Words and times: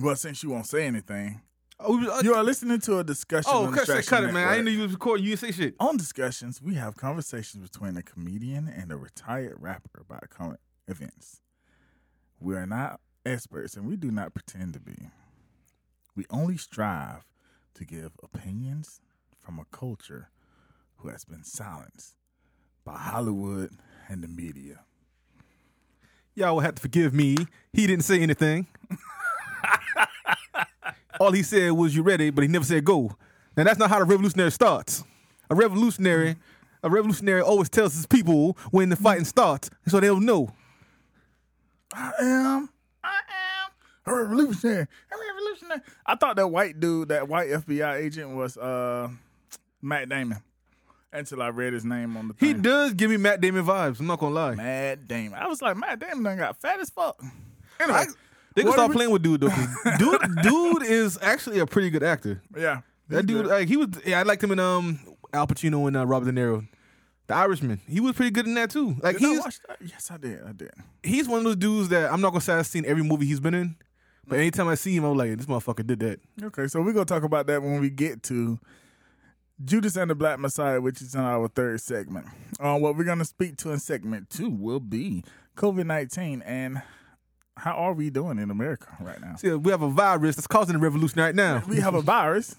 Well, 0.00 0.16
since 0.16 0.42
you 0.42 0.50
won't 0.50 0.66
say 0.66 0.86
anything, 0.86 1.40
Oh, 1.82 1.98
uh, 2.12 2.20
you 2.22 2.34
are 2.34 2.42
listening 2.44 2.78
to 2.80 2.98
a 2.98 3.04
discussion. 3.04 3.50
oh 3.54 3.66
cut, 3.68 3.86
Distraction 3.86 4.10
cut 4.10 4.24
it, 4.24 4.32
man. 4.34 4.46
I 4.48 4.56
didn't 4.56 4.66
know 4.66 4.70
you 4.72 4.82
was 4.82 4.92
recording. 4.92 5.24
You 5.24 5.36
say 5.36 5.50
shit. 5.50 5.74
On 5.80 5.96
discussions, 5.96 6.60
we 6.60 6.74
have 6.74 6.94
conversations 6.96 7.66
between 7.66 7.96
a 7.96 8.02
comedian 8.02 8.68
and 8.68 8.92
a 8.92 8.96
retired 8.96 9.56
rapper 9.58 10.02
about 10.02 10.28
current 10.28 10.60
events. 10.88 11.40
We 12.38 12.54
are 12.54 12.66
not 12.66 13.00
experts 13.24 13.76
and 13.76 13.86
we 13.86 13.96
do 13.96 14.10
not 14.10 14.34
pretend 14.34 14.74
to 14.74 14.80
be. 14.80 15.08
We 16.14 16.26
only 16.28 16.58
strive 16.58 17.24
to 17.74 17.84
give 17.86 18.12
opinions 18.22 19.00
from 19.38 19.58
a 19.58 19.64
culture 19.74 20.28
who 20.96 21.08
has 21.08 21.24
been 21.24 21.44
silenced 21.44 22.14
by 22.84 22.98
Hollywood 22.98 23.70
and 24.08 24.22
the 24.22 24.28
media. 24.28 24.80
Y'all 26.34 26.54
will 26.54 26.60
have 26.60 26.74
to 26.74 26.82
forgive 26.82 27.14
me. 27.14 27.36
He 27.72 27.86
didn't 27.86 28.04
say 28.04 28.20
anything. 28.20 28.66
All 31.20 31.32
he 31.32 31.42
said 31.42 31.72
was 31.72 31.94
"you 31.94 32.02
ready," 32.02 32.30
but 32.30 32.40
he 32.42 32.48
never 32.48 32.64
said 32.64 32.82
"go." 32.84 33.14
Now 33.56 33.64
that's 33.64 33.78
not 33.78 33.90
how 33.90 33.98
the 33.98 34.06
revolutionary 34.06 34.50
starts. 34.50 35.04
A 35.50 35.54
revolutionary, 35.54 36.36
a 36.82 36.88
revolutionary 36.88 37.42
always 37.42 37.68
tells 37.68 37.94
his 37.94 38.06
people 38.06 38.56
when 38.70 38.88
the 38.88 38.96
fighting 38.96 39.26
starts, 39.26 39.68
so 39.86 40.00
they'll 40.00 40.18
know. 40.18 40.54
I 41.92 42.12
am, 42.20 42.70
I 43.04 43.18
am 43.18 43.70
a 44.06 44.14
revolutionary, 44.14 44.86
a 45.12 45.14
revolutionary. 45.28 45.80
I 46.06 46.14
thought 46.14 46.36
that 46.36 46.48
white 46.48 46.80
dude, 46.80 47.08
that 47.10 47.28
white 47.28 47.50
FBI 47.50 47.96
agent 47.96 48.34
was 48.34 48.56
uh 48.56 49.10
Matt 49.82 50.08
Damon 50.08 50.38
until 51.12 51.42
I 51.42 51.48
read 51.48 51.74
his 51.74 51.84
name 51.84 52.16
on 52.16 52.28
the 52.28 52.34
He 52.38 52.54
does 52.54 52.94
give 52.94 53.10
me 53.10 53.18
Matt 53.18 53.42
Damon 53.42 53.66
vibes. 53.66 54.00
I'm 54.00 54.06
not 54.06 54.20
gonna 54.20 54.34
lie. 54.34 54.54
Matt 54.54 55.06
Damon. 55.06 55.38
I 55.38 55.48
was 55.48 55.60
like, 55.60 55.76
Matt 55.76 55.98
Damon 55.98 56.22
done 56.22 56.38
got 56.38 56.56
fat 56.56 56.80
as 56.80 56.88
fuck. 56.88 57.20
Anyway, 57.78 58.04
They 58.54 58.62
can 58.62 58.88
we- 58.88 58.94
playing 58.94 59.10
with 59.10 59.22
dude 59.22 59.40
though. 59.42 59.48
'cause 59.50 59.68
dude, 59.98 60.20
dude 60.42 60.82
is 60.82 61.18
actually 61.22 61.60
a 61.60 61.66
pretty 61.66 61.90
good 61.90 62.02
actor. 62.02 62.42
Yeah. 62.56 62.80
That 63.08 63.26
dude, 63.26 63.46
like 63.46 63.66
he 63.68 63.76
was. 63.76 63.88
Yeah, 64.04 64.20
I 64.20 64.22
liked 64.22 64.42
him 64.42 64.52
in 64.52 64.58
um 64.60 65.00
Al 65.32 65.46
Pacino 65.46 65.86
and 65.88 65.96
uh, 65.96 66.06
Robert 66.06 66.32
De 66.32 66.32
Niro, 66.40 66.66
The 67.26 67.34
Irishman. 67.34 67.80
He 67.88 67.98
was 68.00 68.14
pretty 68.14 68.30
good 68.30 68.46
in 68.46 68.54
that 68.54 68.70
too. 68.70 68.94
Like 69.02 69.18
Did 69.18 69.24
I 69.26 69.28
he's 69.30 69.38
watch 69.40 69.58
that? 69.68 69.76
Yes, 69.80 70.10
I 70.12 70.16
did. 70.16 70.42
I 70.44 70.52
did. 70.52 70.70
he's 71.02 71.28
one 71.28 71.38
of 71.38 71.44
those 71.44 71.56
dudes 71.56 71.88
that 71.88 72.12
I'm 72.12 72.20
not 72.20 72.30
gonna 72.30 72.40
say 72.40 72.54
I've 72.54 72.66
seen 72.66 72.84
every 72.86 73.02
movie 73.02 73.26
he's 73.26 73.40
been 73.40 73.54
in, 73.54 73.74
but 74.28 74.38
anytime 74.38 74.68
I 74.68 74.76
see 74.76 74.94
him, 74.96 75.04
I'm 75.04 75.16
like, 75.16 75.36
this 75.36 75.46
motherfucker 75.46 75.84
did 75.86 75.98
that. 76.00 76.20
Okay, 76.42 76.68
so 76.68 76.80
we're 76.82 76.92
gonna 76.92 77.04
talk 77.04 77.24
about 77.24 77.46
that 77.48 77.62
when 77.62 77.80
we 77.80 77.90
get 77.90 78.22
to 78.24 78.60
Judas 79.64 79.96
and 79.96 80.10
the 80.10 80.14
Black 80.14 80.38
Messiah, 80.38 80.80
which 80.80 81.02
is 81.02 81.14
in 81.14 81.20
our 81.20 81.48
third 81.48 81.80
segment. 81.80 82.26
Uh, 82.58 82.78
what 82.78 82.96
we're 82.96 83.04
gonna 83.04 83.24
speak 83.24 83.56
to 83.58 83.70
in 83.72 83.78
segment 83.80 84.30
two 84.30 84.48
will 84.50 84.80
be 84.80 85.24
COVID 85.56 85.84
nineteen 85.86 86.42
and 86.42 86.80
how 87.56 87.72
are 87.72 87.92
we 87.92 88.10
doing 88.10 88.38
in 88.38 88.50
America 88.50 88.88
right 89.00 89.20
now? 89.20 89.36
See, 89.36 89.50
we 89.52 89.70
have 89.70 89.82
a 89.82 89.90
virus 89.90 90.36
that's 90.36 90.46
causing 90.46 90.76
a 90.76 90.78
revolution 90.78 91.20
right 91.20 91.34
now. 91.34 91.62
We 91.68 91.80
have 91.80 91.94
a 91.94 92.02
virus. 92.02 92.56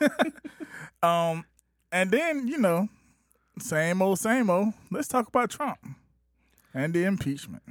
um, 1.02 1.44
and 1.92 2.10
then 2.10 2.46
you 2.46 2.58
know, 2.58 2.88
same 3.58 4.00
old, 4.02 4.18
same 4.18 4.48
old. 4.50 4.74
Let's 4.90 5.08
talk 5.08 5.28
about 5.28 5.50
Trump 5.50 5.78
and 6.74 6.94
the 6.94 7.04
impeachment. 7.04 7.62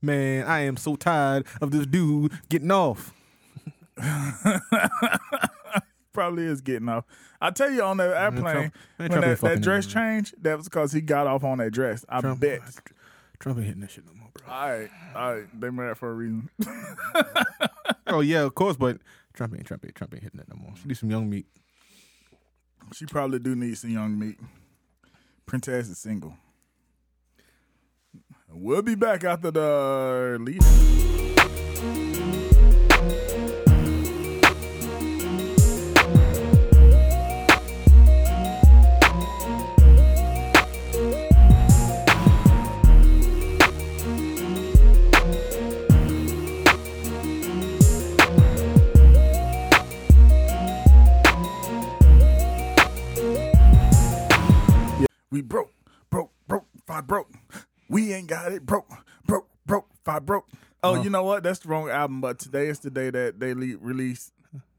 Man, 0.00 0.46
I 0.46 0.60
am 0.60 0.76
so 0.76 0.96
tired 0.96 1.46
of 1.60 1.70
this 1.70 1.86
dude 1.86 2.32
getting 2.48 2.70
off. 2.70 3.12
Probably 6.12 6.44
is 6.44 6.60
getting 6.60 6.88
off. 6.88 7.04
I 7.40 7.50
tell 7.50 7.70
you 7.70 7.82
on 7.82 7.96
the 7.98 8.04
airplane 8.04 8.42
Trump- 8.42 8.54
man, 8.54 8.72
when 8.96 9.10
Trump 9.10 9.24
that, 9.24 9.40
that 9.40 9.60
dress 9.60 9.86
him. 9.86 9.92
changed, 9.92 10.34
that 10.42 10.56
was 10.56 10.68
because 10.68 10.92
he 10.92 11.00
got 11.00 11.26
off 11.26 11.44
on 11.44 11.58
that 11.58 11.70
dress. 11.72 12.04
I 12.08 12.20
Trump, 12.20 12.40
bet. 12.40 12.60
Trump 13.40 13.58
ain't 13.58 13.66
hitting 13.66 13.80
that 13.82 13.90
shit 13.90 14.04
no 14.06 14.12
more, 14.14 14.28
bro. 14.34 14.52
All 14.52 14.70
right, 14.70 14.90
all 15.14 15.34
right, 15.34 15.60
they 15.60 15.70
mad 15.70 15.96
for 15.96 16.10
a 16.10 16.14
reason. 16.14 16.48
Oh 18.10 18.20
yeah, 18.20 18.40
of 18.40 18.54
course, 18.54 18.76
but 18.76 18.98
Trump 19.34 19.54
ain't 19.54 19.66
Trump 19.66 19.84
ain't 19.84 19.94
Trump 19.94 20.14
ain't 20.14 20.22
hitting 20.22 20.38
that 20.38 20.48
no 20.48 20.56
more. 20.56 20.72
She 20.80 20.88
need 20.88 20.96
some 20.96 21.10
young 21.10 21.28
meat. 21.28 21.46
she 22.94 23.04
probably 23.04 23.38
do 23.38 23.54
need 23.54 23.76
some 23.76 23.90
young 23.90 24.18
meat. 24.18 24.38
Princess 25.44 25.88
is 25.90 25.98
single. 25.98 26.34
We'll 28.50 28.80
be 28.82 28.94
back 28.94 29.24
after 29.24 29.50
the 29.50 30.38
lead. 30.40 31.27
We 55.30 55.42
broke, 55.42 55.72
broke, 56.10 56.30
broke, 56.46 56.66
five 56.86 57.06
broke. 57.06 57.30
We 57.88 58.12
ain't 58.12 58.28
got 58.28 58.52
it. 58.52 58.64
Broke, 58.64 58.88
broke, 59.26 59.48
broke, 59.66 59.86
five 60.04 60.24
broke. 60.24 60.46
Oh, 60.82 60.94
Uh-huh. 60.94 61.02
you 61.02 61.10
know 61.10 61.22
what? 61.24 61.42
That's 61.42 61.58
the 61.60 61.68
wrong 61.68 61.90
album. 61.90 62.20
But 62.20 62.38
today 62.38 62.68
is 62.68 62.78
the 62.80 62.90
day 62.90 63.10
that 63.10 63.40
they 63.40 63.52
le- 63.54 63.78
released 63.78 64.32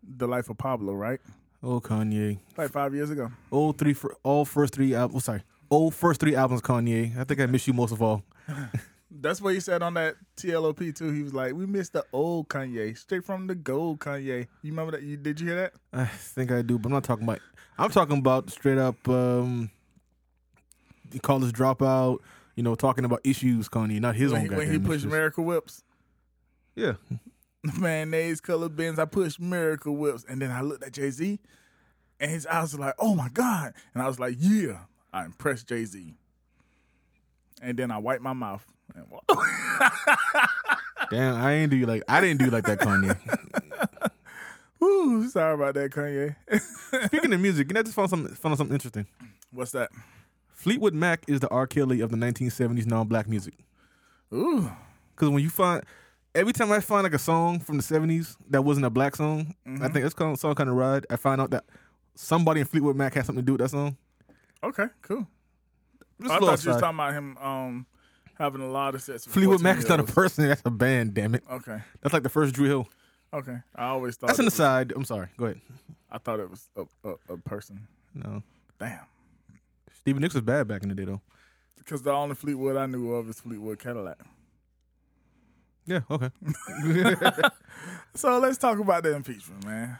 the 0.04 0.28
Life 0.28 0.50
of 0.50 0.58
Pablo, 0.58 0.94
right? 0.94 1.20
Oh 1.62 1.80
Kanye. 1.82 2.40
Like 2.58 2.72
five 2.72 2.96
years 2.96 3.10
ago. 3.10 3.32
All 3.52 3.74
three 3.74 3.94
for 3.94 4.16
all 4.24 4.46
first 4.46 4.74
three 4.74 4.96
albums. 4.96 5.18
Oh, 5.18 5.20
sorry, 5.26 5.44
all 5.70 5.92
first 5.92 6.20
three 6.22 6.36
albums. 6.36 6.62
Kanye. 6.62 7.18
I 7.18 7.26
think 7.26 7.40
I 7.42 7.46
miss 7.48 7.68
you 7.68 7.74
most 7.74 7.92
of 7.92 8.02
all. 8.02 8.24
That's 9.12 9.42
what 9.42 9.54
he 9.56 9.60
said 9.60 9.82
on 9.82 9.96
that 9.96 10.16
TLOP 10.38 10.96
too. 10.96 11.12
He 11.12 11.22
was 11.24 11.34
like, 11.34 11.54
"We 11.54 11.66
missed 11.66 11.94
the 11.94 12.06
old 12.14 12.48
Kanye, 12.48 12.98
straight 12.98 13.26
from 13.26 13.48
the 13.48 13.56
gold 13.56 14.00
Kanye." 14.00 14.48
You 14.62 14.72
remember 14.72 14.92
that? 14.94 15.02
You 15.04 15.18
did 15.18 15.40
you 15.42 15.48
hear 15.48 15.56
that? 15.58 15.74
I 15.92 16.06
think 16.06 16.52
I 16.52 16.62
do, 16.62 16.78
but 16.80 16.88
I'm 16.90 16.94
not 16.94 17.04
talking 17.04 17.26
about. 17.26 17.40
I'm 17.78 17.90
talking 17.92 18.20
about 18.20 18.50
straight 18.52 18.78
up. 18.78 18.96
um 19.10 19.70
College 21.22 21.52
dropout. 21.54 22.20
You 22.56 22.64
know, 22.64 22.76
talking 22.76 23.06
about 23.06 23.22
issues, 23.24 23.70
Kanye, 23.70 24.00
not 24.02 24.16
his 24.16 24.32
when 24.34 24.42
own. 24.42 24.50
he, 24.50 24.56
when 24.56 24.72
he 24.72 24.78
pushed 24.80 25.00
issues. 25.06 25.12
Miracle 25.12 25.46
Whips, 25.46 25.82
Yeah, 26.76 26.94
mayonnaise 27.80 28.42
colored 28.42 28.76
bins. 28.76 29.00
I 29.00 29.06
pushed 29.06 29.40
Miracle 29.40 29.96
Whips, 29.96 30.26
and 30.28 30.42
then 30.42 30.52
I 30.52 30.62
looked 30.62 30.84
at 30.84 30.92
Jay 30.94 31.10
Z, 31.10 31.40
and 32.20 32.30
his 32.30 32.46
eyes 32.46 32.74
were 32.76 32.82
like, 32.86 32.96
"Oh 33.00 33.16
my 33.16 33.30
god!" 33.30 33.74
And 33.94 34.04
I 34.04 34.08
was 34.08 34.20
like, 34.20 34.36
"Yeah, 34.38 34.80
I 35.14 35.24
impressed 35.26 35.68
Jay 35.68 35.86
Z." 35.86 36.16
And 37.62 37.78
then 37.80 37.92
I 37.92 37.98
wiped 37.98 38.22
my 38.22 38.34
mouth. 38.34 38.66
And 38.96 39.06
walked 39.10 39.30
damn. 41.12 41.36
I 41.36 41.54
ain't 41.54 41.70
do 41.72 41.78
you 41.78 41.86
like. 41.86 42.04
I 42.08 42.20
didn't 42.22 42.40
do 42.40 42.50
like 42.50 42.66
that, 42.66 42.80
Kanye. 42.80 43.16
Ooh, 44.84 45.30
sorry 45.30 45.54
about 45.56 45.76
that, 45.76 45.92
Kanye. 45.92 46.36
Speaking 47.08 47.34
of 47.34 47.40
music, 47.40 47.68
you 47.70 47.74
know, 47.74 47.82
I 47.82 47.84
just 47.84 47.96
found 47.96 48.10
something 48.10 48.34
found 48.36 48.58
something 48.58 48.74
interesting. 48.74 49.06
What's 49.52 49.72
that? 49.72 49.92
Fleetwood 50.60 50.94
Mac 50.94 51.24
is 51.28 51.40
the 51.40 51.48
R. 51.50 51.66
Kelly 51.66 52.02
of 52.02 52.12
the 52.12 52.18
1970s 52.18 52.86
non-black 52.86 53.30
music. 53.30 53.54
Ooh, 54.34 54.70
Because 55.16 55.30
when 55.30 55.42
you 55.42 55.50
find, 55.50 55.84
every 56.36 56.52
time 56.52 56.70
I 56.72 56.82
find 56.82 57.04
like 57.04 57.14
a 57.14 57.18
song 57.20 57.60
from 57.62 57.78
the 57.78 57.84
70s 57.84 58.36
that 58.50 58.64
wasn't 58.64 58.86
a 58.86 58.90
black 58.90 59.16
song, 59.16 59.56
I 59.82 59.88
think 59.88 60.06
it's 60.06 60.14
called 60.14 60.38
song 60.38 60.56
kind 60.56 60.70
of 60.70 60.76
ride. 60.76 61.06
I 61.10 61.16
find 61.16 61.40
out 61.40 61.52
that 61.52 61.64
somebody 62.14 62.60
in 62.60 62.66
Fleetwood 62.66 62.98
Mac 62.98 63.14
had 63.14 63.26
something 63.26 63.42
to 63.44 63.46
do 63.46 63.54
with 63.54 63.62
that 63.62 63.70
song. 63.70 63.96
okay, 64.62 64.88
cool. 65.02 65.26
Just 66.22 66.30
I 66.34 66.36
a 66.36 66.40
thought 66.40 66.46
you 66.48 66.52
was 66.52 66.66
aside. 66.66 66.80
talking 66.82 66.96
about 66.98 67.14
him 67.14 67.38
um, 67.38 67.86
having 68.38 68.60
a 68.62 68.70
lot 68.70 68.96
of. 68.96 69.08
With 69.08 69.24
Fleetwood 69.28 69.62
Mac 69.62 69.78
is 69.78 69.88
not 69.88 70.02
a 70.02 70.04
person. 70.04 70.46
That's 70.46 70.62
a 70.66 70.70
band. 70.70 71.14
Damn 71.14 71.36
it. 71.36 71.44
Okay, 71.50 71.80
That's 72.02 72.12
like 72.14 72.24
the 72.24 72.30
first 72.30 72.54
Drew 72.54 72.68
Hill. 72.68 72.90
okay. 73.34 73.60
I 73.74 73.86
always 73.86 74.18
thought 74.18 74.28
That's 74.28 74.40
an 74.40 74.46
was- 74.46 74.56
aside. 74.56 74.92
I'm 74.94 75.06
sorry. 75.06 75.28
Go 75.38 75.46
ahead. 75.46 75.62
I 76.12 76.18
thought 76.18 76.42
it 76.42 76.50
was 76.50 76.70
a, 76.76 76.84
a, 77.08 77.14
a 77.36 77.38
person. 77.38 77.88
No, 78.14 78.44
Damn. 78.80 79.00
Stevie 80.02 80.20
Nicks 80.20 80.34
was 80.34 80.44
bad 80.44 80.68
back 80.68 80.84
in 80.84 80.90
the 80.90 80.96
day 80.96 81.06
though. 81.06 81.22
Because 81.78 82.02
the 82.02 82.12
only 82.12 82.36
Fleetwood 82.36 82.78
I 82.78 82.86
knew 82.86 83.14
of 83.14 83.30
is 83.30 83.40
Fleetwood 83.40 83.80
Cadillac. 83.80 84.18
Yeah. 85.86 86.02
Okay. 86.10 86.30
So 88.16 88.38
let's 88.40 88.58
talk 88.58 88.80
about 88.80 89.04
the 89.04 89.16
impeachment, 89.16 89.66
man. 89.66 89.98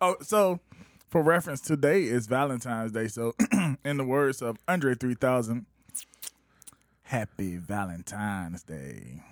Oh, 0.00 0.16
so 0.22 0.60
for 1.08 1.22
reference, 1.22 1.60
today 1.60 2.04
is 2.04 2.26
Valentine's 2.26 2.92
Day. 2.92 3.08
So, 3.08 3.34
in 3.84 3.96
the 3.96 4.04
words 4.04 4.42
of 4.42 4.58
Andre 4.68 4.94
3000, 4.94 5.66
Happy 7.02 7.56
Valentine's 7.56 8.62
Day. 8.62 9.22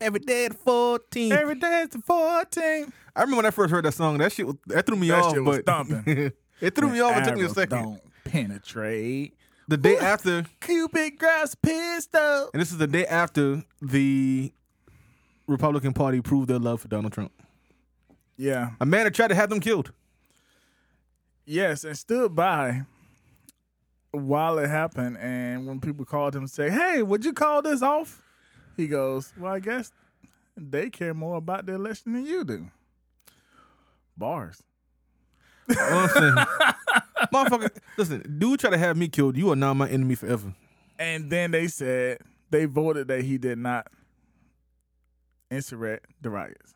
Every 0.00 0.20
day 0.20 0.46
at 0.46 0.54
14. 0.54 1.32
Every 1.32 1.54
day 1.54 1.82
is 1.82 1.90
the 1.90 1.98
14th. 1.98 2.92
I 3.14 3.20
remember 3.20 3.36
when 3.36 3.46
I 3.46 3.50
first 3.50 3.70
heard 3.70 3.84
that 3.84 3.94
song. 3.94 4.18
That 4.18 4.32
shit 4.32 4.46
was, 4.46 4.56
that 4.66 4.86
threw 4.86 4.96
me 4.96 5.08
That 5.08 5.22
off. 5.22 5.34
shit 5.34 5.44
was 5.44 5.58
but 5.58 5.66
thumping. 5.66 6.32
it 6.60 6.74
threw 6.74 6.88
me 6.90 7.00
off. 7.00 7.16
It 7.18 7.24
took 7.26 7.36
me 7.36 7.44
a 7.44 7.48
second. 7.50 7.82
Don't 7.82 8.00
penetrate. 8.24 9.34
The 9.68 9.76
day 9.76 9.96
after, 9.96 10.44
Cupid 10.60 11.18
grabs 11.18 11.54
pistol. 11.54 12.50
and 12.52 12.60
this 12.60 12.70
is 12.70 12.78
the 12.78 12.86
day 12.86 13.06
after 13.06 13.62
the 13.80 14.52
Republican 15.46 15.92
Party 15.92 16.20
proved 16.20 16.48
their 16.48 16.58
love 16.58 16.80
for 16.82 16.88
Donald 16.88 17.12
Trump. 17.12 17.32
Yeah. 18.36 18.70
A 18.80 18.86
man 18.86 19.04
that 19.04 19.14
tried 19.14 19.28
to 19.28 19.34
have 19.34 19.48
them 19.48 19.60
killed. 19.60 19.92
Yes, 21.46 21.84
and 21.84 21.96
stood 21.96 22.34
by 22.34 22.82
while 24.10 24.58
it 24.58 24.68
happened. 24.68 25.18
And 25.18 25.66
when 25.66 25.80
people 25.80 26.04
called 26.04 26.34
him 26.34 26.42
and 26.42 26.50
say, 26.50 26.70
"Hey, 26.70 27.02
would 27.02 27.24
you 27.24 27.32
call 27.32 27.62
this 27.62 27.82
off?" 27.82 28.22
He 28.76 28.86
goes, 28.86 29.32
"Well, 29.38 29.52
I 29.52 29.60
guess 29.60 29.92
they 30.56 30.90
care 30.90 31.14
more 31.14 31.36
about 31.36 31.66
the 31.66 31.74
election 31.74 32.12
than 32.14 32.26
you 32.26 32.44
do. 32.44 32.70
Bars. 34.16 34.62
know 37.32 37.38
what 37.42 37.52
I'm 37.52 37.60
saying? 37.60 37.70
Motherfucker, 37.70 37.78
listen, 37.96 38.36
dude 38.38 38.60
try 38.60 38.70
to 38.70 38.78
have 38.78 38.96
me 38.96 39.08
killed. 39.08 39.36
You 39.36 39.50
are 39.50 39.56
not 39.56 39.74
my 39.74 39.88
enemy 39.88 40.14
forever. 40.14 40.54
And 40.98 41.30
then 41.30 41.50
they 41.50 41.66
said 41.66 42.18
they 42.50 42.66
voted 42.66 43.08
that 43.08 43.22
he 43.22 43.38
did 43.38 43.58
not 43.58 43.86
insurrect 45.50 46.06
the 46.20 46.30
riots. 46.30 46.74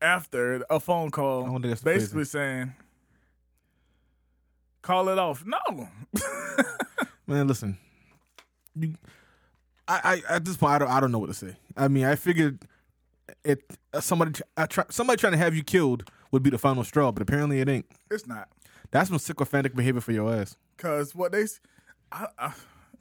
After 0.00 0.64
a 0.68 0.80
phone 0.80 1.10
call 1.10 1.44
don't 1.44 1.62
think 1.62 1.64
that's 1.64 1.80
the 1.80 1.90
basically 1.90 2.24
saying, 2.24 2.74
call 4.82 5.08
it 5.08 5.18
off. 5.18 5.44
No. 5.46 5.58
Man, 7.26 7.48
listen. 7.48 7.78
You, 8.74 8.94
I, 9.88 10.22
I 10.28 10.34
at 10.34 10.44
this 10.44 10.56
point 10.56 10.72
I 10.72 10.78
don't 10.78 10.90
I 10.90 11.00
don't 11.00 11.12
know 11.12 11.18
what 11.18 11.28
to 11.28 11.34
say. 11.34 11.56
I 11.76 11.88
mean, 11.88 12.04
I 12.04 12.16
figured 12.16 12.66
it 13.44 13.62
uh, 13.92 14.00
somebody 14.00 14.40
I 14.56 14.66
try, 14.66 14.84
somebody 14.90 15.18
trying 15.18 15.32
to 15.32 15.38
have 15.38 15.54
you 15.54 15.62
killed 15.62 16.10
would 16.30 16.42
be 16.42 16.50
the 16.50 16.58
final 16.58 16.84
straw, 16.84 17.12
but 17.12 17.22
apparently 17.22 17.60
it 17.60 17.68
ain't. 17.68 17.86
it's 18.10 18.26
not. 18.26 18.48
That's 18.94 19.08
some 19.08 19.18
sycophantic 19.18 19.74
behavior 19.74 20.00
for 20.00 20.12
your 20.12 20.32
ass. 20.32 20.56
Because 20.76 21.16
what 21.16 21.32
they, 21.32 21.46
I, 22.12 22.28
I, 22.38 22.52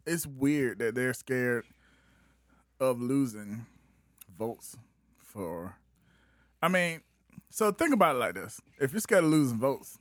it's 0.08 0.26
weird 0.26 0.80
that 0.80 0.96
they're 0.96 1.14
scared 1.14 1.66
of 2.80 3.00
losing 3.00 3.68
votes 4.36 4.76
for. 5.20 5.78
I 6.64 6.68
mean, 6.70 7.02
so 7.52 7.72
think 7.72 7.94
about 7.94 8.16
it 8.16 8.20
like 8.20 8.34
this: 8.34 8.60
if 8.80 8.92
you're 8.92 9.02
scared 9.02 9.24
of 9.24 9.30
losing 9.30 9.60
votes, 9.60 10.00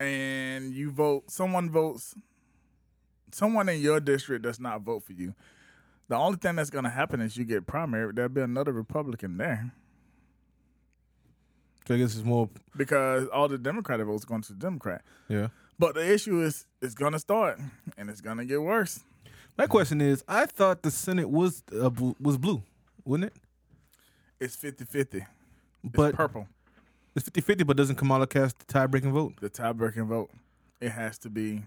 and 0.00 0.74
you 0.74 0.90
vote, 0.90 1.30
someone 1.30 1.70
votes, 1.70 2.16
someone 3.30 3.68
in 3.68 3.80
your 3.80 4.00
district 4.00 4.42
does 4.42 4.58
not 4.58 4.82
vote 4.82 5.04
for 5.04 5.12
you. 5.12 5.32
The 6.08 6.16
only 6.16 6.38
thing 6.38 6.56
that's 6.56 6.70
going 6.70 6.82
to 6.82 6.90
happen 6.90 7.20
is 7.20 7.36
you 7.36 7.44
get 7.44 7.68
primary. 7.68 8.12
There'll 8.12 8.28
be 8.28 8.40
another 8.40 8.72
Republican 8.72 9.36
there 9.36 9.72
I 11.88 11.96
guess 11.96 12.14
it's 12.14 12.24
more 12.24 12.48
because 12.76 13.26
all 13.28 13.48
the 13.48 13.58
Democratic 13.58 14.06
votes 14.06 14.24
going 14.24 14.42
to 14.42 14.52
the 14.52 14.58
Democrat. 14.58 15.02
yeah. 15.28 15.48
But 15.78 15.94
the 15.94 16.12
issue 16.12 16.42
is, 16.42 16.66
it's 16.82 16.94
going 16.94 17.12
to 17.14 17.18
start 17.18 17.58
and 17.96 18.10
it's 18.10 18.20
going 18.20 18.36
to 18.36 18.44
get 18.44 18.60
worse. 18.60 19.00
My 19.56 19.66
question 19.66 20.00
is, 20.02 20.22
I 20.28 20.44
thought 20.46 20.82
the 20.82 20.90
Senate 20.90 21.30
was 21.30 21.62
uh, 21.72 21.90
was 22.20 22.36
blue, 22.36 22.62
wouldn't 23.04 23.32
it? 23.32 23.36
It's 24.38 24.56
50 24.56 24.84
50. 24.84 25.18
It's 25.18 25.26
But 25.84 26.14
purple. 26.14 26.46
it's 27.16 27.28
50-50, 27.28 27.66
but 27.66 27.76
doesn't 27.78 27.96
Kamala 27.96 28.26
cast 28.26 28.58
the 28.58 28.66
tie-breaking 28.66 29.12
vote? 29.12 29.34
The 29.40 29.48
tie 29.48 29.72
breaking 29.72 30.04
vote. 30.06 30.30
It 30.80 30.90
has 30.90 31.16
to 31.20 31.30
be. 31.30 31.62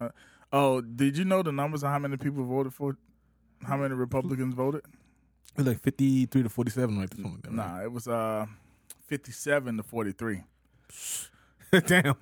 Uh, 0.00 0.08
oh, 0.52 0.80
did 0.80 1.16
you 1.18 1.24
know 1.26 1.42
the 1.42 1.52
numbers 1.52 1.82
of 1.82 1.90
how 1.90 1.98
many 1.98 2.16
people 2.16 2.44
voted 2.44 2.72
for? 2.74 2.96
How 3.62 3.76
many 3.76 3.94
Republicans 3.94 4.54
voted? 4.54 4.82
It 5.52 5.58
was 5.58 5.66
like 5.66 5.80
53 5.80 6.42
to 6.42 6.48
47, 6.48 6.98
right? 6.98 7.10
That, 7.10 7.52
Nah, 7.52 7.82
it 7.82 7.92
was 7.92 8.08
uh, 8.08 8.46
57 9.06 9.76
to 9.76 9.82
43. 9.82 10.42
right? 11.72 11.86
Damn. 11.86 12.14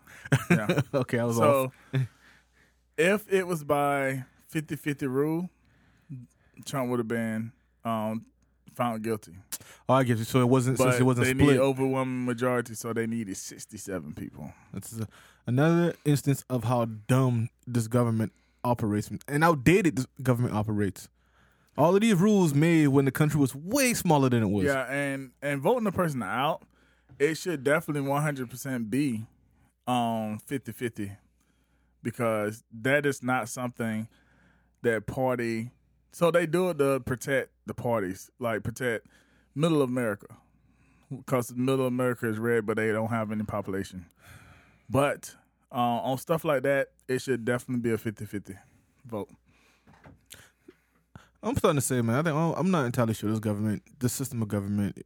Yeah. 0.51 0.81
okay, 0.95 1.19
I 1.19 1.25
was 1.25 1.39
off. 1.39 1.73
so 1.93 2.01
if 2.99 3.33
it 3.33 3.47
was 3.47 3.65
by 3.65 4.25
50 4.49 4.77
50 4.77 5.07
rule, 5.07 5.51
Trump 6.65 6.91
would 6.91 6.99
have 6.99 7.09
been 7.09 7.53
um, 7.85 8.27
found 8.75 9.03
guilty. 9.03 9.33
Oh, 9.89 9.95
I 9.95 10.05
get 10.05 10.19
you. 10.19 10.25
So 10.25 10.41
it 10.41 10.49
wasn't 10.49 10.79
But 10.79 10.85
since 10.85 11.01
it 11.01 11.05
wasn't 11.05 11.27
they 11.27 11.33
split. 11.33 11.57
need 11.57 11.59
overwhelming 11.59 12.25
majority, 12.25 12.75
so 12.75 12.93
they 12.93 13.07
needed 13.07 13.37
67 13.37 14.15
people. 14.15 14.53
That's 14.73 14.99
a, 14.99 15.07
another 15.47 15.95
instance 16.05 16.45
of 16.49 16.65
how 16.65 16.87
dumb 16.87 17.49
this 17.67 17.89
government 17.89 18.33
operates 18.65 19.11
and 19.29 19.45
outdated 19.45 19.97
this 19.97 20.07
government 20.23 20.55
operates. 20.55 21.09
All 21.77 21.95
of 21.95 22.03
these 22.03 22.15
rules 22.15 22.53
made 22.55 22.89
when 22.89 23.07
the 23.07 23.11
country 23.11 23.41
was 23.41 23.55
way 23.55 23.95
smaller 23.95 24.29
than 24.29 24.43
it 24.43 24.51
was. 24.51 24.65
Yeah, 24.67 24.85
and 24.91 25.31
and 25.41 25.61
voting 25.61 25.85
the 25.85 25.93
person 25.93 26.23
out, 26.23 26.63
it 27.19 27.37
should 27.37 27.65
definitely 27.65 28.09
100% 28.09 28.91
be 28.91 29.27
um 29.87 30.39
50-50 30.49 31.17
because 32.03 32.63
that 32.73 33.05
is 33.05 33.23
not 33.23 33.49
something 33.49 34.07
that 34.83 35.07
party 35.07 35.71
so 36.13 36.31
they 36.31 36.45
do 36.45 36.71
it 36.71 36.79
to 36.79 37.01
protect 37.01 37.51
the 37.67 37.73
parties, 37.73 38.31
like 38.39 38.63
protect 38.63 39.07
middle 39.55 39.83
America. 39.83 40.27
Because 41.11 41.53
middle 41.55 41.87
America 41.87 42.29
is 42.29 42.39
red, 42.39 42.67
but 42.67 42.77
they 42.77 42.93
don't 42.93 43.09
have 43.09 43.33
any 43.33 43.45
population. 43.45 44.07
But 44.89 45.35
uh, 45.71 45.77
on 45.77 46.19
stuff 46.19 46.45
like 46.45 46.63
that, 46.63 46.89
it 47.09 47.21
should 47.21 47.45
definitely 47.45 47.83
be 47.83 47.95
a 47.95 47.99
50-50 47.99 48.59
vote. 49.07 49.31
I'm 51.43 51.57
starting 51.57 51.79
to 51.79 51.87
say, 51.87 52.01
man, 52.03 52.17
I 52.17 52.23
think 52.23 52.59
I'm 52.59 52.71
not 52.71 52.85
entirely 52.85 53.15
sure 53.15 53.31
this 53.31 53.41
government, 53.41 53.83
this 53.99 54.13
system 54.13 54.43
of 54.43 54.49
government, 54.49 55.05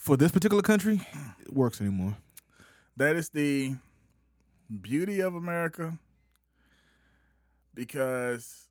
for 0.00 0.16
this 0.16 0.32
particular 0.32 0.62
country, 0.62 0.98
it 1.42 1.52
works 1.52 1.78
anymore. 1.80 2.16
That 2.96 3.16
is 3.16 3.28
the 3.28 3.76
beauty 4.80 5.20
of 5.20 5.34
America 5.34 5.98
because 7.74 8.66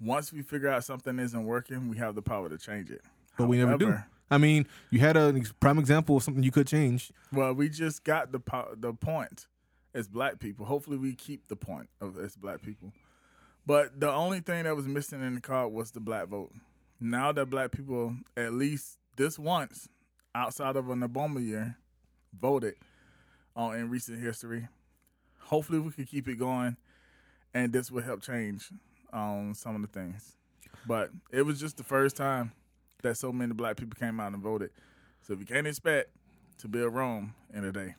once 0.00 0.32
we 0.32 0.42
figure 0.42 0.68
out 0.68 0.82
something 0.82 1.18
isn't 1.20 1.44
working, 1.44 1.88
we 1.88 1.96
have 1.98 2.16
the 2.16 2.22
power 2.22 2.48
to 2.48 2.58
change 2.58 2.90
it. 2.90 3.02
But 3.36 3.46
we 3.46 3.58
never 3.58 3.78
do. 3.78 3.98
I 4.30 4.38
mean, 4.38 4.66
you 4.90 4.98
had 4.98 5.16
a 5.16 5.32
prime 5.60 5.78
example 5.78 6.16
of 6.16 6.24
something 6.24 6.42
you 6.42 6.50
could 6.50 6.66
change. 6.66 7.12
Well, 7.32 7.54
we 7.54 7.68
just 7.68 8.02
got 8.02 8.32
the 8.32 8.40
po- 8.40 8.74
the 8.76 8.92
point 8.92 9.46
as 9.94 10.08
black 10.08 10.40
people. 10.40 10.66
Hopefully, 10.66 10.98
we 10.98 11.14
keep 11.14 11.46
the 11.46 11.56
point 11.56 11.88
of 12.00 12.18
as 12.18 12.34
black 12.34 12.62
people. 12.62 12.92
But 13.64 14.00
the 14.00 14.10
only 14.10 14.40
thing 14.40 14.64
that 14.64 14.74
was 14.74 14.88
missing 14.88 15.22
in 15.22 15.36
the 15.36 15.40
card 15.40 15.72
was 15.72 15.92
the 15.92 16.00
black 16.00 16.26
vote. 16.26 16.52
Now 17.00 17.30
that 17.30 17.46
black 17.46 17.70
people, 17.70 18.16
at 18.36 18.52
least 18.52 18.98
this 19.16 19.38
once, 19.38 19.88
outside 20.34 20.76
of 20.76 20.88
an 20.90 21.00
Obama 21.00 21.44
year, 21.44 21.76
voted 22.38 22.74
uh, 23.56 23.70
in 23.70 23.90
recent 23.90 24.20
history, 24.20 24.68
hopefully 25.40 25.78
we 25.78 25.90
can 25.90 26.04
keep 26.04 26.28
it 26.28 26.38
going, 26.38 26.76
and 27.54 27.72
this 27.72 27.90
will 27.90 28.02
help 28.02 28.22
change 28.22 28.70
um, 29.12 29.54
some 29.54 29.74
of 29.74 29.82
the 29.82 29.88
things. 29.88 30.36
But 30.86 31.10
it 31.32 31.42
was 31.42 31.58
just 31.58 31.76
the 31.76 31.84
first 31.84 32.16
time 32.16 32.52
that 33.02 33.16
so 33.16 33.32
many 33.32 33.52
black 33.52 33.76
people 33.76 33.98
came 33.98 34.20
out 34.20 34.32
and 34.32 34.42
voted. 34.42 34.70
So 35.22 35.32
if 35.32 35.40
you 35.40 35.46
can't 35.46 35.66
expect 35.66 36.10
to 36.58 36.68
build 36.68 36.94
Rome 36.94 37.34
in 37.52 37.64
a 37.64 37.72
day, 37.72 37.94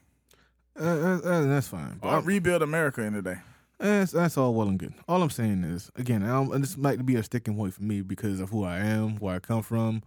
Uh, 0.80 0.84
uh, 0.84 1.20
uh, 1.24 1.42
that's 1.46 1.68
fine. 1.68 2.00
But 2.02 2.14
or 2.14 2.22
rebuild 2.22 2.62
America 2.62 3.02
in 3.02 3.16
a 3.16 3.22
day. 3.22 3.38
That's, 3.80 4.12
that's 4.12 4.38
all 4.38 4.54
well 4.54 4.68
and 4.68 4.78
good. 4.78 4.94
All 5.08 5.22
I'm 5.22 5.30
saying 5.30 5.64
is, 5.64 5.90
again, 5.96 6.24
I'm, 6.24 6.52
and 6.52 6.64
this 6.64 6.78
might 6.78 7.06
be 7.06 7.16
a 7.16 7.24
sticking 7.24 7.56
point 7.56 7.74
for 7.74 7.84
me 7.84 8.02
because 8.02 8.40
of 8.40 8.50
who 8.50 8.64
I 8.64 8.78
am, 8.80 9.16
where 9.18 9.36
I 9.36 9.40
come 9.40 9.62
from. 9.62 10.04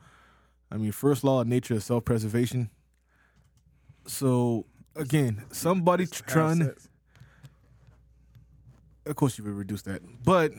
I 0.72 0.78
mean, 0.78 0.90
first 0.90 1.22
law 1.22 1.42
of 1.42 1.46
nature 1.46 1.74
is 1.74 1.84
self 1.84 2.06
preservation. 2.06 2.70
So, 4.06 4.64
again, 4.96 5.44
somebody 5.52 6.06
trying 6.06 6.60
To, 6.60 6.74
of 9.04 9.16
course, 9.16 9.36
you 9.36 9.44
would 9.44 9.52
reduce 9.52 9.82
that. 9.82 10.00
But, 10.24 10.52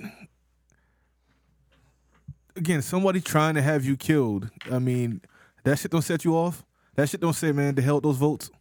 again, 2.55 2.83
somebody 2.83 3.21
trying 3.21 3.55
to 3.55 3.61
have 3.63 3.83
you 3.85 3.97
killed. 3.97 4.51
I 4.71 4.77
mean, 4.77 5.21
that 5.63 5.79
shit 5.79 5.89
don't 5.89 6.03
set 6.03 6.23
you 6.23 6.35
off. 6.35 6.63
That 6.95 7.09
shit 7.09 7.19
don't 7.19 7.33
say, 7.33 7.51
man, 7.51 7.73
the 7.73 7.81
hell 7.81 7.95
with 7.95 8.03
those 8.03 8.17
votes. 8.17 8.51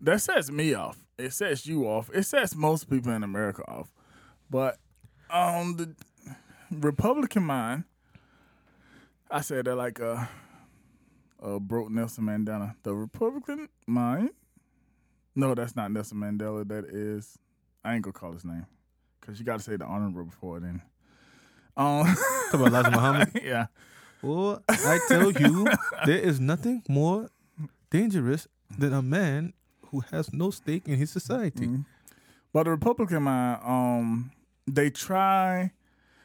That 0.00 0.22
sets 0.22 0.50
me 0.50 0.72
off. 0.72 0.96
It 1.18 1.34
sets 1.34 1.66
you 1.66 1.86
off. 1.86 2.10
It 2.14 2.22
sets 2.24 2.54
most 2.56 2.88
people 2.88 3.12
in 3.12 3.22
America 3.22 3.62
off. 3.68 3.92
But 4.48 4.78
on 5.28 5.76
the 5.76 5.94
Republican 6.70 7.42
mind, 7.44 7.84
I 9.30 9.42
said 9.42 9.66
that 9.66 9.76
like 9.76 9.98
a, 9.98 10.28
a 11.44 11.60
broke 11.60 11.90
Nelson 11.90 12.24
Mandela. 12.24 12.74
The 12.82 12.94
Republican 12.94 13.68
mind. 13.86 14.30
No, 15.36 15.54
that's 15.54 15.76
not 15.76 15.92
Nelson 15.92 16.18
Mandela. 16.18 16.66
That 16.66 16.86
is. 16.86 17.38
I 17.84 17.94
ain't 17.94 18.02
gonna 18.02 18.12
call 18.14 18.32
his 18.32 18.44
name 18.44 18.66
because 19.20 19.38
you 19.38 19.44
got 19.44 19.58
to 19.58 19.62
say 19.62 19.76
the 19.76 19.84
honorable 19.84 20.24
before 20.24 20.58
then. 20.60 20.80
Um, 21.76 22.06
Talk 22.50 22.54
about 22.54 22.68
Elijah 22.68 22.90
Muhammad. 22.92 23.28
yeah. 23.44 23.66
Well, 24.22 24.62
I 24.68 24.98
tell 25.08 25.30
you, 25.32 25.66
there 26.06 26.18
is 26.18 26.40
nothing 26.40 26.82
more 26.88 27.28
dangerous 27.90 28.48
than 28.78 28.92
a 28.94 29.02
man 29.02 29.52
who 29.90 30.00
has 30.10 30.32
no 30.32 30.50
stake 30.50 30.88
in 30.88 30.96
his 30.96 31.10
society. 31.10 31.66
Mhm. 31.66 31.84
But 32.52 32.64
the 32.64 32.70
Republican 32.70 33.24
mind, 33.24 33.60
um, 33.64 34.30
they 34.66 34.88
try, 34.88 35.72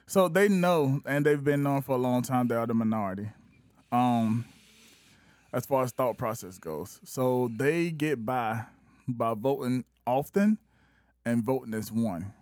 so 0.07 0.29
they 0.29 0.47
know, 0.47 1.01
and 1.05 1.25
they've 1.25 1.43
been 1.43 1.63
known 1.63 1.81
for 1.81 1.95
a 1.95 1.97
long 1.99 2.21
time. 2.21 2.47
They 2.47 2.55
are 2.55 2.67
the 2.67 2.73
minority, 2.73 3.29
um, 3.91 4.45
as 5.53 5.65
far 5.65 5.83
as 5.83 5.91
thought 5.91 6.17
process 6.17 6.57
goes. 6.57 6.99
So 7.03 7.49
they 7.55 7.91
get 7.91 8.25
by 8.25 8.65
by 9.07 9.33
voting 9.33 9.85
often 10.05 10.59
and 11.25 11.43
voting 11.43 11.73
as 11.73 11.91
one. 11.91 12.33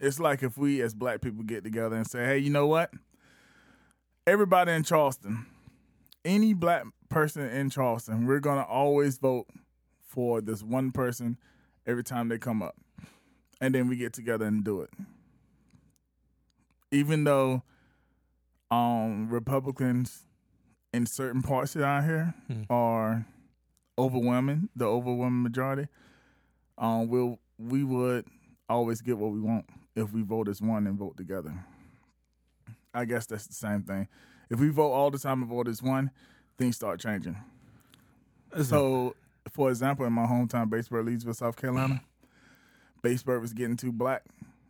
It's 0.00 0.20
like 0.20 0.42
if 0.42 0.58
we 0.58 0.82
as 0.82 0.94
black 0.94 1.20
people 1.20 1.42
get 1.44 1.64
together 1.64 1.96
and 1.96 2.06
say, 2.06 2.24
"Hey, 2.24 2.38
you 2.38 2.50
know 2.50 2.66
what? 2.66 2.90
Everybody 4.26 4.72
in 4.72 4.82
Charleston, 4.82 5.46
any 6.24 6.54
black 6.54 6.84
person 7.08 7.48
in 7.48 7.70
Charleston, 7.70 8.26
we're 8.26 8.40
gonna 8.40 8.64
always 8.64 9.18
vote 9.18 9.46
for 10.14 10.40
this 10.40 10.62
one 10.62 10.92
person 10.92 11.38
every 11.86 12.04
time 12.04 12.28
they 12.28 12.38
come 12.38 12.62
up. 12.62 12.76
And 13.60 13.74
then 13.74 13.88
we 13.88 13.96
get 13.96 14.12
together 14.12 14.46
and 14.46 14.64
do 14.64 14.80
it. 14.82 14.90
Even 16.90 17.24
though 17.24 17.62
um, 18.70 19.28
Republicans 19.28 20.24
in 20.94 21.06
certain 21.06 21.42
parts 21.42 21.74
around 21.76 22.04
here 22.04 22.34
Hmm. 22.46 22.62
are 22.70 23.26
overwhelming, 23.98 24.68
the 24.76 24.84
overwhelming 24.86 25.42
majority. 25.42 25.88
Um, 26.78 27.08
we'll 27.08 27.38
we 27.58 27.84
would 27.84 28.26
always 28.68 29.00
get 29.00 29.18
what 29.18 29.32
we 29.32 29.40
want 29.40 29.66
if 29.94 30.12
we 30.12 30.22
vote 30.22 30.48
as 30.48 30.60
one 30.62 30.86
and 30.86 30.98
vote 30.98 31.16
together. 31.16 31.64
I 32.92 33.04
guess 33.04 33.26
that's 33.26 33.46
the 33.46 33.54
same 33.54 33.82
thing. 33.82 34.08
If 34.50 34.60
we 34.60 34.68
vote 34.68 34.90
all 34.92 35.10
the 35.10 35.18
time 35.18 35.42
and 35.42 35.50
vote 35.50 35.68
as 35.68 35.82
one, 35.82 36.10
things 36.58 36.76
start 36.76 37.00
changing. 37.00 37.36
So, 38.62 39.14
for 39.50 39.68
example, 39.70 40.06
in 40.06 40.12
my 40.12 40.26
hometown, 40.26 40.68
Batesburg, 40.68 41.08
Leesville, 41.08 41.34
South 41.34 41.56
Carolina, 41.56 42.02
Batesburg 43.02 43.40
was 43.40 43.52
getting 43.52 43.76
too 43.76 43.90
black. 43.92 44.22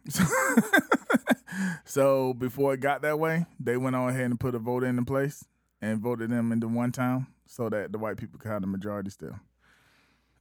so 1.85 2.35
before 2.35 2.75
it 2.75 2.81
got 2.81 3.03
that 3.03 3.19
way, 3.19 3.47
they 3.61 3.77
went 3.77 3.95
on 3.97 4.09
ahead 4.09 4.25
and 4.27 4.41
put 4.41 4.55
a 4.55 4.59
vote 4.59 4.85
into 4.85 5.05
place 5.05 5.45
and 5.85 6.01
voted 6.01 6.31
them 6.31 6.53
into 6.53 6.69
one 6.69 6.93
town 6.93 7.27
so 7.47 7.69
that 7.69 7.93
the 7.93 7.99
white 7.99 8.17
people 8.17 8.39
could 8.39 8.51
have 8.51 8.61
the 8.63 8.67
majority 8.67 9.11
still. 9.11 9.39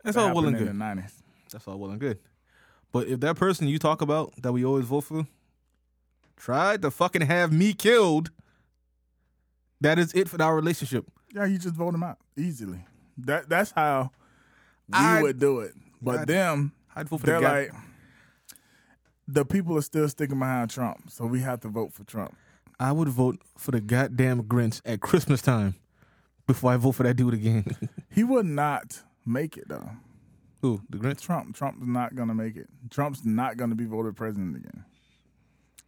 that's 0.03 0.15
That 0.15 0.29
all 0.29 0.35
well 0.35 0.45
and 0.45 0.57
good. 0.57 0.67
in 0.67 0.77
the 0.79 0.85
nineties. 0.85 1.21
That's 1.51 1.67
all 1.67 1.77
well 1.77 1.91
and 1.91 1.99
good. 1.99 2.19
But 2.91 3.07
if 3.07 3.19
that 3.21 3.35
person 3.35 3.67
you 3.67 3.79
talk 3.79 4.01
about 4.01 4.33
that 4.41 4.51
we 4.53 4.63
always 4.63 4.85
vote 4.85 5.01
for 5.01 5.27
tried 6.37 6.81
to 6.83 6.91
fucking 6.91 7.23
have 7.23 7.51
me 7.51 7.73
killed, 7.73 8.31
that 9.81 9.99
is 9.99 10.13
it 10.13 10.29
for 10.29 10.41
our 10.41 10.55
relationship. 10.55 11.05
Yeah, 11.33 11.45
you 11.45 11.57
just 11.57 11.75
vote 11.75 11.91
them 11.91 12.03
out 12.03 12.17
easily. 12.37 12.85
That 13.17 13.49
that's 13.49 13.71
how 13.71 14.11
we 14.87 14.93
I- 14.97 15.21
would 15.21 15.39
do 15.39 15.59
it. 15.59 15.73
But 16.01 16.19
I'd- 16.19 16.33
them, 16.33 16.73
I'd 16.95 17.09
vote 17.09 17.21
for 17.21 17.25
the 17.25 17.31
they're 17.33 17.41
guy. 17.41 17.59
like 17.63 17.71
the 19.27 19.45
people 19.45 19.77
are 19.77 19.81
still 19.81 20.07
sticking 20.09 20.37
behind 20.39 20.69
Trump, 20.69 21.09
so 21.09 21.25
we 21.25 21.39
have 21.41 21.59
to 21.61 21.69
vote 21.69 21.93
for 21.93 22.03
Trump. 22.03 22.35
I 22.83 22.91
would 22.91 23.07
vote 23.07 23.39
for 23.57 23.71
the 23.71 23.79
goddamn 23.79 24.43
Grinch 24.43 24.81
at 24.83 24.99
Christmas 24.99 25.41
time 25.41 25.75
before 26.45 26.73
I 26.73 26.75
vote 26.75 26.91
for 26.91 27.03
that 27.03 27.15
dude 27.15 27.33
again. 27.33 27.65
He 28.11 28.23
would 28.23 28.45
not 28.45 29.01
make 29.25 29.57
it 29.57 29.69
though. 29.69 29.89
Who? 30.61 30.81
The 30.89 30.97
Grinch? 30.97 31.21
Trump. 31.21 31.55
Trump's 31.55 31.79
not 31.81 32.13
gonna 32.13 32.35
make 32.35 32.57
it. 32.57 32.67
Trump's 32.91 33.25
not 33.25 33.55
gonna 33.55 33.73
be 33.73 33.85
voted 33.85 34.17
president 34.17 34.57
again. 34.57 34.83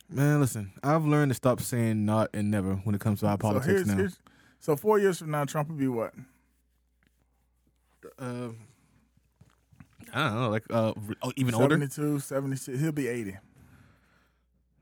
Man, 0.09 0.39
listen, 0.39 0.71
I've 0.81 1.05
learned 1.05 1.31
to 1.31 1.35
stop 1.35 1.59
saying 1.59 2.05
not 2.05 2.29
and 2.33 2.49
never 2.49 2.75
when 2.75 2.95
it 2.95 3.01
comes 3.01 3.19
to 3.19 3.27
our 3.27 3.33
so 3.33 3.37
politics 3.39 3.67
here's, 3.67 3.87
now. 3.87 3.95
here's 3.97 4.19
so 4.61 4.75
four 4.77 4.97
years 4.97 5.19
from 5.19 5.31
now, 5.31 5.43
Trump 5.43 5.69
will 5.69 5.75
be 5.75 5.89
what? 5.89 6.13
Uh, 8.17 8.49
I 10.13 10.29
don't 10.29 10.39
know, 10.39 10.49
like 10.49 10.63
uh, 10.69 10.93
oh, 11.21 11.33
even 11.35 11.53
older. 11.55 11.75
72, 11.75 12.19
76. 12.21 12.79
He'll 12.79 12.91
be 12.93 13.07
80. 13.09 13.37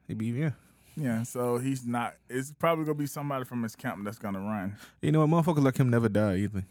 He'll 0.08 0.18
be 0.18 0.28
yeah. 0.28 0.52
Yeah, 0.96 1.24
so 1.24 1.58
he's 1.58 1.86
not. 1.86 2.16
It's 2.30 2.52
probably 2.52 2.86
gonna 2.86 2.96
be 2.98 3.08
somebody 3.08 3.46
from 3.46 3.64
his 3.64 3.76
camp 3.76 4.04
that's 4.04 4.20
gonna 4.20 4.40
run. 4.40 4.78
You 5.02 5.12
know 5.12 5.26
what? 5.26 5.30
Motherfuckers 5.46 5.64
like 5.64 5.78
him 5.78 5.90
never 5.90 6.08
die 6.10 6.38
either. 6.38 6.66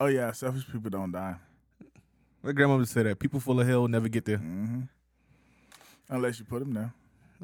Oh 0.00 0.06
yeah, 0.06 0.32
selfish 0.32 0.66
people 0.70 0.90
don't 0.90 1.12
die. 1.12 1.36
My 2.42 2.52
grandma 2.52 2.76
would 2.78 2.88
say 2.88 3.02
that 3.02 3.18
people 3.18 3.38
full 3.38 3.60
of 3.60 3.66
hell 3.68 3.86
never 3.86 4.08
get 4.08 4.24
there. 4.24 4.38
hmm 4.38 4.80
Unless 6.08 6.38
you 6.38 6.44
put 6.46 6.60
them 6.60 6.72
there. 6.72 6.92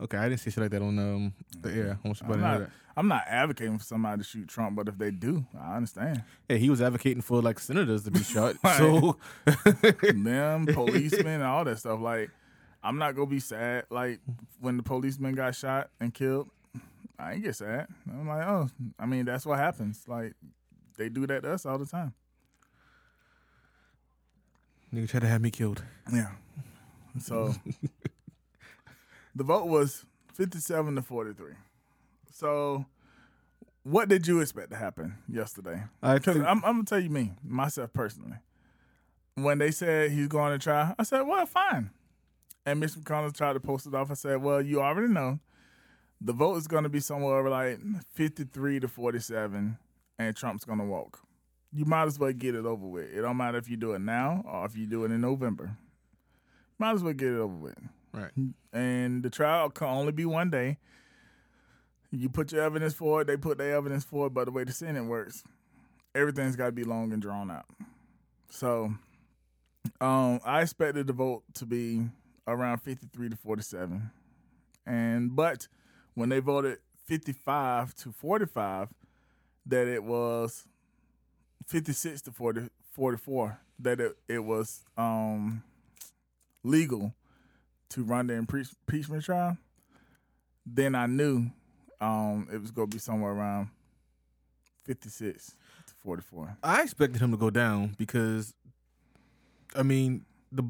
Okay, 0.03 0.17
I 0.19 0.29
didn't 0.29 0.41
say 0.41 0.51
shit 0.51 0.63
like 0.63 0.71
that 0.71 0.83
on 0.83 0.99
um 0.99 1.35
the 1.61 1.71
air. 1.73 1.99
I 2.05 2.09
I'm 2.33 2.41
not. 2.41 2.71
I'm 2.99 3.09
not 3.09 3.25
advocating 3.29 3.77
for 3.79 3.85
somebody 3.85 4.23
to 4.23 4.25
shoot 4.25 4.49
Trump, 4.49 4.75
but 4.75 4.89
if 4.89 4.97
they 4.97 5.11
do, 5.11 5.45
I 5.59 5.77
understand. 5.77 6.23
Hey, 6.49 6.59
he 6.59 6.71
was 6.71 6.81
advocating 6.81 7.21
for 7.21 7.43
like 7.43 7.59
senators 7.59 8.05
to 8.05 8.11
be 8.11 8.23
shot. 8.23 8.57
So 8.79 9.19
Them, 10.03 10.67
policemen, 10.73 11.27
and 11.27 11.43
all 11.43 11.65
that 11.65 11.79
stuff. 11.79 12.01
Like, 12.01 12.31
I'm 12.87 12.99
not 12.99 13.17
gonna 13.17 13.27
be 13.27 13.41
sad. 13.41 13.85
Like 13.91 14.21
when 14.61 14.77
the 14.77 14.83
policeman 14.83 15.35
got 15.35 15.55
shot 15.57 15.91
and 16.01 16.15
killed, 16.15 16.49
I 17.19 17.35
ain't 17.35 17.43
get 17.43 17.57
sad. 17.57 17.89
I'm 18.09 18.29
like, 18.29 18.47
oh, 18.47 18.69
I 18.99 19.07
mean, 19.07 19.25
that's 19.25 19.45
what 19.45 19.59
happens. 19.59 20.05
Like, 20.07 20.35
they 20.97 21.09
do 21.09 21.27
that 21.27 21.43
to 21.43 21.53
us 21.53 21.67
all 21.67 21.79
the 21.79 21.87
time. 21.87 22.15
nigga 24.95 25.09
tried 25.09 25.21
to 25.21 25.29
have 25.29 25.41
me 25.41 25.51
killed. 25.51 25.83
Yeah. 26.13 26.31
So 27.19 27.55
the 29.35 29.45
vote 29.45 29.67
was 29.67 30.05
57 30.35 30.95
to 30.95 31.03
43. 31.03 31.53
So 32.31 32.87
what 33.83 34.09
did 34.09 34.27
you 34.27 34.41
expect 34.41 34.71
to 34.71 34.77
happen 34.77 35.17
yesterday? 35.29 35.83
I 36.03 36.19
think, 36.19 36.45
I'm, 36.45 36.63
I'm 36.65 36.85
to 36.85 36.89
tell 36.89 37.01
you 37.01 37.11
me, 37.11 37.33
myself 37.43 37.93
personally. 37.93 38.37
When 39.35 39.59
they 39.59 39.71
said 39.71 40.13
he's 40.13 40.29
going 40.29 40.53
to 40.53 40.63
try, 40.63 40.95
I 40.99 41.03
said, 41.03 41.23
well, 41.23 41.45
fine. 41.47 41.91
And 42.67 42.81
Mitch 42.81 42.93
McConnell 42.95 43.35
tried 43.35 43.53
to 43.53 43.61
post 43.61 43.87
it 43.87 43.95
off. 43.95 44.11
I 44.11 44.15
said, 44.15 44.43
well, 44.43 44.61
you 44.61 44.83
already 44.83 45.13
know 45.13 45.39
the 46.21 46.33
vote 46.33 46.57
is 46.57 46.67
going 46.67 46.83
to 46.83 46.89
be 46.89 47.01
somewhere 47.01 47.39
over 47.39 47.49
like 47.49 47.79
53 48.15 48.81
to 48.81 48.89
47, 48.89 49.79
and 50.19 50.37
Trump's 50.37 50.65
going 50.65 50.81
to 50.81 50.85
walk. 50.85 51.21
You 51.73 51.85
might 51.85 52.07
as 52.07 52.19
well 52.19 52.33
get 52.33 52.55
it 52.55 52.65
over 52.65 52.87
with. 52.87 53.13
It 53.13 53.21
don't 53.21 53.37
matter 53.37 53.59
if 53.59 53.69
you 53.69 53.77
do 53.77 53.93
it 53.93 54.01
now 54.01 54.43
or 54.51 54.65
if 54.67 54.77
you 54.77 54.87
do 54.87 55.05
it 55.05 55.13
in 55.13 55.21
November. 55.21 55.77
Might 56.79 56.95
as 56.95 57.03
well 57.03 57.13
get 57.13 57.29
it 57.29 57.39
over 57.39 57.55
with. 57.55 57.79
right. 58.13 58.31
And 58.73 59.23
the 59.23 59.31
trial 59.31 59.71
can 59.71 59.89
only 59.89 60.13
be 60.13 60.25
one 60.25 60.51
day. 60.51 60.79
You 62.11 62.29
put 62.29 62.53
your 62.53 62.63
evidence 62.63 62.95
forward, 62.95 63.27
they 63.27 63.37
put 63.37 63.59
their 63.59 63.77
evidence 63.77 64.05
forward, 64.05 64.33
but 64.33 64.47
the 64.47 64.53
way 64.53 64.65
the 64.65 64.73
Senate 64.73 65.05
works, 65.05 65.43
everything's 66.15 66.57
got 66.57 66.67
to 66.67 66.73
be 66.73 66.85
long 66.85 67.13
and 67.13 67.21
drawn 67.21 67.51
out. 67.51 67.67
So 68.49 68.95
um, 70.01 70.41
I 70.45 70.63
expected 70.63 71.07
the 71.09 71.13
vote 71.13 71.43
to 71.55 71.67
be 71.67 72.07
around 72.47 72.79
53 72.79 73.31
to 73.31 73.37
47. 73.37 74.11
And 74.87 75.35
but 75.35 75.69
when 76.15 76.29
they 76.29 76.41
voted 76.41 76.79
55 77.05 77.95
to 77.97 78.13
45, 78.13 78.89
that 79.67 79.87
it 79.87 80.05
was 80.05 80.67
56 81.67 82.23
to 82.23 82.33
40, 82.33 82.69
44, 82.93 83.59
that 83.81 84.01
it, 84.01 84.17
it 84.29 84.39
was 84.39 84.85
um, 84.97 85.63
legal 86.63 87.13
to 87.91 88.03
run 88.03 88.29
the 88.29 88.35
impeachment 88.35 89.25
trial, 89.25 89.57
then 90.65 90.95
I 90.95 91.07
knew 91.07 91.51
um, 92.01 92.49
it 92.53 92.61
was 92.61 92.71
going 92.71 92.91
to 92.91 92.97
be 92.97 93.01
somewhere 93.01 93.33
around 93.33 93.69
56 94.85 95.57
to 95.87 95.95
44. 96.03 96.59
I 96.63 96.83
expected 96.83 97.21
him 97.21 97.31
to 97.33 97.37
go 97.37 97.51
down 97.51 97.95
because, 97.99 98.55
I 99.75 99.83
mean, 99.83 100.25
the 100.53 100.65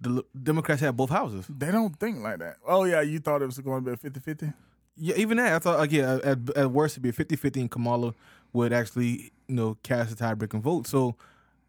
the 0.00 0.24
Democrats 0.40 0.80
have 0.82 0.96
both 0.96 1.10
houses. 1.10 1.46
They 1.48 1.70
don't 1.70 1.98
think 1.98 2.22
like 2.22 2.38
that. 2.38 2.56
Oh, 2.66 2.84
yeah, 2.84 3.00
you 3.00 3.18
thought 3.18 3.42
it 3.42 3.46
was 3.46 3.58
going 3.58 3.84
to 3.84 3.90
be 3.90 3.94
a 3.94 3.96
50 3.96 4.20
50? 4.20 4.52
Yeah, 4.98 5.14
even 5.16 5.36
that 5.36 5.52
I 5.52 5.58
thought 5.58 5.78
like 5.78 5.92
yeah, 5.92 6.18
at, 6.24 6.38
at 6.56 6.70
worst 6.70 6.94
it'd 6.94 7.02
be 7.02 7.10
a 7.10 7.12
50-50 7.12 7.60
and 7.60 7.70
Kamala 7.70 8.14
would 8.52 8.72
actually 8.72 9.30
you 9.46 9.54
know 9.54 9.76
cast 9.82 10.10
a 10.12 10.16
tie-breaking 10.16 10.62
vote. 10.62 10.86
So, 10.86 11.16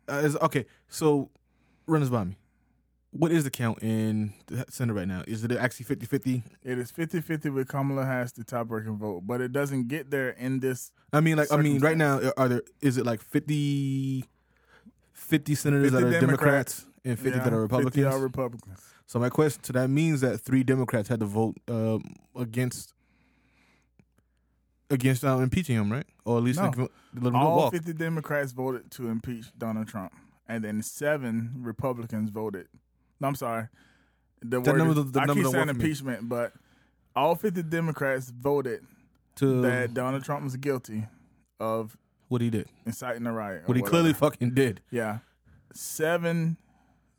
uh, 0.09 0.21
is, 0.23 0.37
okay, 0.37 0.65
so 0.87 1.29
run 1.85 2.01
this 2.01 2.09
by 2.09 2.23
me. 2.23 2.37
What 3.11 3.31
is 3.31 3.43
the 3.43 3.49
count 3.49 3.81
in 3.81 4.33
the 4.47 4.65
Senate 4.69 4.93
right 4.93 5.07
now? 5.07 5.23
Is 5.27 5.43
it 5.43 5.51
actually 5.51 5.95
50-50? 5.95 6.43
It 6.63 6.77
is 6.77 6.91
50 6.91 7.21
50 7.21 7.49
with 7.49 7.67
Kamala 7.67 8.05
has 8.05 8.31
the 8.31 8.43
tie 8.43 8.63
breaking 8.63 8.97
vote, 8.97 9.23
but 9.25 9.41
it 9.41 9.51
doesn't 9.51 9.87
get 9.87 10.09
there 10.09 10.29
in 10.29 10.59
this. 10.61 10.91
I 11.11 11.19
mean, 11.19 11.37
like 11.37 11.51
I 11.51 11.57
mean, 11.57 11.81
right 11.81 11.97
now 11.97 12.21
are 12.37 12.47
there 12.47 12.61
is 12.81 12.97
it 12.97 13.05
like 13.05 13.21
50, 13.21 14.23
50 15.13 15.55
senators 15.55 15.91
50 15.91 15.95
that 15.99 16.07
are 16.07 16.19
Democrats. 16.19 16.83
Democrats 16.83 16.85
and 17.09 17.19
fifty 17.19 17.37
yeah, 17.37 17.43
that 17.43 17.53
are 17.53 17.67
50 17.67 17.73
Republicans? 17.75 18.05
are 18.15 18.19
Republicans. 18.19 18.79
so 19.05 19.19
my 19.19 19.29
question, 19.29 19.63
so 19.63 19.73
that 19.73 19.89
means 19.89 20.21
that 20.21 20.39
three 20.39 20.63
Democrats 20.63 21.09
had 21.09 21.19
to 21.21 21.25
vote 21.25 21.55
um, 21.67 22.03
against 22.35 22.93
against 24.89 25.23
um, 25.25 25.41
impeaching 25.43 25.75
him, 25.75 25.91
right? 25.91 26.05
Or 26.25 26.37
at 26.37 26.43
least 26.43 26.59
No. 26.59 26.89
let 27.19 27.33
All 27.35 27.57
walk. 27.57 27.73
50 27.73 27.93
Democrats 27.93 28.51
voted 28.51 28.89
to 28.91 29.09
impeach 29.09 29.47
Donald 29.57 29.87
Trump, 29.87 30.13
and 30.47 30.63
then 30.63 30.81
seven 30.81 31.51
Republicans 31.57 32.29
voted. 32.29 32.67
No, 33.19 33.27
I'm 33.27 33.35
sorry. 33.35 33.67
The 34.41 34.61
That 34.61 34.71
word 34.71 34.77
number- 34.77 35.01
is- 35.01 35.11
the 35.11 35.19
I 35.21 35.25
number 35.25 35.43
keep 35.43 35.51
saying 35.51 35.67
for 35.67 35.73
me. 35.73 35.83
impeachment, 35.83 36.29
but 36.29 36.53
all 37.15 37.35
50 37.35 37.63
Democrats 37.63 38.29
voted 38.29 38.85
to 39.37 39.61
that 39.61 39.93
Donald 39.93 40.23
Trump 40.23 40.43
was 40.43 40.55
guilty 40.57 41.05
of 41.59 41.97
what 42.27 42.41
he 42.41 42.49
did, 42.49 42.67
inciting 42.85 43.25
a 43.25 43.33
riot. 43.33 43.67
what 43.67 43.75
he 43.75 43.81
whatever. 43.81 43.89
clearly 43.89 44.13
fucking 44.13 44.53
did. 44.53 44.81
Yeah. 44.91 45.19
Seven 45.73 46.57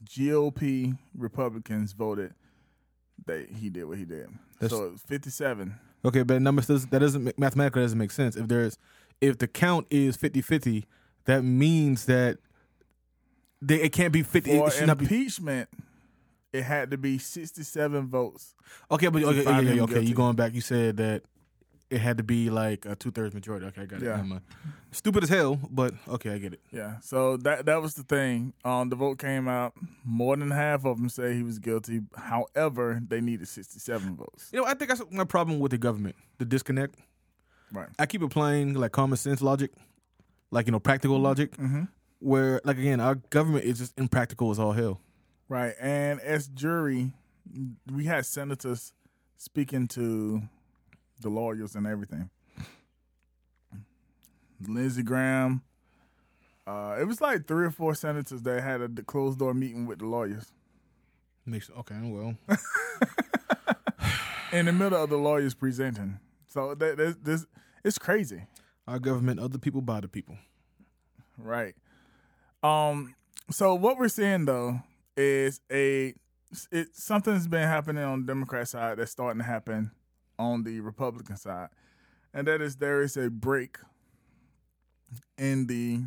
GOP 0.05 0.97
Republicans 1.17 1.93
voted 1.93 2.35
that 3.27 3.49
he 3.51 3.69
did 3.71 3.85
what 3.85 3.99
he 3.99 4.05
did. 4.05 4.29
That's- 4.61 4.71
so 4.71 4.87
it 4.87 4.93
was 4.93 5.03
57. 5.03 5.75
Okay, 6.05 6.23
but 6.23 6.41
numbers 6.41 6.67
does 6.67 6.87
that 6.87 7.01
doesn't 7.01 7.25
make, 7.25 7.39
mathematically 7.39 7.83
doesn't 7.83 7.99
make 7.99 8.13
sense. 8.13 8.37
If 8.37 8.49
there's 8.49 8.79
if 9.21 9.39
the 9.39 9.49
count 9.49 9.87
is 9.91 10.17
50-50, 10.17 10.85
that 11.25 11.43
means 11.43 12.07
that 12.07 12.39
they, 13.61 13.83
it 13.83 13.93
can't 13.93 14.13
be 14.13 14.23
50 14.23 14.57
For 14.57 14.69
it 14.69 14.87
not 14.87 14.99
be 14.99 15.05
impeachment, 15.05 15.69
it 16.53 16.63
had 16.63 16.93
to 16.93 16.97
be 16.97 17.19
67 17.19 18.09
votes. 18.09 18.55
Okay, 18.91 19.09
but 19.09 19.23
okay, 19.25 19.39
yeah, 19.39 19.43
find 19.43 19.67
yeah, 19.67 19.73
him 19.73 19.77
yeah, 19.77 19.83
okay. 19.85 19.95
guilty. 19.95 20.09
You 20.09 20.15
going 20.15 20.37
back? 20.37 20.55
You 20.55 20.61
said 20.61 20.97
that 20.99 21.23
it 21.91 22.01
had 22.01 22.19
to 22.19 22.23
be 22.23 22.51
like 22.51 22.85
a 22.87 22.95
two 22.97 23.11
thirds 23.11 23.35
majority. 23.35 23.67
Okay, 23.67 23.83
I 23.83 23.87
got 23.87 24.03
it. 24.03 24.07
Yeah. 24.07 24.39
Stupid 24.91 25.23
as 25.23 25.29
hell, 25.29 25.59
but 25.71 25.95
okay, 26.09 26.31
I 26.35 26.39
get 26.39 26.53
it. 26.55 26.61
Yeah. 26.71 26.99
So 27.01 27.37
that 27.39 27.67
that 27.67 27.81
was 27.83 27.95
the 27.95 28.03
thing. 28.03 28.53
Um, 28.65 28.89
the 28.89 28.97
vote 28.97 29.19
came 29.19 29.49
out. 29.49 29.73
More 30.05 30.37
than 30.37 30.51
half 30.51 30.85
of 30.85 30.99
them 30.99 31.09
say 31.09 31.35
he 31.35 31.43
was 31.43 31.59
guilty. 31.59 32.01
However, 32.17 33.01
they 33.07 33.21
needed 33.21 33.49
67 33.49 34.17
votes. 34.17 34.51
You 34.53 34.61
know, 34.61 34.67
I 34.67 34.75
think 34.75 34.89
that's 34.91 35.03
my 35.11 35.25
problem 35.25 35.61
with 35.61 35.71
the 35.73 35.79
government, 35.79 36.17
the 36.39 36.45
disconnect. 36.45 36.95
Right. 37.73 37.89
I 37.99 38.07
keep 38.07 38.23
applying 38.23 38.75
like 38.75 38.93
common 38.93 39.17
sense 39.17 39.43
logic, 39.43 39.73
like 40.51 40.67
you 40.67 40.73
know 40.73 40.81
practical 40.81 41.19
logic, 41.19 41.57
Mm-hmm. 41.57 41.83
where 42.21 42.61
like 42.65 42.79
again 42.79 43.01
our 43.01 43.17
government 43.17 43.65
is 43.65 43.79
just 43.79 43.99
impractical 43.99 44.51
as 44.51 44.59
all 44.59 44.73
hell. 44.73 45.01
Right. 45.49 45.75
And 45.81 46.21
as 46.21 46.49
jury, 46.49 47.13
we 47.93 48.05
had 48.05 48.27
senators 48.27 48.93
speaking 49.39 49.87
to 49.89 50.43
the 51.21 51.29
lawyers 51.29 51.75
and 51.75 51.87
everything. 51.87 52.31
Lindsey 54.67 55.03
Graham. 55.03 55.63
Uh, 56.67 56.97
it 57.01 57.05
was 57.05 57.21
like 57.21 57.47
three 57.47 57.67
or 57.67 57.71
four 57.71 57.95
senators 57.95 58.43
that 58.43 58.63
had 58.63 58.81
a 58.83 58.89
closed 59.03 59.39
door 59.39 59.55
meeting 59.55 59.87
with 59.87 60.01
the 60.01 60.07
lawyers. 60.07 60.53
Makes 61.47 61.71
okay, 61.79 61.95
well, 62.03 62.35
In 64.53 64.67
the 64.67 64.73
middle 64.73 65.03
of 65.03 65.09
the 65.09 65.17
lawyers 65.17 65.55
presenting. 65.55 66.19
So 66.47 66.75
that 66.75 66.97
this, 66.99 67.17
this 67.23 67.47
it's 67.85 67.99
crazy. 67.99 68.47
our 68.87 68.99
government, 68.99 69.41
other 69.41 69.59
people 69.59 69.81
by 69.81 70.01
the 70.01 70.09
people. 70.09 70.37
Right. 71.39 71.75
Um. 72.63 73.15
So 73.51 73.75
what 73.75 73.97
we're 73.97 74.09
seeing 74.09 74.45
though 74.45 74.81
is 75.17 75.61
a 75.73 76.15
it 76.71 76.89
something's 76.93 77.49
been 77.49 77.67
happening 77.67 78.05
on 78.05 78.21
the 78.21 78.27
Democrat 78.27 78.69
side 78.69 78.99
that's 78.99 79.13
starting 79.13 79.39
to 79.39 79.47
happen 79.47 79.91
on 80.39 80.63
the 80.63 80.81
Republican 80.81 81.37
side, 81.37 81.69
and 82.33 82.47
that 82.47 82.61
is 82.61 82.77
there 82.77 83.03
is 83.03 83.17
a 83.17 83.31
break 83.31 83.79
in 85.37 85.67
the 85.67 86.01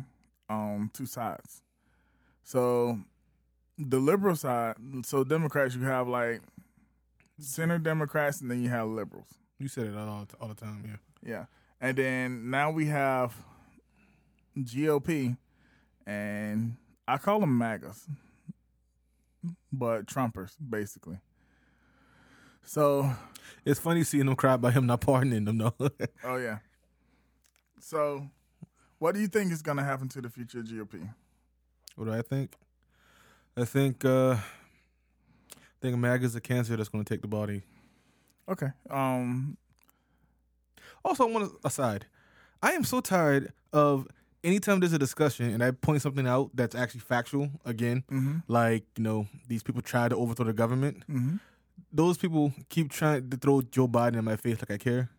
um 0.48 0.90
two 0.92 1.06
sides. 1.06 1.62
So 2.42 2.98
the 3.78 3.98
liberal 3.98 4.36
side, 4.36 4.76
so 5.04 5.24
Democrats, 5.24 5.74
you 5.74 5.82
have 5.82 6.08
like 6.08 6.42
center 7.38 7.78
Democrats, 7.78 8.40
and 8.40 8.50
then 8.50 8.62
you 8.62 8.68
have 8.68 8.88
liberals. 8.88 9.28
You 9.58 9.68
said 9.68 9.86
it 9.86 9.96
all 9.96 10.26
all 10.40 10.48
the 10.48 10.54
time, 10.54 10.84
yeah. 10.86 10.96
Yeah. 11.24 11.44
And 11.80 11.96
then 11.96 12.50
now 12.50 12.70
we 12.70 12.86
have 12.86 13.34
GOP, 14.56 15.36
and 16.06 16.76
I 17.08 17.18
call 17.18 17.40
them 17.40 17.58
MAGAs, 17.58 18.06
but 19.72 20.06
Trumpers, 20.06 20.52
basically. 20.68 21.18
So, 22.64 23.10
It's 23.64 23.80
funny 23.80 24.04
seeing 24.04 24.26
them 24.26 24.36
cry 24.36 24.54
about 24.54 24.72
him 24.72 24.86
not 24.86 25.00
pardoning 25.00 25.44
them 25.44 25.58
though. 25.58 25.74
oh, 26.24 26.36
yeah. 26.36 26.58
So, 27.80 28.28
what 28.98 29.14
do 29.14 29.20
you 29.20 29.26
think 29.28 29.52
is 29.52 29.62
going 29.62 29.78
to 29.78 29.84
happen 29.84 30.08
to 30.10 30.20
the 30.20 30.30
future 30.30 30.60
of 30.60 30.66
GOP? 30.66 31.08
what 31.96 32.06
do 32.06 32.12
I 32.12 32.22
think? 32.22 32.54
I 33.56 33.64
think 33.66 34.02
uh 34.04 34.32
I 34.34 34.38
think 35.82 35.98
MAGA's 35.98 36.34
a 36.34 36.40
cancer 36.40 36.74
that's 36.76 36.88
gonna 36.88 37.04
take 37.04 37.20
the 37.20 37.28
body. 37.28 37.62
Okay. 38.48 38.68
Um, 38.88 39.58
Also, 41.04 41.28
I 41.28 41.30
want 41.30 41.50
to 41.50 41.58
aside. 41.66 42.06
I 42.62 42.72
am 42.72 42.84
so 42.84 43.00
tired 43.00 43.52
of 43.72 44.06
anytime 44.44 44.80
there's 44.80 44.92
a 44.92 44.98
discussion 44.98 45.50
and 45.50 45.62
I 45.62 45.72
point 45.72 46.00
something 46.00 46.26
out 46.26 46.50
that's 46.54 46.74
actually 46.74 47.00
factual. 47.00 47.50
Again, 47.66 48.04
mm-hmm, 48.10 48.38
like 48.48 48.84
you 48.96 49.02
know, 49.04 49.26
these 49.48 49.62
people 49.62 49.82
try 49.82 50.08
to 50.08 50.16
overthrow 50.16 50.46
the 50.46 50.52
government. 50.52 51.00
mm-hmm. 51.10 51.36
Those 51.92 52.16
people 52.16 52.52
keep 52.68 52.90
trying 52.90 53.28
to 53.30 53.36
throw 53.36 53.62
Joe 53.62 53.86
Biden 53.86 54.16
in 54.16 54.24
my 54.24 54.36
face 54.36 54.58
like 54.60 54.70
I 54.70 54.78
care. 54.78 55.10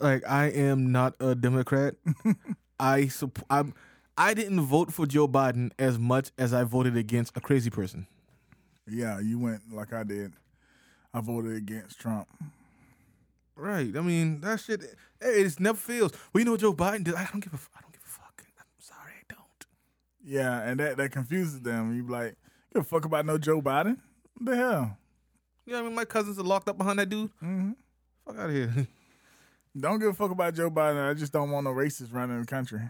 Like 0.00 0.26
I 0.28 0.46
am 0.46 0.92
not 0.92 1.14
a 1.20 1.34
Democrat. 1.34 1.94
I 2.80 3.02
supp- 3.02 3.42
I'm. 3.50 3.74
I 4.16 4.34
didn't 4.34 4.60
vote 4.62 4.92
for 4.92 5.06
Joe 5.06 5.28
Biden 5.28 5.70
as 5.78 5.98
much 5.98 6.30
as 6.38 6.52
I 6.52 6.64
voted 6.64 6.96
against 6.96 7.36
a 7.36 7.40
crazy 7.40 7.70
person. 7.70 8.06
Yeah, 8.88 9.20
you 9.20 9.38
went 9.38 9.72
like 9.72 9.92
I 9.92 10.02
did. 10.02 10.32
I 11.14 11.20
voted 11.20 11.56
against 11.56 11.98
Trump. 12.00 12.28
Right. 13.56 13.94
I 13.96 14.00
mean, 14.00 14.40
that 14.40 14.60
shit. 14.60 14.82
Hey, 15.20 15.42
it 15.42 15.60
never 15.60 15.76
feels. 15.76 16.12
Well, 16.32 16.40
you 16.40 16.44
know 16.46 16.52
what 16.52 16.60
Joe 16.60 16.72
Biden 16.72 17.04
did? 17.04 17.14
I 17.14 17.28
don't 17.30 17.40
give 17.40 17.52
a. 17.52 17.58
I 17.76 17.80
don't 17.82 17.92
give 17.92 18.02
a 18.02 18.08
fuck. 18.08 18.42
I'm 18.58 18.64
sorry, 18.78 19.12
I 19.20 19.34
don't. 19.34 19.66
Yeah, 20.24 20.62
and 20.62 20.80
that, 20.80 20.96
that 20.96 21.12
confuses 21.12 21.60
them. 21.60 21.94
You 21.94 22.02
be 22.04 22.12
like, 22.12 22.36
give 22.72 22.82
a 22.82 22.84
fuck 22.84 23.04
about 23.04 23.26
no 23.26 23.36
Joe 23.36 23.60
Biden? 23.60 23.98
What 24.38 24.46
the 24.46 24.56
hell? 24.56 24.96
You 25.70 25.76
know 25.76 25.82
what 25.82 25.86
I 25.86 25.88
mean? 25.90 25.94
My 25.94 26.04
cousins 26.04 26.36
are 26.36 26.42
locked 26.42 26.68
up 26.68 26.76
behind 26.76 26.98
that 26.98 27.08
dude. 27.08 27.30
Mm-hmm. 27.36 27.70
Fuck 28.26 28.38
out 28.38 28.48
of 28.48 28.54
here. 28.56 28.88
Don't 29.78 30.00
give 30.00 30.08
a 30.08 30.12
fuck 30.14 30.32
about 30.32 30.52
Joe 30.52 30.68
Biden. 30.68 31.08
I 31.08 31.14
just 31.14 31.32
don't 31.32 31.52
want 31.52 31.62
no 31.62 31.70
racists 31.70 32.12
running 32.12 32.40
the 32.40 32.46
country. 32.46 32.80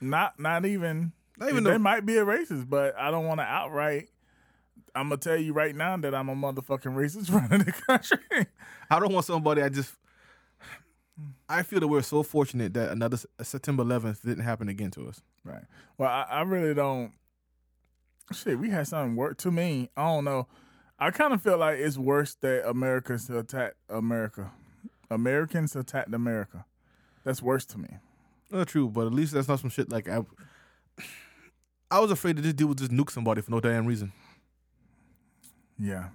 Not 0.00 0.40
not 0.40 0.64
even. 0.64 1.12
Not 1.36 1.50
even 1.50 1.62
they 1.62 1.72
the- 1.72 1.78
might 1.78 2.06
be 2.06 2.16
a 2.16 2.24
racist, 2.24 2.70
but 2.70 2.96
I 2.98 3.10
don't 3.10 3.26
want 3.26 3.40
to 3.40 3.44
outright. 3.44 4.08
I'm 4.94 5.10
gonna 5.10 5.18
tell 5.18 5.36
you 5.36 5.52
right 5.52 5.76
now 5.76 5.94
that 5.98 6.14
I'm 6.14 6.30
a 6.30 6.34
motherfucking 6.34 6.94
racist 6.94 7.30
running 7.50 7.66
the 7.66 7.72
country. 7.72 8.46
I 8.88 8.98
don't 8.98 9.12
want 9.12 9.26
somebody. 9.26 9.60
I 9.60 9.68
just. 9.68 9.92
I 11.50 11.62
feel 11.64 11.80
that 11.80 11.88
we're 11.88 12.00
so 12.00 12.22
fortunate 12.22 12.72
that 12.72 12.92
another 12.92 13.18
September 13.42 13.84
11th 13.84 14.22
didn't 14.22 14.44
happen 14.44 14.70
again 14.70 14.90
to 14.92 15.06
us. 15.08 15.20
right. 15.44 15.64
Well, 15.98 16.08
I, 16.08 16.22
I 16.30 16.40
really 16.44 16.72
don't. 16.72 17.12
Shit, 18.32 18.58
we 18.58 18.70
had 18.70 18.88
something 18.88 19.16
work 19.16 19.36
to 19.38 19.50
me. 19.50 19.90
I 19.98 20.06
don't 20.06 20.24
know. 20.24 20.48
I 21.02 21.10
kind 21.10 21.34
of 21.34 21.42
feel 21.42 21.58
like 21.58 21.80
it's 21.80 21.98
worse 21.98 22.36
that 22.42 22.64
Americans 22.64 23.28
attacked 23.28 23.74
America. 23.90 24.52
Americans 25.10 25.74
attacked 25.74 26.14
America. 26.14 26.64
That's 27.24 27.42
worse 27.42 27.64
to 27.66 27.78
me. 27.78 27.88
Not 28.52 28.68
true, 28.68 28.88
but 28.88 29.08
at 29.08 29.12
least 29.12 29.32
that's 29.32 29.48
not 29.48 29.58
some 29.58 29.68
shit 29.68 29.90
like 29.90 30.08
I. 30.08 30.20
I 31.90 31.98
was 31.98 32.12
afraid 32.12 32.36
that 32.36 32.42
this 32.42 32.52
dude 32.54 32.68
would 32.68 32.78
just 32.78 32.92
nuke 32.92 33.10
somebody 33.10 33.42
for 33.42 33.50
no 33.50 33.58
damn 33.58 33.84
reason. 33.84 34.12
Yeah. 35.76 36.10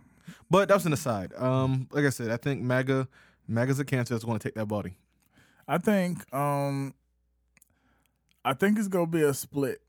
But 0.50 0.70
that 0.70 0.76
was 0.76 0.86
an 0.86 0.94
aside. 0.94 1.34
Um, 1.34 1.90
like 1.92 2.06
I 2.06 2.10
said, 2.10 2.32
I 2.32 2.38
think 2.38 2.62
MAGA, 2.62 3.10
MAGA's 3.46 3.82
a 3.82 3.86
cancer 3.86 4.14
that's 4.14 4.24
going 4.24 4.40
to 4.40 4.48
take 4.48 4.56
that 4.56 4.68
body. 4.68 4.94
I 5.68 5.80
think 5.80 6.34
um 6.34 6.94
I 8.46 8.54
think 8.54 8.80
it's 8.80 8.88
gonna 8.88 9.08
be 9.08 9.24
a 9.24 9.34
split. 9.34 9.82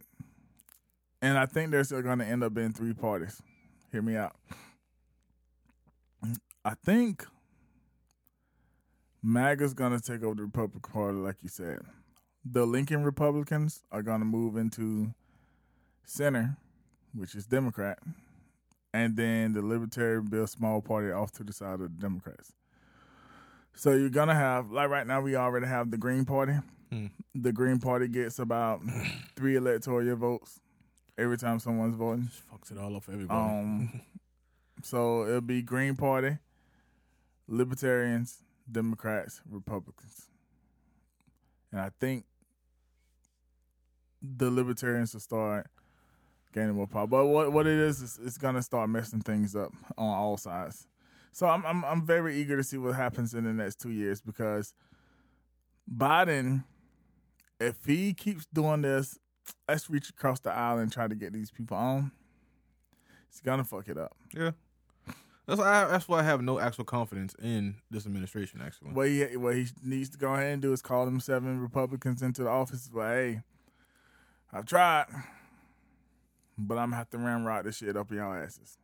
And 1.23 1.39
I 1.39 1.47
think 1.47 1.71
there's 1.71 1.93
gonna 1.93 2.25
end 2.25 2.43
up 2.43 2.53
being 2.53 2.73
three 2.73 2.95
parties. 2.95 3.41
Hear 3.93 4.03
me 4.03 4.17
out. 4.17 4.35
I 6.69 6.75
think 6.85 7.25
MAGA's 9.23 9.73
gonna 9.73 10.01
take 10.01 10.23
over 10.23 10.35
the 10.35 10.43
Republican 10.43 10.93
Party, 10.93 11.17
like 11.17 11.43
you 11.43 11.49
said. 11.49 11.79
The 12.45 12.67
Lincoln 12.67 13.05
Republicans 13.05 13.83
are 13.91 14.03
gonna 14.03 14.27
move 14.27 14.59
into 14.59 15.15
center, 16.05 16.59
which 17.15 17.35
is 17.35 17.47
Democrat, 17.47 17.99
and 18.93 19.17
then 19.17 19.55
the 19.55 19.63
Libertarian 19.63 20.27
Bill 20.27 20.47
Small 20.47 20.83
Party 20.83 21.11
off 21.11 21.33
to 21.33 21.43
the 21.43 21.55
side 21.55 21.81
of 21.81 21.97
the 21.97 22.03
Democrats. 22.03 22.53
So 23.73 23.93
you're 23.93 24.11
gonna 24.11 24.35
have 24.35 24.71
like 24.71 24.91
right 24.91 25.07
now 25.07 25.23
we 25.23 25.37
already 25.37 25.69
have 25.69 25.91
the 25.91 25.97
Green 25.97 26.27
Party. 26.27 26.53
Hmm. 26.93 27.07
The 27.35 27.51
Green 27.51 27.79
Party 27.79 28.09
gets 28.09 28.39
about 28.39 28.83
three 29.37 29.57
electoral 29.57 30.15
votes 30.17 30.61
every 31.17 31.39
time 31.39 31.61
someone's 31.61 31.97
voting. 31.97 32.29
Just 32.29 32.43
fucks 32.47 32.71
it 32.71 32.77
all 32.77 32.95
up 32.95 33.05
for 33.05 33.13
everybody. 33.13 33.41
Um, 33.41 34.03
so 34.83 35.27
it'll 35.27 35.41
be 35.41 35.63
Green 35.63 35.97
Party, 35.97 36.37
Libertarians, 37.49 38.43
Democrats, 38.71 39.41
Republicans, 39.49 40.29
and 41.73 41.81
I 41.81 41.91
think 41.99 42.25
the 44.23 44.51
Libertarians 44.51 45.15
will 45.15 45.21
start 45.21 45.67
gaining 46.53 46.75
more 46.75 46.87
power. 46.87 47.07
But 47.07 47.27
what 47.27 47.53
what 47.53 47.67
it 47.67 47.79
is 47.79 48.03
is 48.03 48.19
it's 48.23 48.39
gonna 48.39 48.63
start 48.63 48.91
messing 48.91 49.21
things 49.21 49.57
up 49.57 49.73
on 49.97 50.09
all 50.09 50.37
sides. 50.37 50.87
So 51.33 51.47
I'm 51.47 51.65
I'm 51.65 51.85
I'm 51.85 52.05
very 52.05 52.37
eager 52.37 52.57
to 52.57 52.65
see 52.65 52.79
what 52.79 52.95
happens 52.95 53.35
in 53.35 53.45
the 53.45 53.53
next 53.53 53.81
two 53.81 53.91
years 53.91 54.21
because 54.21 54.75
Biden, 55.91 56.65
if 57.61 57.85
he 57.87 58.13
keeps 58.13 58.47
doing 58.53 58.83
this, 58.83 59.19
let's 59.69 59.89
reach 59.89 60.11
across 60.11 60.41
the 60.41 60.53
aisle 60.53 60.79
and 60.79 60.93
try 60.93 61.09
to 61.09 61.15
get 61.15 61.33
these 61.33 61.51
people 61.51 61.77
on. 61.77 62.13
He's 63.31 63.41
gonna 63.41 63.65
fuck 63.65 63.89
it 63.89 63.99
up. 63.99 64.17
yeah. 64.35 64.53
That's 65.49 65.59
why. 65.61 65.67
I, 65.85 65.89
that's 65.89 66.07
why 66.07 66.21
I 66.21 66.23
have 66.25 66.43
no 66.43 66.61
actual 66.61 66.85
confidence 66.85 67.35
in 67.43 67.77
this 67.91 68.05
administration. 68.05 68.61
Actually, 68.63 68.91
What 68.93 69.09
he 69.09 69.25
what 69.39 69.57
he 69.57 69.67
needs 69.83 70.11
to 70.11 70.19
go 70.19 70.35
ahead 70.35 70.53
and 70.53 70.61
do 70.63 70.73
is 70.75 70.83
call 70.83 71.07
them 71.07 71.21
seven 71.21 71.59
Republicans 71.59 72.21
into 72.23 72.43
the 72.45 72.51
office. 72.51 72.91
But 72.93 73.09
hey, 73.09 73.41
I've 74.53 74.67
tried, 74.67 75.07
but 76.59 76.77
I'm 76.77 76.91
gonna 76.91 76.97
have 76.97 77.09
to 77.11 77.19
ramrod 77.19 77.65
this 77.65 77.79
shit 77.79 77.97
up 77.97 78.11
your 78.11 78.37
asses, 78.37 78.77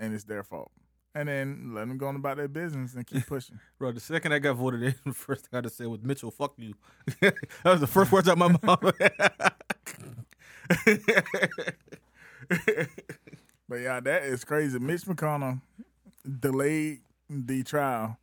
and 0.00 0.14
it's 0.14 0.24
their 0.24 0.42
fault. 0.42 0.72
And 1.14 1.28
then 1.28 1.74
let 1.74 1.86
them 1.88 1.98
go 1.98 2.06
on 2.06 2.16
about 2.16 2.38
their 2.38 2.48
business 2.48 2.94
and 2.94 3.06
keep 3.06 3.26
pushing. 3.28 3.60
bro. 3.78 3.92
The 3.92 4.00
second 4.00 4.32
I 4.32 4.38
got 4.38 4.56
voted 4.56 4.82
in, 4.82 4.94
the 5.04 5.12
first 5.12 5.42
thing 5.42 5.50
I 5.52 5.56
had 5.58 5.64
to 5.64 5.70
say 5.70 5.84
was 5.84 6.00
Mitchell, 6.02 6.30
fuck 6.30 6.54
you. 6.56 6.72
that 7.20 7.34
was 7.62 7.80
the 7.80 7.86
first 7.86 8.10
words 8.10 8.26
out 8.26 8.38
my 8.38 8.48
mouth. 8.62 8.82
But 13.72 13.80
yeah, 13.80 14.00
that 14.00 14.24
is 14.24 14.44
crazy. 14.44 14.78
Mitch 14.78 15.06
McConnell 15.06 15.62
delayed 16.40 16.98
the 17.30 17.62
trial 17.62 18.18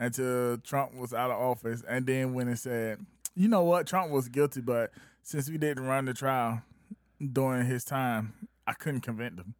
until 0.00 0.58
Trump 0.58 0.96
was 0.96 1.14
out 1.14 1.30
of 1.30 1.38
office, 1.38 1.84
and 1.88 2.04
then 2.04 2.34
when 2.34 2.48
it 2.48 2.56
said, 2.56 2.98
you 3.36 3.46
know 3.46 3.62
what, 3.62 3.86
Trump 3.86 4.10
was 4.10 4.28
guilty, 4.28 4.60
but 4.60 4.90
since 5.22 5.48
we 5.48 5.58
didn't 5.58 5.86
run 5.86 6.06
the 6.06 6.12
trial 6.12 6.62
during 7.20 7.66
his 7.66 7.84
time, 7.84 8.32
I 8.66 8.72
couldn't 8.72 9.02
convict 9.02 9.38
him. 9.38 9.54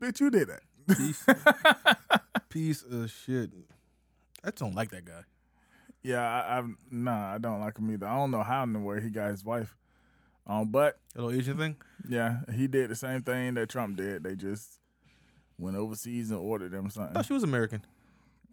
Bitch, 0.00 0.20
you 0.20 0.30
did 0.30 0.48
that. 0.48 0.96
Piece, 0.96 1.26
piece 2.48 2.84
of 2.84 3.10
shit. 3.10 3.50
I 4.44 4.52
don't 4.52 4.76
like 4.76 4.92
that 4.92 5.04
guy. 5.04 5.22
Yeah, 6.04 6.20
I, 6.20 6.58
I've 6.58 6.68
nah, 6.92 7.34
I 7.34 7.38
don't 7.38 7.58
like 7.58 7.76
him 7.76 7.90
either. 7.90 8.06
I 8.06 8.18
don't 8.18 8.30
know 8.30 8.44
how 8.44 8.62
in 8.62 8.72
the 8.72 8.78
world 8.78 9.02
he 9.02 9.10
got 9.10 9.32
his 9.32 9.44
wife. 9.44 9.74
Um, 10.46 10.68
but 10.70 10.98
A 11.16 11.22
little 11.22 11.38
Asian 11.38 11.56
thing. 11.58 11.76
yeah, 12.08 12.40
he 12.54 12.66
did 12.68 12.88
the 12.90 12.94
same 12.94 13.22
thing 13.22 13.54
that 13.54 13.68
Trump 13.68 13.96
did. 13.96 14.22
They 14.22 14.36
just 14.36 14.78
went 15.58 15.76
overseas 15.76 16.30
and 16.30 16.38
ordered 16.38 16.70
them 16.72 16.86
I 16.86 16.88
something. 16.90 17.14
thought 17.14 17.26
she 17.26 17.32
was 17.32 17.42
American. 17.42 17.82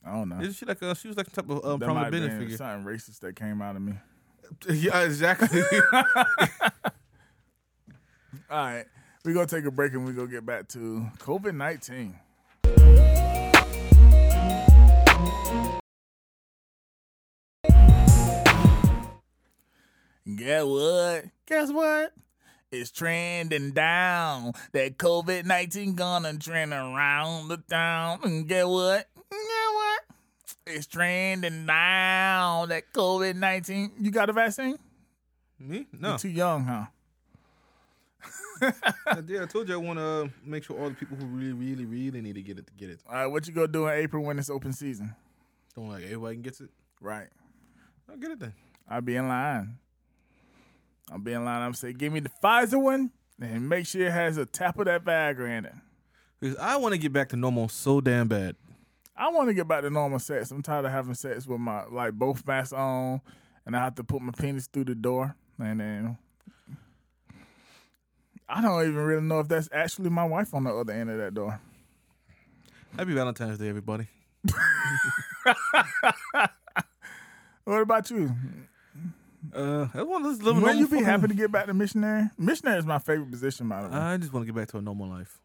I 0.06 0.12
don't 0.14 0.30
know. 0.30 0.40
Isn't 0.42 0.54
she 0.54 0.66
like 0.66 0.82
a, 0.82 0.96
she 0.96 1.08
was 1.08 1.18
like 1.18 1.30
some 1.30 1.46
type 1.48 1.64
of 1.64 1.80
might 1.80 1.86
prominent 1.86 2.12
business 2.12 2.40
figure? 2.40 2.58
something 2.58 2.86
racist 2.92 3.20
that 3.20 3.36
came 3.36 3.62
out 3.62 3.76
of 3.76 3.82
me. 3.82 3.94
yeah, 4.70 5.02
exactly. 5.02 5.62
All 8.50 8.58
right, 8.66 8.86
we're 9.24 9.34
gonna 9.34 9.46
take 9.48 9.66
a 9.66 9.72
break 9.72 9.94
and 9.94 10.06
we're 10.06 10.12
gonna 10.14 10.28
get 10.28 10.46
back 10.46 10.68
to 10.70 11.06
COVID 11.20 11.56
nineteen. 11.56 12.16
Guess 20.26 20.64
what? 20.64 21.26
Guess 21.46 21.72
what? 21.72 22.14
It's 22.72 22.92
trending 22.92 23.72
down. 23.72 24.54
That 24.72 24.98
COVID 24.98 25.46
nineteen 25.46 25.96
gonna 25.96 26.38
trend 26.38 26.74
around 26.74 27.50
the 27.50 27.58
town. 27.58 28.20
And 28.24 28.48
get 28.48 28.68
what? 28.68 29.08
Get 29.16 29.74
what? 29.74 30.02
It's 30.66 30.88
trending 30.88 31.66
down. 31.66 32.70
That 32.70 32.92
COVID 32.94 33.36
nineteen. 33.36 33.92
You 34.00 34.12
got 34.12 34.30
a 34.30 34.34
vaccine? 34.34 34.80
Me? 35.60 35.88
No. 35.92 36.10
You're 36.10 36.18
too 36.18 36.30
young, 36.30 36.64
huh? 36.66 36.86
yeah, 39.28 39.44
I 39.44 39.46
told 39.46 39.68
you 39.68 39.74
I 39.74 39.78
want 39.78 40.00
to 40.00 40.30
make 40.46 40.64
sure 40.64 40.80
all 40.80 40.90
the 40.90 40.96
people 40.96 41.18
who 41.18 41.26
really, 41.26 41.52
really, 41.52 41.86
really 41.86 42.22
need 42.22 42.36
to 42.36 42.42
get 42.42 42.58
it 42.58 42.68
to 42.68 42.74
get 42.74 42.90
it. 42.90 43.02
All 43.08 43.16
right, 43.16 43.28
what 43.28 43.46
you 43.46 43.54
gonna 43.54 43.68
do 43.68 43.88
in 43.88 44.00
April 44.00 44.24
when 44.24 44.40
it's 44.40 44.50
open 44.50 44.72
season? 44.72 45.14
Don't 45.76 45.90
like 45.90 46.04
everybody 46.04 46.36
can 46.36 46.44
get 46.44 46.62
it. 46.62 46.70
Right. 47.02 47.28
I'll 48.10 48.18
get 48.18 48.32
it 48.32 48.40
then. 48.40 48.54
I'll 48.88 49.02
be 49.02 49.16
in 49.16 49.28
line. 49.28 49.78
I'll 51.12 51.20
being 51.20 51.38
in 51.38 51.46
line. 51.46 51.62
I'm 51.62 51.74
saying, 51.74 51.98
give 51.98 52.14
me 52.14 52.20
the 52.20 52.32
Pfizer 52.44 52.82
one 52.82 53.12
and 53.40 53.68
make 53.68 53.86
sure 53.86 54.06
it 54.06 54.12
has 54.12 54.38
a 54.38 54.46
tap 54.46 54.80
of 54.80 54.86
that 54.86 55.04
Viagra 55.04 55.58
in 55.58 55.66
it. 55.66 55.74
Because 56.40 56.58
I 56.58 56.78
want 56.78 56.94
to 56.94 56.98
get 56.98 57.14
back 57.14 57.30
to 57.30 57.36
normal 57.36 57.70
so 57.70 58.02
damn 58.02 58.28
bad. 58.28 58.56
I 59.16 59.30
want 59.30 59.50
to 59.50 59.54
get 59.54 59.68
back 59.68 59.84
to 59.84 59.90
normal 59.90 60.20
sex. 60.20 60.52
I'm 60.52 60.64
tired 60.64 60.86
of 60.86 60.92
having 60.92 61.14
sex 61.14 61.46
with 61.46 61.60
my 61.60 61.86
like 61.86 62.14
both 62.14 62.46
masks 62.48 62.74
on, 62.74 63.22
and 63.66 63.76
I 63.76 63.84
have 63.84 63.96
to 63.96 64.04
put 64.04 64.22
my 64.22 64.32
penis 64.38 64.68
through 64.68 64.86
the 64.86 64.96
door, 64.96 65.36
and 65.60 65.80
then 65.80 66.18
I 68.50 68.62
don't 68.62 68.82
even 68.82 68.96
really 68.96 69.22
know 69.22 69.40
if 69.40 69.48
that's 69.48 69.70
actually 69.72 70.10
my 70.10 70.26
wife 70.26 70.54
on 70.54 70.64
the 70.64 70.74
other 70.74 70.94
end 70.94 71.12
of 71.12 71.18
that 71.20 71.34
door. 71.34 71.60
Happy 72.98 73.14
Valentine's 73.14 73.60
Day, 73.60 73.70
everybody. 73.70 74.08
What 77.66 77.82
about 77.82 78.12
you? 78.12 78.36
Uh, 79.54 79.88
I 79.94 80.04
want 80.04 80.24
to 80.24 80.46
live 80.46 80.58
a 80.58 80.60
Will 80.62 80.74
you 80.76 80.88
be 80.88 81.04
happy 81.04 81.28
to 81.28 81.34
get 81.34 81.52
back 81.52 81.66
to 81.66 81.74
missionary? 81.74 82.30
Missionary 82.38 82.80
is 82.80 82.86
my 82.86 83.00
favorite 83.00 83.30
position, 83.32 83.68
by 83.68 83.82
the 83.82 83.90
way. 83.90 83.96
I 83.98 84.18
just 84.18 84.32
want 84.32 84.46
to 84.46 84.52
get 84.52 84.58
back 84.58 84.70
to 84.70 84.78
a 84.78 84.82
normal 84.82 85.08
life. 85.10 85.40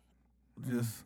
Just 0.69 1.03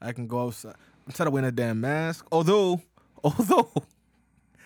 I 0.00 0.12
can 0.12 0.26
go 0.26 0.46
outside. 0.46 0.74
I'm 1.06 1.12
tired 1.12 1.28
of 1.28 1.32
wearing 1.32 1.48
a 1.48 1.52
damn 1.52 1.80
mask. 1.80 2.26
Although, 2.32 2.82
although 3.24 3.70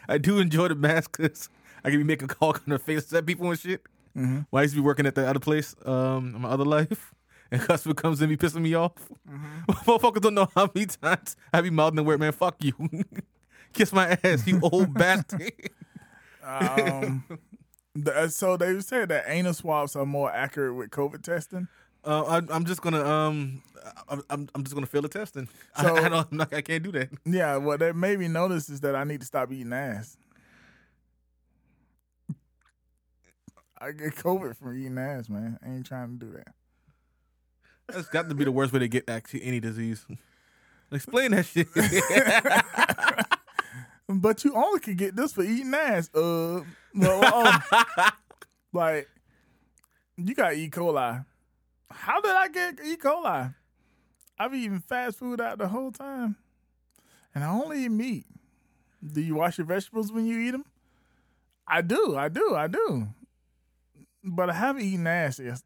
I 0.09 0.19
do 0.19 0.39
enjoy 0.39 0.69
the 0.69 0.75
mask 0.75 1.17
because 1.19 1.49
I 1.85 1.91
can 1.91 1.99
be 2.01 2.05
making 2.05 2.29
call 2.29 2.53
kind 2.55 2.73
of 2.73 2.83
faces 2.83 3.13
at 3.15 3.27
people 3.27 3.49
and 3.51 3.59
shit. 3.59 3.83
Mhm. 4.17 4.47
When 4.51 4.61
I 4.61 4.63
used 4.63 4.75
to 4.75 4.81
be 4.81 4.85
working 4.85 5.07
at 5.07 5.15
the 5.15 5.29
other 5.29 5.39
place, 5.39 5.77
um, 5.85 6.35
in 6.35 6.41
my 6.43 6.49
other 6.49 6.65
life, 6.65 7.15
and 7.53 7.61
customer 7.61 7.95
comes 7.95 8.21
in, 8.21 8.29
and 8.29 8.39
be 8.39 8.45
pissing 8.47 8.63
me 8.63 8.75
off. 8.75 8.93
Motherfuckers 9.69 10.21
don't 10.23 10.35
know 10.35 10.49
how 10.57 10.69
many 10.75 10.87
times 10.87 11.37
I 11.53 11.61
be 11.61 11.71
mouthing 11.71 11.97
the 11.97 12.03
word, 12.03 12.19
man. 12.19 12.33
Fuck 12.33 12.57
you, 12.65 12.73
kiss 13.73 13.93
my 13.93 14.19
ass, 14.25 14.47
you 14.47 14.59
old 14.63 14.93
bastard. 14.95 15.53
Um, 16.43 17.25
the, 18.05 18.29
so 18.29 18.57
they 18.57 18.81
said 18.81 19.09
that 19.11 19.25
anal 19.27 19.55
swabs 19.55 19.97
are 19.97 20.07
more 20.07 20.31
accurate 20.33 20.75
with 20.77 20.91
COVID 20.91 21.23
testing. 21.23 21.69
Uh, 22.05 22.41
I, 22.49 22.55
I'm 22.55 22.65
just 22.65 22.81
gonna 22.81 23.05
um, 23.05 23.63
I- 24.09 24.19
I'm 24.31 24.49
I'm 24.55 24.63
just 24.65 24.75
gonna 24.75 24.87
fail 24.87 25.03
the 25.03 25.09
testing. 25.09 25.49
So- 25.81 25.97
I, 25.97 26.07
I 26.07 26.09
don't, 26.09 26.33
not, 26.33 26.53
I 26.55 26.61
can't 26.63 26.83
do 26.83 26.93
that. 26.93 27.11
Yeah, 27.25 27.57
what 27.57 27.81
that 27.81 27.97
made 27.97 28.19
me 28.19 28.29
notice 28.29 28.69
is 28.69 28.81
that 28.81 28.95
I 28.95 29.05
need 29.05 29.21
to 29.21 29.27
stop 29.27 29.53
eating 29.53 29.73
ass. 29.73 30.17
I 33.81 33.93
get 33.93 34.15
COVID 34.17 34.57
from 34.57 34.77
eating 34.79 34.99
ass, 34.99 35.29
man. 35.29 35.59
I 35.65 35.69
ain't 35.71 35.87
trying 35.87 36.19
to 36.19 36.27
do 36.27 36.33
that. 36.33 36.49
That's 37.89 38.09
got 38.09 38.29
to 38.29 38.35
be 38.35 38.45
the 38.45 38.53
worst 38.53 38.73
way 38.73 38.81
to 38.81 38.89
get 38.89 39.09
actually 39.09 39.45
any 39.45 39.61
disease. 39.61 40.05
Explain 40.93 41.31
that 41.33 41.47
shit. 41.47 41.69
But 44.09 44.43
you 44.45 44.55
only 44.55 44.81
can 44.81 44.97
get 44.97 45.15
this 45.15 45.33
for 45.33 45.43
eating 45.43 45.75
ass. 45.75 46.09
Uh, 46.15 46.63
well, 46.95 47.21
oh, 47.75 48.11
like 48.73 49.09
you 50.17 50.35
got 50.35 50.55
E. 50.55 50.71
coli. 50.71 51.25
How 51.91 52.21
did 52.21 52.31
I 52.31 52.49
get 52.49 52.81
E. 52.85 52.97
coli? 52.97 53.55
I've 54.39 54.55
eaten 54.55 54.81
fast 54.81 55.19
food 55.19 55.41
out 55.41 55.59
the 55.59 55.69
whole 55.69 55.93
time, 55.93 56.37
and 57.35 57.45
I 57.45 57.49
only 57.49 57.85
eat 57.85 57.91
meat. 57.91 58.25
Do 59.05 59.21
you 59.21 59.35
wash 59.37 59.59
your 59.59 59.67
vegetables 59.67 60.11
when 60.11 60.27
you 60.27 60.39
eat 60.39 60.53
them? 60.53 60.65
I 61.67 61.83
do, 61.83 62.17
I 62.17 62.29
do, 62.29 62.55
I 62.55 62.67
do. 62.67 63.09
But 64.25 64.51
I 64.51 64.55
haven't 64.55 64.83
eaten 64.83 65.07
ass 65.07 65.39
yes. 65.39 65.63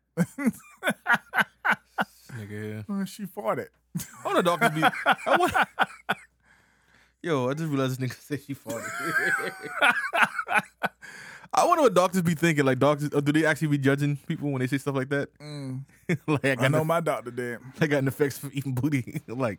Nigga. 2.32 3.06
she 3.08 3.26
farted. 3.26 3.68
I 3.96 4.24
want 4.24 4.36
the 4.36 4.42
doctors 4.42 4.70
be. 4.74 4.82
I 4.82 5.36
want, 5.36 5.52
yo, 7.22 7.48
I 7.48 7.54
just 7.54 7.68
realized 7.68 7.98
this 8.00 8.10
nigga 8.10 8.20
said 8.20 8.40
she 8.42 8.54
farted. 8.54 8.90
I 11.54 11.66
wonder 11.66 11.82
what 11.82 11.92
doctors 11.94 12.22
be 12.22 12.34
thinking. 12.34 12.64
Like 12.64 12.78
doctors, 12.78 13.10
do 13.10 13.32
they 13.32 13.44
actually 13.44 13.68
be 13.68 13.78
judging 13.78 14.16
people 14.16 14.50
when 14.50 14.60
they 14.60 14.66
say 14.66 14.78
stuff 14.78 14.94
like 14.94 15.10
that? 15.10 15.28
Mm, 15.38 15.84
like 16.26 16.60
I 16.60 16.64
I 16.64 16.68
know 16.68 16.80
an, 16.80 16.86
my 16.86 17.00
doctor 17.00 17.30
did. 17.30 17.58
I 17.80 17.86
got 17.86 17.98
an 17.98 18.08
effects 18.08 18.38
for 18.38 18.50
eating 18.52 18.74
booty. 18.74 19.20
like, 19.28 19.58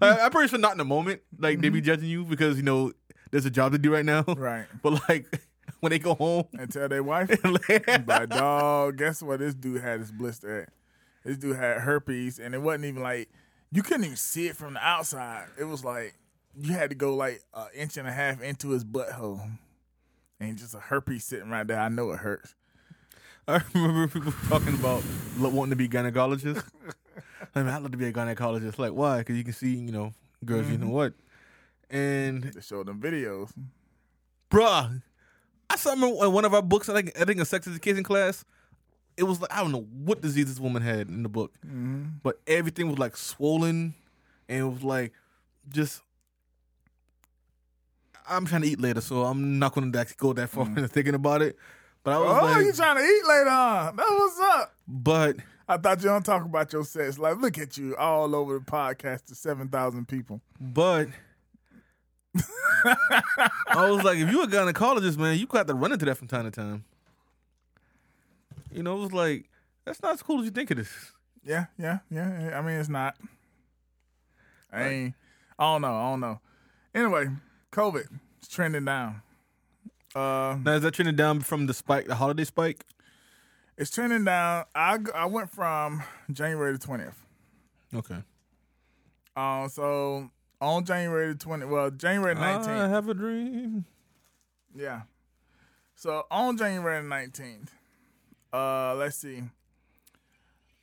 I, 0.00 0.18
I'm 0.20 0.30
pretty 0.30 0.48
sure 0.48 0.58
not 0.58 0.72
in 0.72 0.78
the 0.78 0.84
moment. 0.84 1.22
Like 1.38 1.60
they 1.60 1.68
be 1.68 1.80
judging 1.80 2.08
you 2.08 2.24
because 2.24 2.56
you 2.56 2.64
know 2.64 2.92
there's 3.30 3.46
a 3.46 3.50
job 3.50 3.72
to 3.72 3.78
do 3.78 3.92
right 3.92 4.04
now. 4.04 4.24
Right. 4.26 4.66
But 4.82 5.08
like 5.08 5.26
when 5.78 5.90
they 5.90 6.00
go 6.00 6.14
home, 6.14 6.44
And 6.58 6.70
tell 6.72 6.88
their 6.88 7.04
wife. 7.04 7.30
But 8.04 8.30
dog, 8.30 8.96
guess 8.96 9.22
what? 9.22 9.38
This 9.38 9.54
dude 9.54 9.80
had 9.80 10.00
his 10.00 10.10
blister 10.10 10.62
at. 10.62 10.68
This 11.24 11.38
dude 11.38 11.56
had 11.56 11.78
herpes, 11.82 12.40
and 12.40 12.52
it 12.52 12.58
wasn't 12.58 12.86
even 12.86 13.02
like 13.02 13.28
you 13.72 13.82
couldn't 13.82 14.04
even 14.04 14.16
see 14.16 14.46
it 14.46 14.56
from 14.56 14.74
the 14.74 14.80
outside. 14.80 15.46
It 15.58 15.64
was 15.64 15.84
like 15.84 16.14
you 16.54 16.74
had 16.74 16.90
to 16.90 16.96
go 16.96 17.16
like 17.16 17.42
an 17.54 17.68
inch 17.74 17.96
and 17.96 18.06
a 18.06 18.12
half 18.12 18.42
into 18.42 18.70
his 18.70 18.84
butthole, 18.84 19.40
and 20.38 20.58
just 20.58 20.74
a 20.74 20.78
herpes 20.78 21.24
sitting 21.24 21.50
right 21.50 21.66
there. 21.66 21.80
I 21.80 21.88
know 21.88 22.10
it 22.12 22.18
hurts. 22.18 22.54
I 23.48 23.60
remember 23.74 24.06
people 24.08 24.32
talking 24.48 24.74
about 24.74 25.02
wanting 25.38 25.70
to 25.70 25.76
be 25.76 25.88
gynecologists. 25.88 26.62
I 27.54 27.62
mean, 27.62 27.72
I'd 27.72 27.82
love 27.82 27.90
to 27.90 27.98
be 27.98 28.06
a 28.06 28.12
gynecologist. 28.12 28.78
Like, 28.78 28.92
why? 28.92 29.18
Because 29.18 29.36
you 29.36 29.44
can 29.44 29.52
see, 29.52 29.74
you 29.74 29.90
know, 29.90 30.12
girls, 30.44 30.68
you 30.68 30.78
know 30.78 30.86
mm-hmm. 30.86 30.94
what? 30.94 31.14
And, 31.90 32.44
They 32.44 32.60
showed 32.60 32.86
them 32.86 33.00
videos. 33.00 33.52
bruh, 34.50 35.02
I 35.68 35.76
saw 35.76 35.92
in 35.92 36.32
one 36.32 36.44
of 36.44 36.54
our 36.54 36.62
books, 36.62 36.88
I 36.88 36.94
think, 36.94 37.20
I 37.20 37.24
think 37.24 37.40
a 37.40 37.44
sex 37.44 37.66
education 37.66 38.04
class, 38.04 38.44
it 39.16 39.24
was 39.24 39.40
like, 39.40 39.52
I 39.52 39.60
don't 39.60 39.72
know 39.72 39.86
what 40.04 40.20
disease 40.20 40.46
this 40.46 40.60
woman 40.60 40.82
had 40.82 41.08
in 41.08 41.22
the 41.22 41.28
book, 41.28 41.52
mm-hmm. 41.66 42.04
but 42.22 42.40
everything 42.46 42.88
was 42.88 42.98
like 42.98 43.16
swollen 43.16 43.94
and 44.48 44.58
it 44.58 44.68
was 44.68 44.82
like 44.82 45.12
just. 45.68 46.02
I'm 48.28 48.46
trying 48.46 48.62
to 48.62 48.68
eat 48.68 48.80
later, 48.80 49.00
so 49.00 49.24
I'm 49.24 49.58
not 49.58 49.74
going 49.74 49.90
to 49.90 50.06
go 50.16 50.32
that 50.34 50.48
far 50.48 50.64
mm. 50.64 50.76
into 50.76 50.86
thinking 50.86 51.14
about 51.16 51.42
it. 51.42 51.56
But 52.04 52.12
I 52.14 52.18
was 52.18 52.38
Oh, 52.40 52.44
like, 52.46 52.64
you 52.64 52.72
trying 52.72 52.96
to 52.96 53.02
eat 53.02 53.26
later 53.26 53.50
on? 53.50 53.96
That's 53.96 54.10
what's 54.10 54.40
up. 54.40 54.74
but 54.86 55.36
I 55.68 55.76
thought 55.76 55.98
you 56.02 56.08
don't 56.08 56.24
talk 56.24 56.44
about 56.44 56.72
your 56.72 56.84
sex 56.84 57.18
life. 57.18 57.36
Look 57.40 57.58
at 57.58 57.76
you 57.76 57.96
all 57.96 58.34
over 58.34 58.58
the 58.58 58.64
podcast 58.64 59.26
to 59.26 59.34
seven 59.34 59.68
thousand 59.68 60.06
people. 60.06 60.40
But 60.60 61.08
I 62.84 63.90
was 63.90 64.02
like, 64.04 64.18
if 64.18 64.30
you're 64.30 64.44
a 64.44 64.46
gynecologist, 64.46 65.16
man, 65.18 65.38
you 65.38 65.46
got 65.46 65.66
to 65.66 65.74
run 65.74 65.92
into 65.92 66.04
that 66.06 66.16
from 66.16 66.28
time 66.28 66.44
to 66.44 66.50
time. 66.50 66.84
You 68.72 68.82
know, 68.82 68.96
it 68.96 69.00
was 69.00 69.12
like, 69.12 69.48
that's 69.84 70.02
not 70.02 70.14
as 70.14 70.22
cool 70.22 70.38
as 70.40 70.44
you 70.46 70.50
think 70.50 70.70
it 70.70 70.78
is. 70.78 70.90
Yeah, 71.44 71.66
yeah, 71.78 71.98
yeah. 72.10 72.56
I 72.58 72.62
mean, 72.62 72.76
it's 72.78 72.88
not. 72.88 73.16
I 74.72 74.82
ain't. 74.88 75.14
I 75.58 75.64
don't 75.64 75.82
know. 75.82 75.94
I 75.96 76.10
don't 76.10 76.20
know. 76.20 76.40
Anyway, 76.94 77.26
COVID 77.72 78.06
is 78.42 78.48
trending 78.48 78.84
down. 78.84 79.22
Uh, 80.14 80.56
Now, 80.62 80.72
is 80.72 80.82
that 80.82 80.94
trending 80.94 81.16
down 81.16 81.40
from 81.40 81.66
the 81.66 81.74
spike, 81.74 82.06
the 82.06 82.14
holiday 82.14 82.44
spike? 82.44 82.84
it's 83.78 83.90
trending 83.90 84.24
down. 84.24 84.64
I 84.74 84.98
I 85.14 85.26
went 85.26 85.50
from 85.50 86.02
January 86.30 86.72
the 86.72 86.78
twentieth. 86.78 87.18
Okay. 87.94 88.22
Um, 89.34 89.68
so 89.70 90.30
on 90.60 90.84
January 90.84 91.32
the 91.32 91.38
twentieth, 91.38 91.70
well, 91.70 91.90
January 91.90 92.36
I 92.36 92.40
nineteenth. 92.40 92.90
have 92.90 93.08
a 93.08 93.14
dream. 93.14 93.84
Yeah. 94.74 95.02
So 95.96 96.24
on 96.30 96.56
January 96.56 97.02
nineteenth, 97.02 97.72
uh, 98.52 98.94
let's 98.94 99.16
see. 99.16 99.42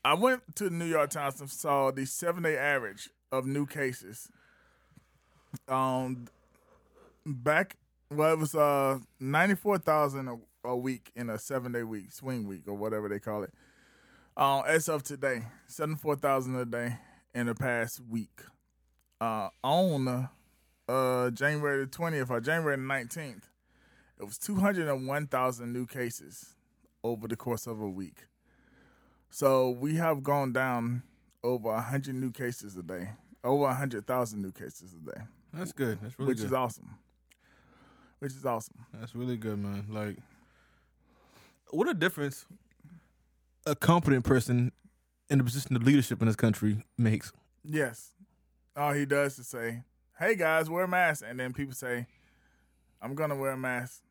I 0.04 0.14
went 0.14 0.56
to 0.56 0.66
the 0.66 0.70
New 0.76 0.86
York 0.86 1.10
Times 1.10 1.42
and 1.42 1.50
saw 1.50 1.92
the 1.92 2.06
seven 2.06 2.44
day 2.44 2.58
average 2.58 3.10
of 3.32 3.46
new 3.46 3.66
cases. 3.66 4.30
Um, 5.68 6.28
back 7.26 7.78
Well, 8.12 8.34
it 8.34 8.40
was 8.40 8.56
uh 8.56 9.00
ninety 9.20 9.56
four 9.56 9.78
thousand 9.78 10.30
a 10.64 10.76
week 10.78 11.12
in 11.16 11.30
a 11.30 11.40
seven 11.40 11.72
day 11.72 11.84
week, 11.84 12.12
swing 12.12 12.48
week 12.48 12.64
or 12.68 12.74
whatever 12.76 13.10
they 13.10 13.20
call 13.20 13.44
it. 13.44 13.54
Uh, 14.38 14.62
as 14.62 14.90
of 14.90 15.04
today, 15.04 15.44
seventy 15.68 16.00
four 16.00 16.16
thousand 16.16 16.56
a 16.56 16.66
day 16.66 16.98
in 17.36 17.48
the 17.48 17.56
past 17.56 18.02
week. 18.10 18.42
Uh, 19.22 19.50
on 19.64 20.30
uh 20.88 21.30
January 21.32 21.86
the 21.86 21.92
twentieth 21.92 22.32
or 22.32 22.40
January 22.40 22.78
the 22.78 22.84
nineteenth, 22.84 23.48
it 24.20 24.26
was 24.26 24.38
two 24.38 24.56
hundred 24.56 24.88
and 24.88 25.08
one 25.08 25.28
thousand 25.28 25.74
new 25.74 25.86
cases 25.86 26.56
over 27.04 27.28
the 27.28 27.36
course 27.36 27.68
of 27.68 27.80
a 27.82 27.90
week. 27.90 28.26
So 29.30 29.70
we 29.70 29.96
have 29.96 30.24
gone 30.24 30.54
down 30.54 31.04
over 31.44 31.76
hundred 31.78 32.16
new 32.16 32.32
cases 32.32 32.76
a 32.78 32.84
day, 32.84 33.10
over 33.44 33.72
hundred 33.74 34.06
thousand 34.08 34.42
new 34.42 34.52
cases 34.52 34.94
a 34.96 35.12
day, 35.12 35.22
That's 35.54 35.72
good. 35.72 36.00
That's 36.02 36.18
really 36.18 36.30
which 36.30 36.38
good. 36.40 36.48
is 36.48 36.54
awesome. 36.54 36.98
Which 38.20 38.34
is 38.34 38.46
awesome. 38.46 38.86
That's 38.94 39.16
really 39.16 39.38
good, 39.38 39.60
man. 39.60 39.86
Like, 39.90 40.18
what 41.72 41.88
a 41.88 41.94
difference 41.94 42.46
a 43.66 43.76
competent 43.76 44.26
person 44.26 44.72
in 45.30 45.38
the 45.38 45.44
position 45.44 45.76
of 45.76 45.84
leadership 45.84 46.22
in 46.22 46.28
this 46.28 46.36
country 46.36 46.84
makes. 46.98 47.32
Yes. 47.64 48.14
All 48.76 48.94
he 48.94 49.06
does 49.06 49.38
is 49.38 49.48
say, 49.48 49.84
"Hey 50.18 50.36
guys, 50.36 50.70
wear 50.70 50.86
a 50.86 50.88
mask," 50.88 51.24
and 51.28 51.40
then 51.40 51.54
people 51.54 51.74
say, 51.76 52.08
"I'm 53.02 53.14
gonna 53.16 53.36
wear 53.36 53.52
a 53.52 53.58
mask." 53.58 54.02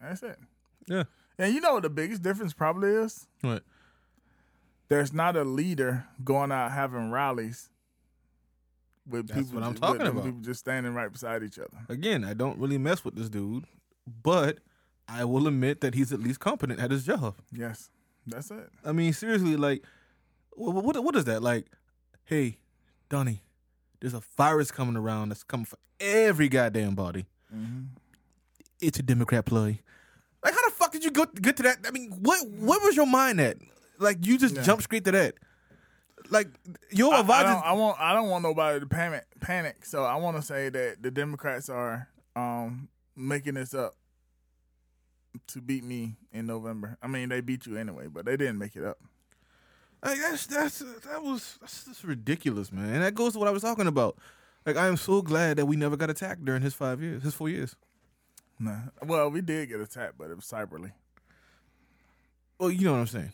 That's 0.00 0.22
it. 0.22 0.38
Yeah. 0.86 1.04
And 1.40 1.54
you 1.54 1.60
know 1.62 1.74
what 1.74 1.82
the 1.82 1.90
biggest 1.90 2.22
difference 2.22 2.52
probably 2.52 2.90
is? 2.90 3.26
What? 3.40 3.62
There's 4.88 5.12
not 5.12 5.36
a 5.36 5.44
leader 5.44 6.04
going 6.22 6.52
out 6.52 6.72
having 6.72 7.10
rallies 7.10 7.70
with 9.08 9.28
That's 9.28 9.40
people. 9.40 9.60
what 9.60 9.66
I'm 9.66 9.74
talking 9.74 10.06
about. 10.06 10.24
People 10.24 10.40
just 10.42 10.60
standing 10.60 10.92
right 10.92 11.10
beside 11.10 11.42
each 11.42 11.58
other. 11.58 11.78
Again, 11.88 12.24
I 12.24 12.34
don't 12.34 12.58
really 12.58 12.76
mess 12.76 13.04
with 13.04 13.14
this 13.14 13.30
dude, 13.30 13.64
but 14.22 14.58
I 15.08 15.24
will 15.24 15.46
admit 15.48 15.80
that 15.80 15.94
he's 15.94 16.12
at 16.12 16.20
least 16.20 16.40
competent 16.40 16.78
at 16.78 16.90
his 16.90 17.04
job. 17.06 17.36
Yes, 17.50 17.88
that's 18.26 18.50
it. 18.50 18.68
I 18.84 18.92
mean, 18.92 19.12
seriously, 19.14 19.56
like, 19.56 19.82
what 20.52 20.84
what, 20.84 21.02
what 21.02 21.16
is 21.16 21.24
that? 21.24 21.42
Like, 21.42 21.66
hey, 22.24 22.58
Donnie, 23.08 23.42
there's 24.00 24.14
a 24.14 24.22
virus 24.36 24.70
coming 24.70 24.96
around 24.96 25.30
that's 25.30 25.42
coming 25.42 25.64
for 25.64 25.78
every 26.00 26.48
goddamn 26.50 26.94
body. 26.94 27.24
hmm 27.50 27.84
It's 28.80 28.98
a 28.98 29.02
Democrat 29.02 29.46
ploy. 29.46 29.78
Like, 30.44 30.54
how 30.54 30.68
the 30.68 30.74
fuck 30.74 30.89
did 31.00 31.04
you 31.04 31.10
go 31.12 31.24
get 31.40 31.56
to 31.56 31.62
that? 31.64 31.78
I 31.86 31.90
mean, 31.90 32.10
what 32.20 32.46
what 32.48 32.82
was 32.82 32.94
your 32.96 33.06
mind 33.06 33.40
at? 33.40 33.56
Like, 33.98 34.26
you 34.26 34.38
just 34.38 34.56
Yeah. 34.56 34.62
jump 34.62 34.82
straight 34.82 35.04
to 35.04 35.12
that. 35.12 35.34
Like, 36.30 36.48
your 36.90 37.12
I, 37.12 37.20
I 37.20 37.42
don't. 37.42 37.64
I 37.64 37.72
want. 37.72 38.00
I 38.00 38.12
don't 38.12 38.28
want 38.28 38.42
nobody 38.42 38.80
to 38.80 38.86
panic. 38.86 39.24
Panic. 39.40 39.84
So 39.84 40.04
I 40.04 40.16
want 40.16 40.36
to 40.36 40.42
say 40.42 40.68
that 40.68 41.02
the 41.02 41.10
Democrats 41.10 41.68
are 41.68 42.08
um, 42.36 42.88
making 43.16 43.54
this 43.54 43.74
up 43.74 43.96
to 45.48 45.60
beat 45.60 45.84
me 45.84 46.16
in 46.32 46.46
November. 46.46 46.98
I 47.02 47.06
mean, 47.06 47.28
they 47.28 47.40
beat 47.40 47.66
you 47.66 47.76
anyway, 47.76 48.06
but 48.06 48.24
they 48.26 48.36
didn't 48.36 48.58
make 48.58 48.76
it 48.76 48.84
up. 48.84 48.98
Like 50.04 50.18
that's 50.18 50.46
that's 50.46 50.78
that 50.78 51.22
was 51.22 51.58
that's 51.60 51.84
just 51.84 52.04
ridiculous, 52.04 52.72
man. 52.72 52.90
And 52.94 53.02
that 53.02 53.14
goes 53.14 53.34
to 53.34 53.38
what 53.38 53.48
I 53.48 53.50
was 53.52 53.62
talking 53.62 53.86
about. 53.86 54.16
Like 54.64 54.76
I 54.76 54.86
am 54.86 54.96
so 54.96 55.22
glad 55.22 55.56
that 55.58 55.66
we 55.66 55.76
never 55.76 55.96
got 55.96 56.10
attacked 56.10 56.44
during 56.44 56.62
his 56.62 56.74
five 56.74 57.02
years, 57.02 57.22
his 57.22 57.34
four 57.34 57.48
years. 57.48 57.76
Nah. 58.60 58.80
Well, 59.02 59.30
we 59.30 59.40
did 59.40 59.70
get 59.70 59.80
attacked, 59.80 60.18
but 60.18 60.30
it 60.30 60.36
was 60.36 60.44
cyberly. 60.44 60.92
Well, 62.58 62.70
you 62.70 62.84
know 62.84 62.92
what 62.92 62.98
I'm 62.98 63.06
saying. 63.06 63.32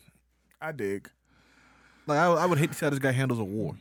I 0.61 0.71
dig. 0.71 1.09
Like 2.07 2.17
I, 2.17 2.27
I 2.27 2.45
would 2.45 2.57
hate 2.57 2.71
to 2.71 2.77
see 2.77 2.85
how 2.85 2.89
this 2.89 2.99
guy 2.99 3.11
handles 3.11 3.39
a 3.39 3.43
war. 3.43 3.75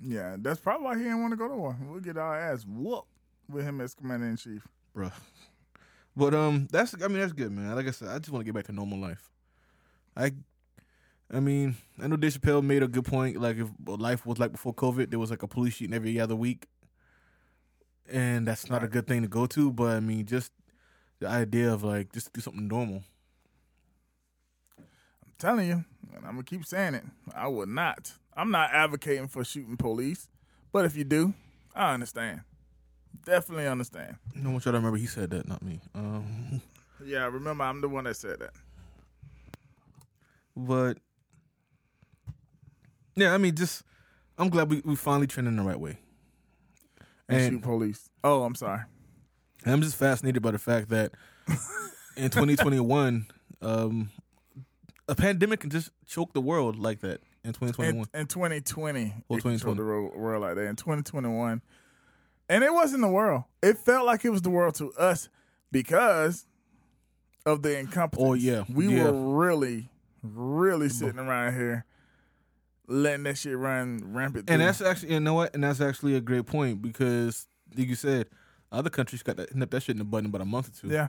Yeah, 0.00 0.36
that's 0.38 0.60
probably 0.60 0.84
why 0.84 0.96
he 0.96 1.02
didn't 1.02 1.20
want 1.20 1.32
to 1.32 1.36
go 1.36 1.48
to 1.48 1.54
war. 1.54 1.76
We'll 1.86 2.00
get 2.00 2.16
our 2.16 2.38
ass 2.38 2.64
whooped 2.64 3.08
with 3.50 3.64
him 3.64 3.80
as 3.80 3.94
commander 3.94 4.26
in 4.26 4.36
chief. 4.36 4.66
bruh. 4.96 5.12
But 6.16 6.34
um, 6.34 6.68
that's 6.70 6.94
I 7.02 7.08
mean 7.08 7.18
that's 7.18 7.32
good, 7.32 7.50
man. 7.50 7.74
Like 7.74 7.88
I 7.88 7.90
said, 7.90 8.08
I 8.08 8.18
just 8.18 8.30
want 8.30 8.42
to 8.42 8.44
get 8.44 8.54
back 8.54 8.66
to 8.66 8.72
normal 8.72 8.98
life. 8.98 9.30
I, 10.16 10.32
I 11.32 11.40
mean, 11.40 11.76
I 12.00 12.06
know 12.06 12.16
Dave 12.16 12.34
Chappelle 12.34 12.62
made 12.62 12.82
a 12.82 12.88
good 12.88 13.04
point. 13.06 13.40
Like 13.40 13.56
if 13.56 13.68
life 13.86 14.24
was 14.26 14.38
like 14.38 14.52
before 14.52 14.74
COVID, 14.74 15.10
there 15.10 15.18
was 15.18 15.30
like 15.30 15.42
a 15.42 15.48
police 15.48 15.74
shooting 15.74 15.94
every 15.94 16.20
other 16.20 16.36
week, 16.36 16.66
and 18.10 18.46
that's 18.46 18.68
not 18.68 18.82
a 18.84 18.88
good 18.88 19.06
thing 19.06 19.22
to 19.22 19.28
go 19.28 19.46
to. 19.46 19.72
But 19.72 19.96
I 19.96 20.00
mean, 20.00 20.26
just 20.26 20.52
the 21.20 21.28
idea 21.28 21.72
of 21.72 21.82
like 21.84 22.12
just 22.12 22.32
do 22.32 22.40
something 22.40 22.68
normal. 22.68 23.02
I'm 24.78 25.32
telling 25.38 25.68
you, 25.68 25.84
and 26.14 26.24
I'm 26.24 26.32
gonna 26.32 26.42
keep 26.44 26.64
saying 26.64 26.94
it. 26.94 27.04
I 27.34 27.48
would 27.48 27.68
not. 27.68 28.12
I'm 28.36 28.50
not 28.50 28.70
advocating 28.72 29.28
for 29.28 29.44
shooting 29.44 29.76
police, 29.76 30.28
but 30.72 30.84
if 30.84 30.96
you 30.96 31.04
do, 31.04 31.34
I 31.74 31.92
understand. 31.94 32.40
Definitely 33.24 33.66
understand. 33.68 34.16
No 34.34 34.50
one 34.50 34.60
try 34.60 34.72
to 34.72 34.78
remember 34.78 34.96
he 34.96 35.06
said 35.06 35.30
that, 35.30 35.46
not 35.46 35.62
me. 35.62 35.80
Um, 35.94 36.60
Yeah, 37.04 37.24
remember 37.26 37.64
I'm 37.64 37.80
the 37.80 37.88
one 37.88 38.04
that 38.04 38.16
said 38.16 38.38
that. 38.40 38.52
but 40.56 40.98
yeah, 43.16 43.34
I 43.34 43.38
mean, 43.38 43.54
just 43.54 43.82
I'm 44.38 44.48
glad 44.48 44.70
we 44.70 44.82
we 44.84 44.96
finally 44.96 45.26
trending 45.26 45.56
the 45.56 45.62
right 45.62 45.78
way. 45.78 45.98
And, 47.28 47.40
And- 47.40 47.52
shoot 47.54 47.62
police. 47.62 48.10
Oh, 48.24 48.42
I'm 48.44 48.54
sorry. 48.54 48.80
I'm 49.64 49.80
just 49.80 49.96
fascinated 49.96 50.42
by 50.42 50.50
the 50.50 50.58
fact 50.58 50.88
that 50.88 51.12
in 52.16 52.30
2021, 52.30 53.26
um, 53.62 54.10
a 55.08 55.14
pandemic 55.14 55.60
can 55.60 55.70
just 55.70 55.90
choke 56.06 56.32
the 56.32 56.40
world 56.40 56.76
like 56.78 57.00
that 57.00 57.20
in 57.44 57.48
In, 57.48 57.52
2021. 57.52 58.06
in 58.14 58.26
2020, 58.26 59.14
Oh, 59.30 59.36
it 59.36 59.42
controlled 59.42 59.76
2020. 59.76 59.76
the 60.12 60.18
world 60.18 60.42
like 60.42 60.54
that. 60.56 60.66
In 60.66 60.74
2021, 60.76 61.62
and 62.48 62.64
it 62.64 62.72
wasn't 62.74 63.02
the 63.02 63.08
world. 63.08 63.44
It 63.62 63.78
felt 63.78 64.04
like 64.04 64.24
it 64.24 64.30
was 64.30 64.42
the 64.42 64.50
world 64.50 64.74
to 64.76 64.92
us 64.94 65.28
because 65.70 66.46
of 67.46 67.62
the 67.62 67.78
incompetence. 67.78 68.28
Oh, 68.28 68.34
yeah. 68.34 68.64
we 68.72 68.88
Yeah. 68.96 69.10
were 69.10 69.36
really, 69.38 69.90
really 70.22 70.88
sitting 70.88 71.18
around 71.20 71.54
here 71.54 71.84
letting 72.88 73.24
that 73.24 73.38
shit 73.38 73.56
run 73.56 74.00
rampant. 74.12 74.48
And 74.50 74.58
through. 74.60 74.66
that's 74.66 74.80
actually, 74.80 75.14
you 75.14 75.20
know 75.20 75.34
what? 75.34 75.54
And 75.54 75.64
that's 75.64 75.80
actually 75.80 76.14
a 76.16 76.20
great 76.20 76.46
point 76.46 76.82
because, 76.82 77.46
like 77.76 77.88
you 77.88 77.94
said, 77.94 78.26
other 78.70 78.90
countries 78.90 79.22
got 79.22 79.36
that, 79.36 79.48
that 79.70 79.82
shit 79.82 79.94
in 79.94 79.98
the 79.98 80.04
bud 80.04 80.18
in 80.18 80.26
about 80.26 80.40
a 80.40 80.44
month 80.46 80.68
or 80.68 80.80
two. 80.80 80.88
Yeah. 80.94 81.08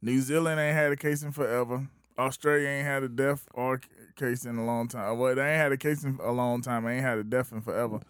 New 0.00 0.20
Zealand 0.20 0.60
ain't 0.60 0.76
had 0.76 0.92
a 0.92 0.96
case 0.96 1.22
in 1.22 1.32
forever. 1.32 1.86
Australia 2.18 2.68
ain't 2.68 2.86
had 2.86 3.02
a 3.02 3.08
death 3.08 3.46
or 3.54 3.80
case 4.16 4.44
in 4.44 4.56
a 4.58 4.64
long 4.64 4.88
time. 4.88 5.18
Well, 5.18 5.34
they 5.34 5.42
ain't 5.42 5.60
had 5.60 5.72
a 5.72 5.76
case 5.76 6.04
in 6.04 6.18
a 6.22 6.30
long 6.32 6.60
time. 6.60 6.84
They 6.84 6.94
ain't 6.96 7.04
had 7.04 7.18
a 7.18 7.24
death 7.24 7.52
in 7.52 7.62
forever. 7.62 8.00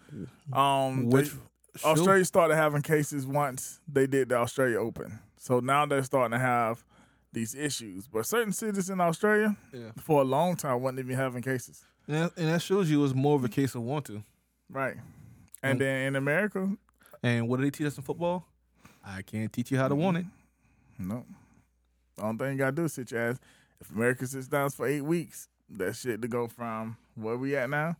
Um, 0.51 1.09
Which 1.09 1.31
they- 1.31 1.83
Australia 1.89 2.25
started 2.25 2.55
having 2.55 2.81
cases 2.81 3.25
once 3.25 3.79
they 3.87 4.05
did 4.07 4.29
the 4.29 4.35
Australia 4.35 4.79
Open. 4.79 5.19
So 5.37 5.59
now 5.59 5.85
they're 5.85 6.03
starting 6.03 6.37
to 6.37 6.43
have 6.43 6.83
these 7.31 7.55
issues. 7.55 8.07
But 8.07 8.25
certain 8.25 8.53
cities 8.53 8.89
in 8.89 8.99
Australia, 9.01 9.55
Yeah. 9.73 9.91
for 9.99 10.21
a 10.21 10.25
long 10.25 10.55
time, 10.55 10.81
wasn't 10.81 10.99
even 10.99 11.15
having 11.15 11.41
cases. 11.41 11.83
And 12.07 12.15
that, 12.17 12.31
and 12.37 12.47
that 12.49 12.61
shows 12.61 12.89
you 12.89 12.99
it 12.99 13.03
was 13.03 13.15
more 13.15 13.35
of 13.35 13.43
a 13.43 13.49
case 13.49 13.75
of 13.75 13.81
want 13.83 14.05
to. 14.05 14.23
Right. 14.69 14.97
And 15.61 15.77
Mm. 15.77 15.79
then 15.79 16.07
in 16.07 16.15
America, 16.15 16.75
And 17.21 17.47
what 17.47 17.57
do 17.57 17.63
they 17.63 17.71
teach 17.71 17.87
us 17.87 17.97
in 17.97 18.03
football? 18.03 18.45
I 19.05 19.21
can't 19.21 19.51
teach 19.53 19.71
you 19.71 19.77
how 19.77 19.87
to 19.87 19.95
want 19.95 20.17
it. 20.17 20.25
no. 20.99 21.25
The 22.15 22.23
only 22.23 22.37
thing 22.37 22.51
you 22.53 22.57
gotta 22.59 22.71
do 22.75 22.83
is 22.85 22.93
sit 22.93 23.11
your 23.11 23.21
ass. 23.21 23.39
If 23.81 23.89
America 23.91 24.27
sits 24.27 24.47
down 24.47 24.69
for 24.69 24.85
eight 24.85 25.01
weeks, 25.01 25.47
that 25.69 25.95
shit 25.95 26.21
to 26.21 26.27
go 26.27 26.47
from 26.47 26.97
where 27.15 27.37
we 27.37 27.55
at 27.55 27.69
now, 27.69 27.95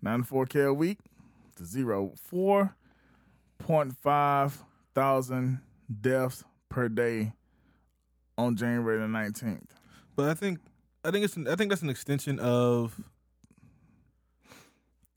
ninety 0.00 0.24
four 0.26 0.46
k 0.46 0.60
a 0.60 0.72
week 0.72 0.98
to 1.56 1.64
zero. 1.66 2.12
Four 2.16 2.74
point 3.58 3.96
five 3.98 4.62
thousand 4.94 5.60
deaths 6.00 6.44
per 6.70 6.88
day 6.88 7.32
on 8.38 8.56
January 8.56 8.98
the 9.00 9.08
nineteenth. 9.08 9.74
But 10.16 10.30
I 10.30 10.34
think, 10.34 10.60
I 11.04 11.10
think 11.10 11.24
it's, 11.24 11.36
an, 11.36 11.46
I 11.48 11.54
think 11.56 11.70
that's 11.70 11.82
an 11.82 11.90
extension 11.90 12.38
of 12.38 12.98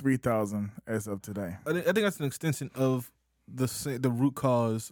Three 0.01 0.17
thousand 0.17 0.71
as 0.87 1.05
of 1.05 1.21
today. 1.21 1.57
I 1.67 1.73
think, 1.73 1.87
I 1.87 1.91
think 1.91 2.05
that's 2.05 2.19
an 2.19 2.25
extension 2.25 2.71
of 2.73 3.11
the 3.47 3.67
the 4.01 4.09
root 4.09 4.33
cause 4.33 4.91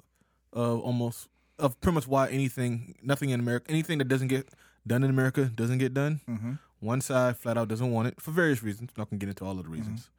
of 0.54 0.82
almost 0.82 1.30
of 1.58 1.82
pretty 1.82 1.96
much 1.96 2.08
why 2.08 2.30
anything, 2.30 2.94
nothing 3.02 3.32
in 3.32 3.40
America, 3.40 3.66
anything 3.72 3.98
that 3.98 4.08
doesn't 4.08 4.28
get 4.28 4.50
done 4.86 5.04
in 5.04 5.10
America 5.10 5.46
doesn't 5.46 5.80
get 5.80 5.96
done. 5.96 6.22
Mm-hmm. 6.30 6.52
One 6.80 7.02
side 7.02 7.38
flat 7.38 7.58
out 7.58 7.70
doesn't 7.70 7.92
want 7.92 8.08
it 8.10 8.22
for 8.22 8.30
various 8.30 8.62
reasons. 8.62 8.92
I'm 8.92 9.02
not 9.02 9.10
gonna 9.10 9.18
get 9.18 9.30
into 9.30 9.46
all 9.46 9.58
of 9.58 9.64
the 9.64 9.70
reasons, 9.72 10.12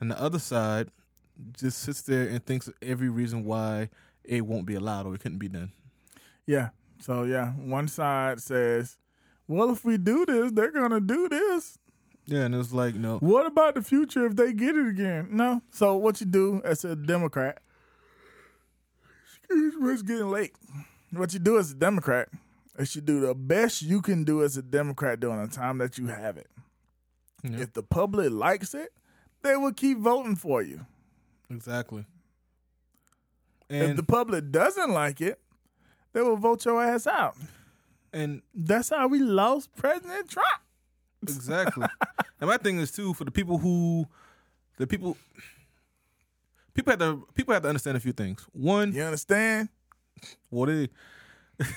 and 0.00 0.10
the 0.10 0.20
other 0.20 0.40
side 0.40 0.88
just 1.56 1.78
sits 1.78 2.02
there 2.02 2.26
and 2.26 2.44
thinks 2.44 2.66
of 2.66 2.74
every 2.82 3.10
reason 3.10 3.44
why 3.44 3.90
it 4.24 4.44
won't 4.44 4.66
be 4.66 4.74
allowed 4.74 5.06
or 5.06 5.14
it 5.14 5.20
couldn't 5.20 5.38
be 5.38 5.48
done. 5.48 5.70
Yeah. 6.46 6.70
So 7.00 7.22
yeah, 7.22 7.52
one 7.52 7.86
side 7.86 8.40
says, 8.40 8.98
"Well, 9.46 9.70
if 9.70 9.84
we 9.84 9.98
do 9.98 10.26
this, 10.26 10.50
they're 10.50 10.72
gonna 10.72 11.00
do 11.00 11.28
this." 11.28 11.78
Yeah, 12.26 12.44
and 12.44 12.54
it's 12.54 12.72
like 12.72 12.94
no, 12.94 13.18
What 13.18 13.46
about 13.46 13.74
the 13.74 13.82
future 13.82 14.26
if 14.26 14.36
they 14.36 14.52
get 14.52 14.76
it 14.76 14.88
again? 14.88 15.28
No. 15.32 15.60
So 15.70 15.96
what 15.96 16.20
you 16.20 16.26
do 16.26 16.62
as 16.64 16.84
a 16.84 16.94
Democrat? 16.94 17.58
Excuse 19.36 19.74
me, 19.76 19.92
it's 19.92 20.02
getting 20.02 20.30
late. 20.30 20.52
What 21.10 21.32
you 21.32 21.40
do 21.40 21.58
as 21.58 21.72
a 21.72 21.74
Democrat 21.74 22.28
is 22.78 22.94
you 22.94 23.02
do 23.02 23.20
the 23.20 23.34
best 23.34 23.82
you 23.82 24.00
can 24.00 24.24
do 24.24 24.42
as 24.42 24.56
a 24.56 24.62
Democrat 24.62 25.20
during 25.20 25.44
the 25.44 25.52
time 25.54 25.78
that 25.78 25.98
you 25.98 26.06
have 26.06 26.36
it. 26.36 26.48
Yeah. 27.42 27.58
If 27.58 27.72
the 27.72 27.82
public 27.82 28.30
likes 28.30 28.72
it, 28.72 28.92
they 29.42 29.56
will 29.56 29.72
keep 29.72 29.98
voting 29.98 30.36
for 30.36 30.62
you. 30.62 30.86
exactly. 31.50 32.06
if 33.68 33.96
the 33.96 34.02
public 34.02 34.50
doesn't 34.52 34.90
like 34.90 35.20
it, 35.20 35.40
they 36.12 36.22
will 36.22 36.36
vote 36.36 36.64
your 36.64 36.82
ass 36.82 37.06
out. 37.06 37.36
And 38.12 38.42
That's 38.54 38.90
how 38.90 39.08
we 39.08 39.18
lost 39.18 39.74
President 39.74 40.28
Trump. 40.28 40.61
exactly. 41.28 41.86
and 42.40 42.48
my 42.48 42.56
thing 42.56 42.78
is 42.78 42.90
too 42.90 43.14
for 43.14 43.24
the 43.24 43.30
people 43.30 43.58
who, 43.58 44.06
the 44.78 44.86
people, 44.86 45.16
people 46.74 46.90
have 46.92 47.00
to 47.00 47.26
people 47.34 47.52
have 47.54 47.62
to 47.62 47.68
understand 47.68 47.96
a 47.96 48.00
few 48.00 48.12
things. 48.12 48.44
One, 48.52 48.92
You 48.92 49.02
understand? 49.02 49.68
what 50.50 50.68
is 50.68 50.88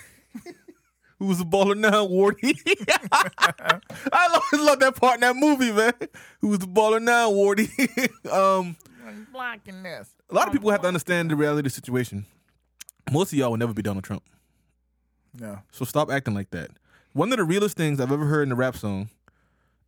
Who's 1.17 1.37
the 1.37 1.45
baller 1.45 1.77
now, 1.77 2.05
Wardy? 2.05 2.53
I 4.11 4.27
always 4.51 4.67
love 4.67 4.79
that 4.81 4.95
part 4.97 5.15
in 5.15 5.21
that 5.21 5.35
movie, 5.35 5.71
man. 5.71 5.93
Who's 6.41 6.59
the 6.59 6.67
baller 6.67 7.01
now, 7.01 7.31
Wardy? 7.31 7.69
um, 8.31 8.75
Blocking 9.31 9.81
this. 9.81 10.09
a 10.29 10.35
lot 10.35 10.47
of 10.47 10.53
people 10.53 10.69
have 10.71 10.81
to 10.81 10.87
understand 10.89 11.31
the 11.31 11.37
reality 11.37 11.59
of 11.59 11.63
the 11.65 11.69
situation. 11.69 12.25
Most 13.11 13.31
of 13.31 13.39
y'all 13.39 13.51
will 13.51 13.57
never 13.57 13.73
be 13.73 13.81
Donald 13.81 14.03
Trump. 14.03 14.23
No. 15.39 15.59
So 15.71 15.85
stop 15.85 16.11
acting 16.11 16.33
like 16.33 16.49
that. 16.51 16.71
One 17.13 17.31
of 17.31 17.37
the 17.37 17.45
realest 17.45 17.77
things 17.77 18.01
I've 18.01 18.11
ever 18.11 18.25
heard 18.25 18.47
in 18.47 18.51
a 18.51 18.55
rap 18.55 18.75
song, 18.75 19.09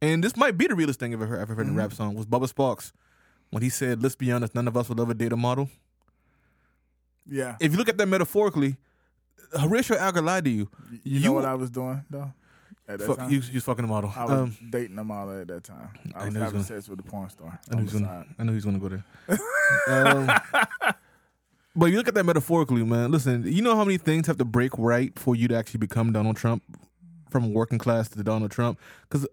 and 0.01 0.23
this 0.23 0.35
might 0.37 0.57
be 0.57 0.67
the 0.67 0.75
realest 0.75 0.99
thing 0.99 1.13
I've 1.13 1.21
ever 1.21 1.31
heard, 1.31 1.39
ever 1.41 1.55
heard 1.55 1.67
in 1.67 1.73
a 1.73 1.77
rap 1.77 1.93
song, 1.93 2.15
was 2.15 2.25
Bubba 2.25 2.51
Sparxxx 2.53 2.91
when 3.49 3.63
he 3.63 3.69
said, 3.69 4.01
"Let's 4.03 4.15
be 4.15 4.31
honest, 4.31 4.53
none 4.55 4.67
of 4.67 4.75
us 4.77 4.89
will 4.89 5.01
ever 5.01 5.13
date 5.13 5.31
a 5.33 5.37
model." 5.37 5.69
Yeah. 7.29 7.57
If 7.59 7.71
you 7.71 7.77
look 7.77 7.89
at 7.89 7.97
that 7.97 8.07
metaphorically, 8.07 8.77
Horatio 9.57 9.97
Alger 9.97 10.21
lied 10.21 10.45
to 10.45 10.49
you. 10.49 10.69
You, 11.03 11.19
You- 11.19 11.19
know 11.25 11.33
what 11.33 11.45
I 11.45 11.55
was 11.55 11.69
doing 11.69 12.03
though? 12.09 12.31
At 12.89 12.99
that 12.99 13.05
Fuck, 13.07 13.17
time? 13.17 13.29
you, 13.29 13.39
you 13.39 13.55
was 13.55 13.63
fucking 13.65 13.83
a 13.83 13.87
model. 13.87 14.13
I 14.15 14.23
was 14.23 14.31
Um, 14.31 14.57
dating 14.69 14.97
a 14.97 15.03
model 15.03 15.41
at 15.41 15.47
that 15.49 15.65
time. 15.65 15.89
I 16.15 16.21
I 16.21 16.25
was 16.25 16.33
having 16.35 16.51
gonna- 16.53 16.63
sex 16.63 16.87
with 16.87 16.99
a 17.01 17.03
porn 17.03 17.29
star. 17.29 17.59
I 17.69 17.73
know 17.75 17.79
on 17.79 17.83
he's 17.83 17.93
gonna. 17.93 18.25
I 18.39 18.43
know 18.43 18.53
he's 18.53 18.63
gonna 18.63 18.79
go 18.79 18.87
there. 18.87 19.03
um, 19.89 20.31
but 21.75 21.87
you 21.87 21.97
look 21.97 22.07
at 22.07 22.13
that 22.13 22.23
metaphorically, 22.23 22.83
man. 22.83 23.11
Listen, 23.11 23.43
you 23.45 23.61
know 23.61 23.75
how 23.75 23.83
many 23.83 23.97
things 23.97 24.25
have 24.27 24.37
to 24.37 24.45
break 24.45 24.71
right 24.77 25.17
for 25.19 25.35
you 25.35 25.49
to 25.49 25.55
actually 25.57 25.79
become 25.79 26.13
Donald 26.13 26.37
Trump, 26.37 26.63
from 27.29 27.53
working 27.53 27.77
class 27.77 28.07
to 28.09 28.23
Donald 28.23 28.51
Trump. 28.51 28.79
Because 29.09 29.27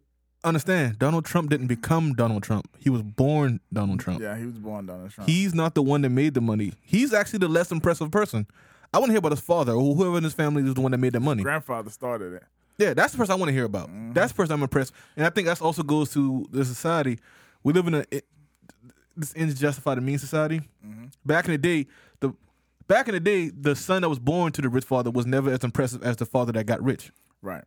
understand, 0.44 0.98
Donald 0.98 1.24
Trump 1.24 1.50
didn't 1.50 1.66
become 1.66 2.12
Donald 2.14 2.42
Trump. 2.42 2.68
He 2.78 2.90
was 2.90 3.02
born 3.02 3.60
Donald 3.72 4.00
Trump. 4.00 4.20
Yeah, 4.20 4.36
he 4.36 4.44
was 4.44 4.58
born 4.58 4.86
Donald 4.86 5.10
Trump. 5.10 5.28
He's 5.28 5.54
not 5.54 5.74
the 5.74 5.82
one 5.82 6.02
that 6.02 6.10
made 6.10 6.34
the 6.34 6.40
money. 6.40 6.72
He's 6.82 7.12
actually 7.12 7.40
the 7.40 7.48
less 7.48 7.72
impressive 7.72 8.10
person. 8.10 8.46
I 8.92 8.98
want 8.98 9.08
to 9.08 9.12
hear 9.12 9.18
about 9.18 9.32
his 9.32 9.40
father 9.40 9.72
or 9.72 9.94
whoever 9.94 10.18
in 10.18 10.24
his 10.24 10.34
family 10.34 10.62
is 10.62 10.74
the 10.74 10.80
one 10.80 10.92
that 10.92 10.98
made 10.98 11.14
the 11.14 11.20
money. 11.20 11.42
grandfather 11.42 11.90
started 11.90 12.34
it. 12.34 12.44
Yeah, 12.78 12.94
that's 12.94 13.12
the 13.12 13.18
person 13.18 13.32
I 13.32 13.36
want 13.36 13.48
to 13.48 13.52
hear 13.52 13.64
about. 13.64 13.88
Mm-hmm. 13.88 14.12
That's 14.12 14.32
the 14.32 14.36
person 14.36 14.52
I'm 14.54 14.62
impressed. 14.62 14.92
And 15.16 15.26
I 15.26 15.30
think 15.30 15.46
that 15.46 15.60
also 15.60 15.82
goes 15.82 16.12
to 16.12 16.46
the 16.50 16.64
society. 16.64 17.18
We 17.62 17.72
live 17.72 17.86
in 17.86 17.94
a 17.94 18.04
it, 18.10 18.24
this 19.16 19.32
ends 19.36 19.58
justify 19.58 19.94
the 19.94 20.00
mean 20.00 20.18
society. 20.18 20.60
Mm-hmm. 20.84 21.06
Back 21.24 21.46
in 21.46 21.52
the 21.52 21.58
day, 21.58 21.86
the 22.20 22.34
back 22.88 23.08
in 23.08 23.14
the 23.14 23.20
day, 23.20 23.48
the 23.50 23.76
son 23.76 24.02
that 24.02 24.08
was 24.08 24.18
born 24.18 24.52
to 24.52 24.62
the 24.62 24.68
rich 24.68 24.84
father 24.84 25.10
was 25.10 25.26
never 25.26 25.50
as 25.50 25.62
impressive 25.62 26.02
as 26.02 26.16
the 26.16 26.26
father 26.26 26.52
that 26.52 26.66
got 26.66 26.82
rich. 26.82 27.10
Right. 27.42 27.64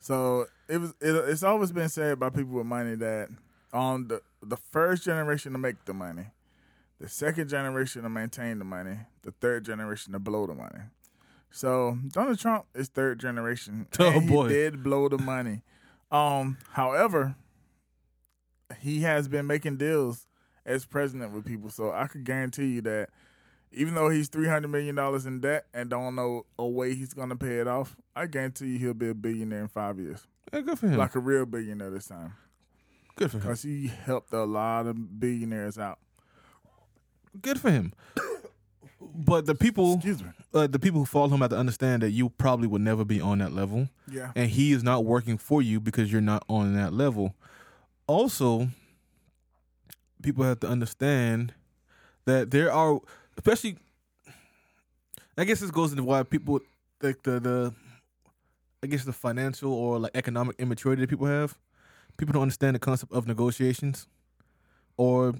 So 0.00 0.46
it 0.68 0.78
was. 0.78 0.90
It, 1.00 1.14
it's 1.28 1.42
always 1.42 1.72
been 1.72 1.88
said 1.88 2.18
by 2.18 2.30
people 2.30 2.54
with 2.54 2.66
money 2.66 2.94
that 2.96 3.28
on 3.72 4.08
the 4.08 4.22
the 4.42 4.56
first 4.56 5.04
generation 5.04 5.52
to 5.52 5.58
make 5.58 5.84
the 5.84 5.94
money, 5.94 6.26
the 7.00 7.08
second 7.08 7.48
generation 7.48 8.02
to 8.02 8.08
maintain 8.08 8.58
the 8.58 8.64
money, 8.64 8.98
the 9.22 9.32
third 9.32 9.64
generation 9.64 10.12
to 10.12 10.18
blow 10.18 10.46
the 10.46 10.54
money. 10.54 10.80
So 11.50 11.98
Donald 12.08 12.38
Trump 12.38 12.66
is 12.74 12.88
third 12.88 13.18
generation. 13.20 13.86
Oh, 13.98 14.08
and 14.10 14.28
boy. 14.28 14.48
he 14.48 14.54
did 14.54 14.82
blow 14.82 15.08
the 15.08 15.18
money. 15.18 15.62
Um, 16.10 16.58
however, 16.72 17.34
he 18.80 19.00
has 19.00 19.28
been 19.28 19.46
making 19.46 19.76
deals 19.76 20.26
as 20.64 20.84
president 20.84 21.32
with 21.32 21.44
people, 21.44 21.70
so 21.70 21.92
I 21.92 22.06
could 22.08 22.24
guarantee 22.24 22.74
you 22.74 22.80
that 22.82 23.10
even 23.72 23.94
though 23.94 24.08
he's 24.08 24.28
three 24.28 24.48
hundred 24.48 24.68
million 24.68 24.94
dollars 24.94 25.26
in 25.26 25.40
debt 25.40 25.66
and 25.74 25.88
don't 25.90 26.14
know 26.14 26.46
a 26.58 26.66
way 26.66 26.94
he's 26.94 27.14
gonna 27.14 27.36
pay 27.36 27.58
it 27.58 27.68
off, 27.68 27.96
I 28.14 28.26
guarantee 28.26 28.66
you 28.68 28.78
he'll 28.78 28.94
be 28.94 29.08
a 29.08 29.14
billionaire 29.14 29.62
in 29.62 29.68
five 29.68 29.98
years, 29.98 30.26
Yeah, 30.52 30.60
good 30.60 30.78
for 30.78 30.88
him. 30.88 30.96
like 30.98 31.14
a 31.14 31.18
real 31.20 31.44
billionaire 31.46 31.90
this 31.90 32.06
time, 32.06 32.34
good 33.16 33.30
for 33.30 33.36
him. 33.38 33.42
because 33.42 33.62
he 33.62 33.88
helped 33.88 34.32
a 34.32 34.44
lot 34.44 34.86
of 34.86 35.18
billionaires 35.20 35.78
out. 35.78 35.98
Good 37.40 37.60
for 37.60 37.70
him. 37.70 37.92
But 38.98 39.44
the 39.46 39.54
people, 39.54 39.94
Excuse 39.94 40.22
me. 40.22 40.30
uh, 40.54 40.66
the 40.66 40.78
people 40.78 41.00
who 41.00 41.04
follow 41.06 41.28
him 41.28 41.40
have 41.40 41.50
to 41.50 41.56
understand 41.58 42.02
that 42.02 42.10
you 42.10 42.30
probably 42.30 42.66
will 42.66 42.78
never 42.80 43.04
be 43.04 43.20
on 43.20 43.38
that 43.38 43.52
level. 43.52 43.88
Yeah. 44.10 44.32
and 44.34 44.50
he 44.50 44.72
is 44.72 44.82
not 44.82 45.04
working 45.04 45.36
for 45.38 45.60
you 45.62 45.80
because 45.80 46.10
you're 46.10 46.20
not 46.22 46.44
on 46.48 46.74
that 46.74 46.92
level. 46.92 47.34
Also, 48.06 48.68
people 50.22 50.44
have 50.44 50.60
to 50.60 50.66
understand 50.68 51.52
that 52.24 52.50
there 52.50 52.72
are, 52.72 53.00
especially, 53.36 53.76
I 55.36 55.44
guess 55.44 55.60
this 55.60 55.70
goes 55.70 55.92
into 55.92 56.02
why 56.04 56.22
people 56.22 56.60
like 57.02 57.22
the 57.22 57.38
the, 57.40 57.74
I 58.82 58.86
guess 58.86 59.04
the 59.04 59.12
financial 59.12 59.72
or 59.72 59.98
like 59.98 60.12
economic 60.14 60.56
immaturity 60.58 61.02
that 61.02 61.08
people 61.10 61.26
have. 61.26 61.56
People 62.16 62.32
don't 62.32 62.42
understand 62.42 62.74
the 62.74 62.78
concept 62.78 63.12
of 63.12 63.26
negotiations, 63.26 64.06
or 64.96 65.34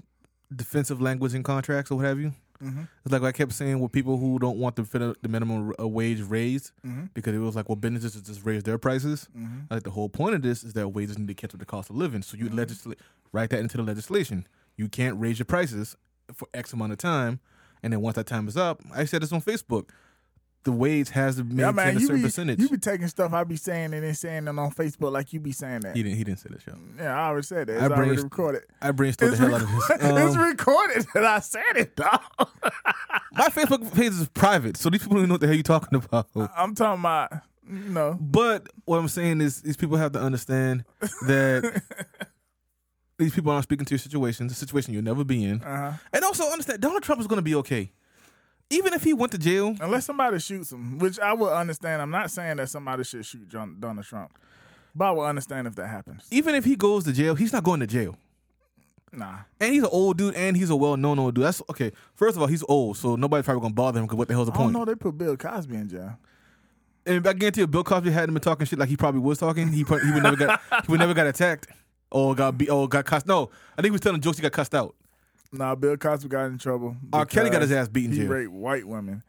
defensive 0.55 1.01
language 1.01 1.33
in 1.33 1.43
contracts 1.43 1.91
or 1.91 1.95
what 1.95 2.05
have 2.05 2.19
you. 2.19 2.33
Mm-hmm. 2.63 2.81
It's 3.05 3.11
like 3.11 3.21
what 3.21 3.27
I 3.27 3.31
kept 3.31 3.53
saying 3.53 3.79
with 3.79 3.91
people 3.91 4.17
who 4.17 4.39
don't 4.39 4.57
want 4.57 4.75
the 4.75 5.15
the 5.21 5.29
minimum 5.29 5.73
uh, 5.79 5.87
wage 5.87 6.21
raised 6.21 6.71
Mm-hmm. 6.85 7.05
because 7.13 7.35
it 7.35 7.39
was 7.39 7.55
like, 7.55 7.69
well, 7.69 7.75
businesses 7.75 8.19
just 8.21 8.43
raise 8.45 8.63
their 8.63 8.77
prices. 8.77 9.27
Mm-hmm. 9.37 9.59
I 9.69 9.75
think 9.75 9.83
the 9.83 9.91
whole 9.91 10.09
point 10.09 10.35
of 10.35 10.41
this 10.41 10.63
is 10.63 10.73
that 10.73 10.89
wages 10.89 11.17
need 11.17 11.27
to 11.27 11.33
catch 11.35 11.49
up 11.49 11.53
with 11.53 11.59
the 11.61 11.65
cost 11.65 11.89
of 11.89 11.95
living. 11.95 12.21
So 12.23 12.37
you 12.37 12.49
legislate, 12.49 12.99
write 13.31 13.51
that 13.51 13.59
into 13.59 13.77
the 13.77 13.83
legislation. 13.83 14.47
You 14.75 14.87
can't 14.89 15.19
raise 15.19 15.37
your 15.39 15.45
prices 15.45 15.95
for 16.33 16.47
X 16.53 16.73
amount 16.73 16.91
of 16.93 16.97
time, 16.97 17.39
and 17.83 17.93
then 17.93 18.01
once 18.01 18.15
that 18.15 18.25
time 18.27 18.47
is 18.47 18.57
up, 18.57 18.81
I 18.93 19.05
said 19.05 19.21
this 19.21 19.31
on 19.31 19.41
Facebook. 19.41 19.89
The 20.67 20.73
wage 20.73 21.09
has 21.11 21.37
to 21.37 21.45
maintain 21.45 21.59
Yeah, 21.59 21.71
man, 21.71 21.95
a 21.95 21.99
certain 22.01 22.15
be, 22.17 22.21
percentage. 22.23 22.59
you 22.59 22.67
be 22.67 22.77
taking 22.77 23.07
stuff 23.07 23.31
I 23.31 23.45
be 23.45 23.55
saying 23.55 23.93
and 23.93 24.03
then 24.03 24.13
saying 24.13 24.47
it 24.49 24.59
on 24.59 24.69
Facebook 24.71 25.13
like 25.13 25.31
you 25.31 25.39
be 25.39 25.53
saying 25.53 25.79
that. 25.79 25.95
he 25.95 26.03
didn't. 26.03 26.17
He 26.17 26.25
didn't 26.25 26.39
say 26.39 26.49
that. 26.49 26.61
Yeah, 26.99 27.17
I 27.17 27.27
already 27.29 27.45
said 27.45 27.67
that. 27.67 27.73
It's 27.75 27.81
I 27.83 27.85
already 27.85 28.07
brains- 28.09 28.23
recorded. 28.23 28.63
I 28.81 28.91
brainstormed 28.91 29.29
It's, 29.29 29.39
the 29.39 29.45
hell 29.45 29.55
out 29.55 29.61
of 29.61 29.71
this. 29.71 29.89
it's 29.91 30.35
Um, 30.35 30.41
recorded 30.43 31.05
that 31.13 31.23
I 31.23 31.39
said 31.39 31.61
it, 31.77 31.95
dog. 31.95 32.19
my 33.31 33.47
Facebook 33.47 33.93
page 33.95 34.11
is 34.11 34.27
private, 34.27 34.75
so 34.75 34.89
these 34.89 35.01
people 35.03 35.15
don't 35.19 35.29
know 35.29 35.35
what 35.35 35.39
the 35.41 35.47
hell 35.47 35.55
you 35.55 35.63
talking 35.63 35.95
about. 35.97 36.27
I'm 36.35 36.75
talking 36.75 36.99
about, 36.99 37.31
know, 37.65 38.17
But 38.19 38.67
what 38.83 38.97
I'm 38.97 39.07
saying 39.07 39.39
is, 39.39 39.61
these 39.61 39.77
people 39.77 39.95
have 39.95 40.11
to 40.11 40.19
understand 40.19 40.83
that 41.27 41.81
these 43.17 43.33
people 43.33 43.51
aren't 43.53 43.63
speaking 43.63 43.85
to 43.85 43.93
your 43.93 43.99
situation, 43.99 44.47
the 44.47 44.53
situation 44.53 44.93
you'll 44.93 45.03
never 45.03 45.23
be 45.23 45.45
in. 45.45 45.61
uh-huh. 45.61 45.93
And 46.11 46.23
also 46.25 46.43
understand 46.51 46.81
Donald 46.81 47.03
Trump 47.03 47.21
is 47.21 47.27
going 47.27 47.37
to 47.37 47.41
be 47.41 47.55
okay. 47.55 47.93
Even 48.69 48.93
if 48.93 49.03
he 49.03 49.13
went 49.13 49.31
to 49.31 49.37
jail, 49.37 49.75
unless 49.79 50.05
somebody 50.05 50.39
shoots 50.39 50.71
him, 50.71 50.99
which 50.99 51.19
I 51.19 51.33
will 51.33 51.49
understand. 51.53 52.01
I'm 52.01 52.11
not 52.11 52.29
saying 52.31 52.57
that 52.57 52.69
somebody 52.69 53.03
should 53.05 53.25
shoot 53.25 53.47
John, 53.47 53.77
Donald 53.79 54.05
Trump, 54.05 54.37
but 54.93 55.05
I 55.05 55.11
will 55.11 55.25
understand 55.25 55.67
if 55.67 55.75
that 55.75 55.87
happens. 55.87 56.27
even 56.31 56.53
if 56.55 56.65
he 56.65 56.75
goes 56.75 57.03
to 57.05 57.13
jail, 57.13 57.35
he's 57.35 57.53
not 57.53 57.63
going 57.63 57.79
to 57.79 57.87
jail. 57.87 58.17
Nah, 59.13 59.37
And 59.61 59.73
he's 59.73 59.83
an 59.83 59.89
old 59.91 60.17
dude, 60.17 60.35
and 60.35 60.55
he's 60.57 60.69
a 60.69 60.75
well-known 60.75 61.17
old 61.17 61.33
dude. 61.35 61.45
That's 61.45 61.61
okay. 61.69 61.93
First 62.13 62.35
of 62.35 62.41
all, 62.41 62.47
he's 62.47 62.63
old, 62.67 62.97
so 62.97 63.15
nobody's 63.15 63.45
probably 63.45 63.61
gonna 63.61 63.73
bother 63.73 63.99
him. 63.99 64.05
Because 64.05 64.17
what 64.17 64.27
the 64.27 64.33
hell's 64.33 64.47
the 64.47 64.53
I 64.53 64.57
point? 64.57 64.73
know. 64.73 64.83
They 64.83 64.95
put 64.95 65.17
Bill 65.17 65.37
Cosby 65.37 65.75
in 65.75 65.87
jail. 65.89 66.17
And 67.05 67.25
I 67.25 67.31
guarantee 67.31 67.61
you, 67.61 67.67
Bill 67.67 67.85
Cosby 67.85 68.11
hadn't 68.11 68.33
been 68.35 68.41
talking 68.41 68.67
shit 68.67 68.77
like 68.77 68.89
he 68.89 68.97
probably 68.97 69.21
was 69.21 69.37
talking. 69.37 69.69
He 69.69 69.85
probably, 69.85 70.07
he 70.07 70.13
would 70.13 70.23
never 70.23 70.35
got 70.35 70.61
he 70.85 70.91
would 70.91 70.99
never 70.99 71.13
got 71.13 71.25
attacked 71.25 71.67
or 72.11 72.35
got 72.35 72.57
beat 72.57 72.69
or 72.69 72.87
got 72.89 73.05
cussed. 73.05 73.25
No, 73.25 73.49
I 73.77 73.81
think 73.81 73.85
he 73.85 73.91
was 73.91 74.01
telling 74.01 74.19
jokes. 74.19 74.37
He 74.37 74.41
got 74.41 74.51
cussed 74.51 74.75
out. 74.75 74.93
Nah, 75.57 75.75
Bill 75.75 75.97
Cosby 75.97 76.29
got 76.29 76.45
in 76.45 76.57
trouble. 76.57 76.95
R. 77.11 77.25
Kelly 77.25 77.49
got 77.49 77.61
his 77.61 77.71
ass 77.71 77.87
beaten. 77.87 78.11
He 78.11 78.19
jail. 78.19 78.27
raped 78.29 78.51
white 78.51 78.87
women, 78.87 79.23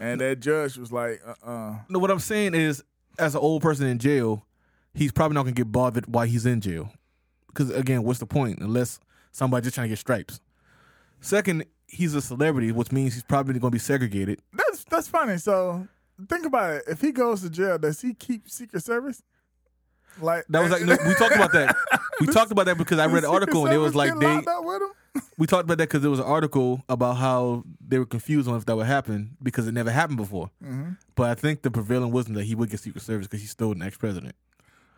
and 0.00 0.20
that 0.20 0.40
judge 0.40 0.76
was 0.76 0.90
like, 0.92 1.20
"Uh, 1.26 1.46
uh 1.46 1.74
No, 1.88 1.98
what 1.98 2.10
I'm 2.10 2.18
saying 2.18 2.54
is, 2.54 2.82
as 3.18 3.34
an 3.34 3.40
old 3.40 3.62
person 3.62 3.86
in 3.86 3.98
jail, 3.98 4.46
he's 4.94 5.12
probably 5.12 5.34
not 5.34 5.42
gonna 5.42 5.52
get 5.52 5.70
bothered 5.70 6.06
while 6.12 6.26
he's 6.26 6.46
in 6.46 6.60
jail. 6.60 6.90
Because 7.48 7.70
again, 7.70 8.02
what's 8.02 8.18
the 8.18 8.26
point? 8.26 8.58
Unless 8.60 8.98
somebody 9.32 9.64
just 9.64 9.74
trying 9.74 9.84
to 9.86 9.88
get 9.90 9.98
stripes. 9.98 10.40
Second, 11.20 11.64
he's 11.86 12.14
a 12.14 12.20
celebrity, 12.20 12.72
which 12.72 12.92
means 12.92 13.14
he's 13.14 13.22
probably 13.22 13.58
gonna 13.58 13.70
be 13.70 13.78
segregated. 13.78 14.40
That's 14.52 14.84
that's 14.84 15.08
funny. 15.08 15.38
So 15.38 15.86
think 16.28 16.46
about 16.46 16.74
it. 16.74 16.84
If 16.88 17.00
he 17.00 17.12
goes 17.12 17.42
to 17.42 17.50
jail, 17.50 17.78
does 17.78 18.00
he 18.00 18.14
keep 18.14 18.48
Secret 18.48 18.82
Service? 18.82 19.22
Like 20.20 20.44
That 20.48 20.62
was 20.62 20.70
like 20.70 20.82
no, 20.84 20.96
we 21.06 21.14
talked 21.14 21.34
about 21.34 21.52
that. 21.52 21.76
We 22.20 22.26
talked 22.28 22.52
about 22.52 22.66
that 22.66 22.78
because 22.78 22.98
I 22.98 23.06
read 23.06 23.24
an 23.24 23.30
article 23.30 23.64
and 23.66 23.74
it 23.74 23.78
was 23.78 23.92
Secret 23.92 23.98
like 23.98 24.08
Service 24.10 24.20
they. 24.22 24.26
get 24.26 24.46
locked 24.46 24.58
up 24.58 24.64
with 24.64 24.82
him? 24.82 24.88
We 25.38 25.46
talked 25.46 25.64
about 25.64 25.78
that 25.78 25.88
because 25.88 26.02
there 26.02 26.10
was 26.10 26.18
an 26.20 26.24
article 26.26 26.82
about 26.88 27.14
how 27.14 27.64
they 27.86 27.98
were 27.98 28.06
confused 28.06 28.48
on 28.48 28.56
if 28.56 28.66
that 28.66 28.76
would 28.76 28.86
happen 28.86 29.36
because 29.42 29.66
it 29.68 29.72
never 29.72 29.90
happened 29.90 30.16
before. 30.16 30.50
Mm-hmm. 30.62 30.90
But 31.14 31.30
I 31.30 31.34
think 31.34 31.62
the 31.62 31.70
prevailing 31.70 32.10
wisdom 32.12 32.34
that 32.34 32.44
he 32.44 32.54
would 32.54 32.70
get 32.70 32.80
Secret 32.80 33.02
Service 33.02 33.26
because 33.26 33.40
he 33.40 33.46
stole 33.46 33.72
an 33.72 33.82
ex 33.82 33.96
president. 33.96 34.34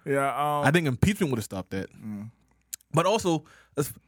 Yeah. 0.05 0.29
Um, 0.29 0.67
I 0.67 0.71
think 0.71 0.87
impeachment 0.87 1.31
would 1.33 1.39
have 1.39 1.45
stopped 1.45 1.71
that. 1.71 1.91
Mm. 1.93 2.31
But 2.93 3.05
also, 3.07 3.45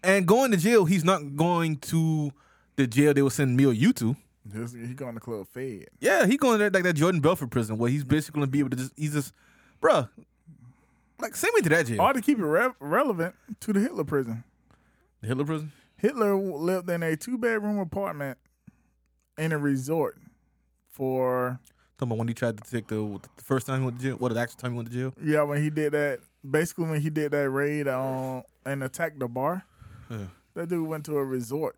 and 0.02 0.26
going 0.26 0.50
to 0.52 0.56
jail, 0.56 0.84
he's 0.84 1.04
not 1.04 1.36
going 1.36 1.76
to 1.78 2.30
the 2.76 2.86
jail 2.86 3.12
they 3.12 3.22
will 3.22 3.30
send 3.30 3.56
me 3.56 3.66
or 3.66 3.72
you 3.72 3.92
to. 3.94 4.16
he's- 4.52 4.72
he 4.72 4.94
going 4.94 5.14
to 5.14 5.20
club 5.20 5.46
Fed. 5.48 5.86
Yeah, 6.00 6.24
he 6.26 6.36
going 6.36 6.58
there 6.58 6.70
like 6.70 6.84
that 6.84 6.94
Jordan 6.94 7.20
Belfort 7.20 7.50
prison 7.50 7.76
where 7.78 7.90
he's 7.90 8.04
basically 8.04 8.40
gonna 8.40 8.50
be 8.50 8.60
able 8.60 8.70
to 8.70 8.76
just 8.76 8.92
he's 8.96 9.12
just, 9.12 9.32
bruh, 9.82 10.08
like 11.20 11.34
send 11.36 11.52
me 11.54 11.62
to 11.62 11.68
that 11.70 11.86
jail. 11.86 12.00
Or 12.00 12.12
to 12.12 12.20
keep 12.22 12.38
it 12.38 12.44
re- 12.44 12.70
relevant 12.80 13.34
to 13.60 13.72
the 13.72 13.80
Hitler 13.80 14.04
prison. 14.04 14.44
The 15.20 15.26
Hitler 15.28 15.44
prison. 15.44 15.72
Hitler 15.98 16.36
lived 16.36 16.88
in 16.90 17.02
a 17.02 17.16
two 17.16 17.38
bedroom 17.38 17.78
apartment 17.78 18.38
in 19.36 19.52
a 19.52 19.58
resort 19.58 20.16
for 20.90 21.60
Talking 21.98 22.10
about 22.12 22.18
when 22.18 22.28
he 22.28 22.34
tried 22.34 22.62
to 22.62 22.70
take 22.70 22.86
the, 22.86 22.96
the 23.36 23.42
first 23.42 23.66
time 23.66 23.80
he 23.80 23.84
went 23.86 23.98
to 23.98 24.02
jail. 24.04 24.16
What 24.16 24.32
the 24.32 24.38
actual 24.40 24.58
time 24.58 24.70
he 24.72 24.76
went 24.76 24.88
to 24.90 24.94
jail? 24.94 25.14
Yeah, 25.20 25.42
when 25.42 25.60
he 25.62 25.68
did 25.68 25.92
that, 25.92 26.20
basically 26.48 26.86
when 26.86 27.00
he 27.00 27.10
did 27.10 27.32
that 27.32 27.50
raid 27.50 27.88
on 27.88 28.44
and 28.64 28.84
attacked 28.84 29.18
the 29.18 29.26
bar, 29.26 29.64
Yeah. 30.08 30.26
that 30.54 30.68
dude 30.68 30.86
went 30.88 31.04
to 31.06 31.16
a 31.18 31.24
resort 31.24 31.76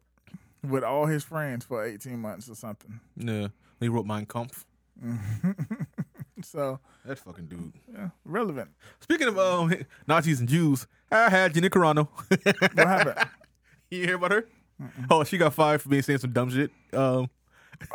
with 0.63 0.85
all 0.85 1.07
his 1.07 1.25
friends 1.25 1.65
for 1.65 1.83
18 1.85 2.19
months 2.19 2.51
or 2.51 2.55
something. 2.55 3.01
Yeah. 3.17 3.49
He 3.81 3.89
wrote 3.89 4.05
Mein 4.07 4.27
Kampf. 4.27 4.67
So, 6.43 6.81
That 7.05 7.19
fucking 7.19 7.47
dude. 7.49 7.73
yeah, 7.93 8.11
relevant. 8.25 8.71
Speaking 9.01 9.29
of 9.29 9.39
um, 9.39 9.75
Nazis 10.07 10.41
and 10.41 10.49
Jews, 10.49 10.87
I 11.11 11.29
had 11.29 11.53
Gina 11.53 11.69
Carano. 11.69 12.09
What 12.29 12.77
happened? 12.87 13.29
you 13.99 14.05
hear 14.07 14.17
about 14.17 14.33
her? 14.33 14.47
Oh, 15.11 15.25
she 15.25 15.37
got 15.39 15.53
fired 15.55 15.83
for 15.83 15.89
being 15.89 16.03
saying 16.03 16.21
some 16.21 16.33
dumb 16.33 16.51
shit. 16.51 16.71
Um, 16.93 17.29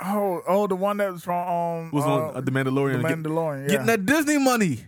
oh, 0.03 0.41
oh, 0.47 0.67
the 0.67 0.75
one 0.75 0.97
that 0.97 1.11
was 1.11 1.23
from 1.23 1.47
um, 1.47 1.91
was 1.91 2.03
uh, 2.05 2.09
on 2.13 2.35
uh, 2.37 2.41
the 2.41 2.51
Mandalorian. 2.51 3.01
the 3.01 3.07
Get- 3.07 3.17
Mandalorian. 3.17 3.63
Yeah. 3.63 3.69
Getting 3.69 3.85
that 3.87 4.05
Disney 4.05 4.37
money. 4.37 4.85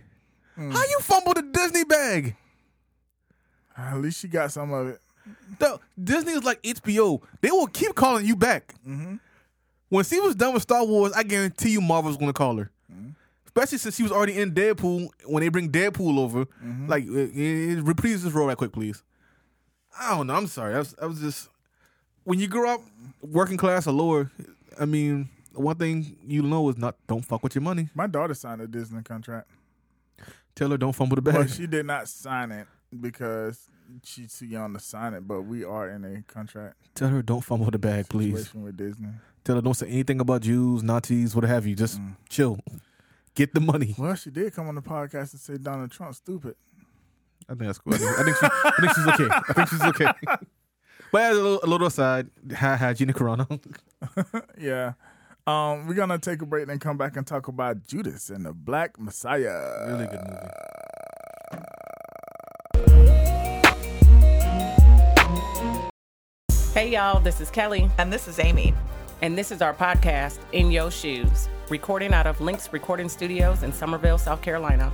How 0.56 0.64
you 0.84 0.98
fumble 1.00 1.34
the 1.34 1.42
Disney 1.42 1.84
bag? 1.84 2.34
At 3.76 3.98
least 3.98 4.20
she 4.20 4.26
got 4.28 4.50
some 4.50 4.72
of 4.72 4.88
it. 4.88 5.00
The, 5.60 5.78
Disney 6.02 6.32
is 6.32 6.42
like 6.42 6.60
HBO. 6.62 7.22
They 7.40 7.50
will 7.50 7.68
keep 7.68 7.94
calling 7.94 8.26
you 8.26 8.34
back. 8.34 8.74
When 9.88 10.04
she 10.04 10.18
was 10.20 10.34
done 10.34 10.52
with 10.54 10.62
Star 10.62 10.84
Wars, 10.84 11.12
I 11.12 11.22
guarantee 11.22 11.70
you 11.70 11.80
Marvel's 11.80 12.16
going 12.16 12.28
to 12.28 12.32
call 12.32 12.56
her. 12.56 12.70
Especially 13.46 13.78
since 13.78 13.96
she 13.96 14.02
was 14.02 14.10
already 14.12 14.38
in 14.38 14.52
Deadpool. 14.52 15.08
When 15.26 15.42
they 15.42 15.48
bring 15.48 15.70
Deadpool 15.70 16.18
over, 16.18 16.46
like, 16.88 17.04
uh, 17.04 17.82
reprise 17.82 18.22
this 18.24 18.32
role 18.32 18.48
right 18.48 18.56
quick, 18.56 18.72
please. 18.72 19.02
I 19.98 20.16
don't 20.16 20.26
know. 20.26 20.34
I'm 20.34 20.46
sorry. 20.46 20.74
I 20.74 20.78
was, 20.78 20.94
I 21.00 21.06
was 21.06 21.20
just 21.20 21.48
when 22.24 22.38
you 22.38 22.46
grow 22.46 22.74
up 22.74 22.80
working 23.22 23.56
class 23.56 23.86
or 23.86 23.92
lower. 23.92 24.30
I 24.80 24.84
mean, 24.84 25.28
one 25.52 25.76
thing 25.76 26.16
you 26.26 26.42
know 26.42 26.68
is 26.68 26.78
not 26.78 26.96
don't 27.06 27.24
fuck 27.24 27.42
with 27.42 27.54
your 27.54 27.62
money. 27.62 27.88
My 27.94 28.06
daughter 28.06 28.34
signed 28.34 28.60
a 28.60 28.66
Disney 28.66 29.02
contract, 29.02 29.48
Tell 30.54 30.70
her 30.70 30.76
don't 30.76 30.92
fumble 30.92 31.16
the 31.16 31.22
bag. 31.22 31.48
she 31.50 31.66
did 31.66 31.86
not 31.86 32.08
sign 32.08 32.50
it 32.52 32.66
because 33.00 33.68
she's 34.04 34.36
too 34.38 34.46
young 34.46 34.74
to 34.74 34.80
sign 34.80 35.14
it. 35.14 35.26
But 35.26 35.42
we 35.42 35.64
are 35.64 35.88
in 35.88 36.04
a 36.04 36.22
contract 36.32 36.76
Tell 36.94 37.08
her 37.08 37.22
don't 37.22 37.42
fumble 37.42 37.70
the 37.70 37.78
bag, 37.78 38.08
please. 38.08 38.52
with 38.52 38.76
Disney. 38.76 39.10
Tell 39.44 39.56
her 39.56 39.62
don't 39.62 39.74
say 39.74 39.86
anything 39.86 40.20
about 40.20 40.42
Jews, 40.42 40.82
Nazis, 40.82 41.34
what 41.34 41.44
have 41.44 41.64
you. 41.64 41.74
Just 41.74 42.00
mm. 42.00 42.16
chill. 42.28 42.58
Get 43.34 43.54
the 43.54 43.60
money. 43.60 43.94
Well, 43.96 44.16
she 44.16 44.30
did 44.30 44.52
come 44.52 44.68
on 44.68 44.74
the 44.74 44.82
podcast 44.82 45.32
and 45.32 45.40
say 45.40 45.56
Donald 45.58 45.92
Trump 45.92 46.14
stupid. 46.14 46.56
I 47.48 47.54
think 47.54 47.66
that's 47.66 47.78
cool. 47.78 47.94
I 47.94 47.98
think, 47.98 48.18
I 48.18 48.22
think, 48.24 48.36
she, 48.36 48.46
I 48.46 48.72
think 48.80 48.92
she's 48.94 49.06
okay. 49.06 49.34
I 49.48 49.52
think 49.54 49.68
she's 49.68 49.82
okay. 49.82 50.06
but 51.12 51.22
as 51.22 51.36
a 51.38 51.42
little, 51.42 51.60
a 51.62 51.66
little 51.66 51.86
aside, 51.86 52.28
hi, 52.54 52.76
hi, 52.76 52.92
Gina 52.92 53.12
Carano. 53.12 53.60
Yeah. 54.58 54.92
Um, 55.46 55.86
we're 55.86 55.94
gonna 55.94 56.18
take 56.18 56.42
a 56.42 56.46
break 56.46 56.68
and 56.68 56.78
come 56.78 56.98
back 56.98 57.16
and 57.16 57.26
talk 57.26 57.48
about 57.48 57.86
Judas 57.86 58.28
and 58.28 58.44
the 58.44 58.52
Black 58.52 59.00
Messiah. 59.00 59.86
really 59.86 60.06
good 60.06 60.20
movie. 60.28 60.48
Hey 66.74 66.90
y'all, 66.90 67.18
this 67.20 67.40
is 67.40 67.50
Kelly, 67.50 67.90
And 67.98 68.12
this 68.12 68.28
is 68.28 68.38
Amy. 68.38 68.74
and 69.22 69.36
this 69.36 69.50
is 69.50 69.62
our 69.62 69.74
podcast, 69.74 70.38
In 70.52 70.70
Your 70.70 70.90
Shoes, 70.90 71.48
recording 71.70 72.12
out 72.12 72.26
of 72.26 72.40
Links 72.40 72.72
Recording 72.72 73.08
Studios 73.08 73.62
in 73.62 73.72
Summerville, 73.72 74.18
South 74.18 74.42
Carolina. 74.42 74.92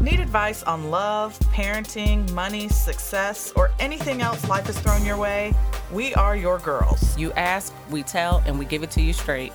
Need 0.00 0.20
advice 0.20 0.62
on 0.64 0.90
love, 0.90 1.38
parenting, 1.52 2.30
money, 2.32 2.68
success, 2.68 3.52
or 3.56 3.70
anything 3.78 4.20
else 4.20 4.46
life 4.48 4.66
has 4.66 4.78
thrown 4.78 5.04
your 5.04 5.16
way? 5.16 5.54
We 5.92 6.14
are 6.14 6.36
your 6.36 6.58
girls. 6.58 7.16
You 7.16 7.32
ask, 7.32 7.72
we 7.90 8.02
tell, 8.02 8.42
and 8.44 8.58
we 8.58 8.64
give 8.64 8.82
it 8.82 8.90
to 8.92 9.00
you 9.00 9.12
straight. 9.12 9.52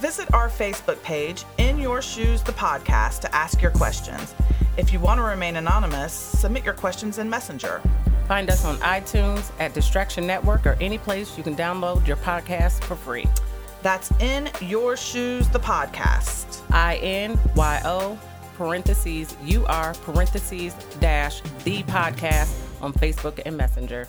Visit 0.00 0.32
our 0.34 0.48
Facebook 0.48 1.00
page, 1.02 1.44
In 1.58 1.78
Your 1.78 2.02
Shoes, 2.02 2.42
the 2.42 2.52
podcast, 2.52 3.20
to 3.20 3.34
ask 3.34 3.62
your 3.62 3.70
questions. 3.70 4.34
If 4.76 4.92
you 4.92 4.98
want 4.98 5.18
to 5.18 5.24
remain 5.24 5.56
anonymous, 5.56 6.12
submit 6.12 6.64
your 6.64 6.74
questions 6.74 7.18
in 7.18 7.30
Messenger. 7.30 7.80
Find 8.26 8.50
us 8.50 8.64
on 8.64 8.76
iTunes, 8.78 9.52
at 9.60 9.72
Distraction 9.72 10.26
Network, 10.26 10.66
or 10.66 10.76
any 10.80 10.98
place 10.98 11.36
you 11.36 11.44
can 11.44 11.54
download 11.54 12.06
your 12.06 12.16
podcast 12.16 12.82
for 12.84 12.96
free. 12.96 13.26
That's 13.82 14.10
In 14.20 14.50
Your 14.60 14.96
Shoes, 14.96 15.48
the 15.48 15.60
podcast. 15.60 16.62
I 16.72 16.96
N 16.96 17.38
Y 17.54 17.82
O 17.84 18.18
parentheses 18.56 19.36
you 19.44 19.66
are 19.66 19.92
parentheses 20.04 20.74
dash 20.98 21.42
the 21.64 21.82
podcast 21.84 22.54
on 22.80 22.92
Facebook 22.92 23.40
and 23.44 23.56
Messenger. 23.56 24.08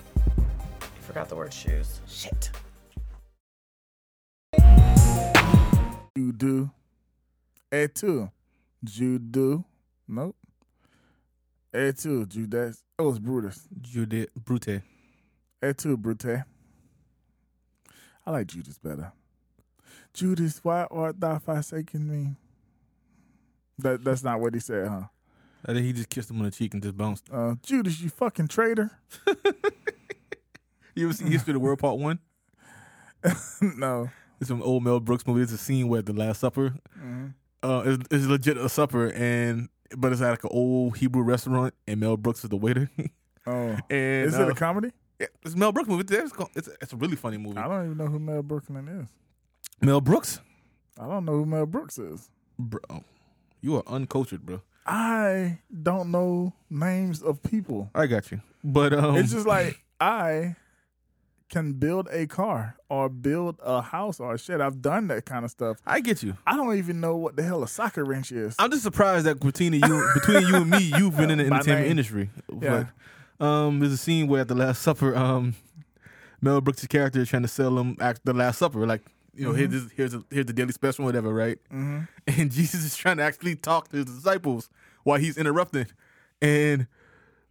I 0.81 0.99
forgot 1.01 1.29
the 1.29 1.35
word 1.35 1.53
shoes. 1.53 1.99
Shit. 2.07 2.49
You 6.15 6.31
do. 6.31 6.71
Et 7.71 7.93
tu. 7.93 8.29
Judo. 8.83 9.65
Nope. 10.07 10.35
Et 11.73 11.91
tu, 11.95 12.25
Judas. 12.25 12.81
Oh, 12.97 13.09
it's 13.09 13.19
Brutus. 13.19 13.67
Jude 13.81 14.27
Brute. 14.35 14.81
Et 15.61 15.77
tu, 15.77 15.97
Brute. 15.97 16.43
I 18.25 18.31
like 18.31 18.47
Judas 18.47 18.77
better. 18.77 19.11
Judas, 20.13 20.59
why 20.63 20.87
art 20.89 21.19
thou 21.19 21.37
forsaking 21.37 22.09
me? 22.09 22.35
That 23.79 24.03
that's 24.03 24.23
not 24.23 24.39
what 24.39 24.53
he 24.53 24.59
said, 24.59 24.87
huh? 24.87 25.03
I 25.65 25.73
think 25.73 25.85
he 25.85 25.93
just 25.93 26.09
kissed 26.09 26.29
him 26.31 26.37
on 26.37 26.45
the 26.45 26.51
cheek 26.51 26.73
and 26.73 26.81
just 26.81 26.97
bounced. 26.97 27.25
Uh, 27.31 27.55
Judas, 27.63 27.99
you 28.01 28.09
fucking 28.09 28.47
traitor. 28.47 28.91
You 30.95 31.05
ever 31.05 31.13
see 31.13 31.25
History 31.25 31.51
of 31.51 31.55
the 31.55 31.59
World 31.59 31.77
Part 31.77 31.99
1? 31.99 32.17
no. 33.77 34.09
It's 34.41 34.49
an 34.49 34.63
old 34.63 34.83
Mel 34.83 34.99
Brooks 34.99 35.27
movie. 35.27 35.41
It's 35.43 35.51
a 35.51 35.57
scene 35.59 35.89
where 35.89 36.01
the 36.01 36.11
Last 36.11 36.39
Supper, 36.39 36.73
uh, 37.61 37.83
it's, 37.85 38.03
it's 38.09 38.25
legit 38.25 38.57
a 38.57 38.67
supper, 38.67 39.11
and 39.13 39.69
but 39.95 40.11
it's 40.11 40.21
at 40.21 40.31
like 40.31 40.43
an 40.43 40.49
old 40.51 40.97
Hebrew 40.97 41.21
restaurant, 41.21 41.75
and 41.87 41.99
Mel 41.99 42.17
Brooks 42.17 42.43
is 42.43 42.49
the 42.49 42.57
waiter. 42.57 42.89
Oh. 43.49 43.77
and 43.89 44.25
Is 44.25 44.33
it 44.33 44.41
uh, 44.41 44.47
a 44.49 44.55
comedy? 44.55 44.91
yeah, 45.21 45.27
it's 45.45 45.53
a 45.53 45.57
Mel 45.57 45.71
Brooks 45.71 45.87
movie. 45.87 46.03
It's, 46.13 46.33
it's, 46.55 46.67
it's 46.81 46.91
a 46.91 46.97
really 46.97 47.15
funny 47.15 47.37
movie. 47.37 47.57
I 47.57 47.65
don't 47.67 47.85
even 47.85 47.97
know 47.97 48.07
who 48.07 48.19
Mel 48.19 48.41
Brooklyn 48.43 48.87
is. 48.89 49.07
Mel 49.81 50.01
Brooks, 50.01 50.41
I 50.99 51.07
don't 51.07 51.23
know 51.23 51.31
who 51.31 51.45
Mel 51.45 51.65
Brooks 51.65 51.97
is. 51.97 52.29
bro, 52.59 52.81
you 53.61 53.75
are 53.75 53.83
uncultured, 53.87 54.45
bro. 54.45 54.61
I 54.85 55.59
don't 55.83 56.11
know 56.11 56.53
names 56.69 57.21
of 57.21 57.43
people. 57.43 57.89
I 57.93 58.07
got 58.07 58.31
you, 58.31 58.41
but 58.63 58.93
um, 58.93 59.17
It's 59.17 59.31
just 59.31 59.45
like 59.47 59.81
I 59.99 60.55
can 61.49 61.73
build 61.73 62.07
a 62.11 62.27
car 62.27 62.75
or 62.89 63.07
build 63.09 63.57
a 63.63 63.81
house 63.81 64.19
or 64.19 64.37
shit. 64.37 64.59
I've 64.61 64.81
done 64.81 65.07
that 65.07 65.25
kind 65.25 65.45
of 65.45 65.51
stuff. 65.51 65.77
I 65.85 65.99
get 66.01 66.21
you. 66.23 66.37
I 66.45 66.55
don't 66.57 66.75
even 66.77 66.99
know 66.99 67.15
what 67.15 67.35
the 67.35 67.43
hell 67.43 67.63
a 67.63 67.67
soccer 67.67 68.03
wrench 68.05 68.31
is. 68.31 68.55
I'm 68.59 68.69
just 68.71 68.83
surprised 68.83 69.25
that 69.25 69.39
between 69.39 69.73
you, 69.73 70.11
between 70.13 70.47
you 70.47 70.55
and 70.55 70.69
me, 70.69 70.79
you've 70.97 71.15
been 71.17 71.31
in 71.31 71.37
the 71.37 71.45
By 71.45 71.55
entertainment 71.57 71.81
name. 71.83 71.91
industry. 71.91 72.29
Yeah. 72.61 72.73
Like, 73.39 73.45
um, 73.47 73.79
there's 73.79 73.93
a 73.93 73.97
scene 73.97 74.27
where 74.27 74.41
at 74.41 74.47
the 74.49 74.55
Last 74.55 74.81
Supper, 74.81 75.15
um, 75.15 75.55
Mel 76.41 76.59
Brooks' 76.61 76.85
character 76.87 77.19
is 77.21 77.29
trying 77.29 77.43
to 77.43 77.47
sell 77.47 77.77
him 77.77 77.95
the 78.23 78.33
Last 78.33 78.57
Supper, 78.59 78.85
like 78.85 79.03
you 79.37 79.45
know, 79.45 79.53
here's 79.53 79.69
this, 79.69 79.91
here's 79.95 80.13
a, 80.13 80.23
here's 80.31 80.45
the 80.45 80.53
daily 80.53 80.71
special, 80.71 81.05
whatever, 81.05 81.33
right? 81.33 81.57
Mm-hmm. 81.71 81.99
And 82.41 82.51
Jesus 82.51 82.83
is 82.83 82.95
trying 82.95 83.17
to 83.17 83.23
actually 83.23 83.55
talk 83.55 83.89
to 83.89 83.97
his 83.97 84.05
disciples 84.05 84.69
while 85.03 85.19
he's 85.19 85.37
interrupting, 85.37 85.87
and 86.41 86.87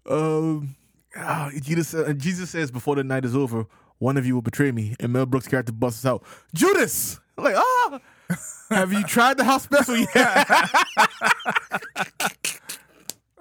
um, 0.09 0.77
ah, 1.17 1.51
Jesus 1.63 1.95
uh, 1.95 2.13
Jesus 2.13 2.51
says 2.51 2.71
before 2.71 2.97
the 2.97 3.05
night 3.05 3.25
is 3.25 3.35
over, 3.35 3.67
one 3.99 4.17
of 4.17 4.27
you 4.27 4.35
will 4.35 4.43
betray 4.43 4.71
me, 4.73 4.95
and 5.01 5.13
Mel 5.13 5.25
Brooks' 5.27 5.49
character 5.49 5.73
busts 5.73 6.05
out, 6.05 6.23
Judas, 6.55 7.19
I'm 7.39 7.45
like 7.45 7.55
ah. 7.57 8.01
Have 8.71 8.93
you 8.93 9.05
tried 9.05 9.37
the 9.37 9.45
house 9.45 9.63
special 9.63 9.97
yet? 9.97 10.15
Uh, 10.15 10.25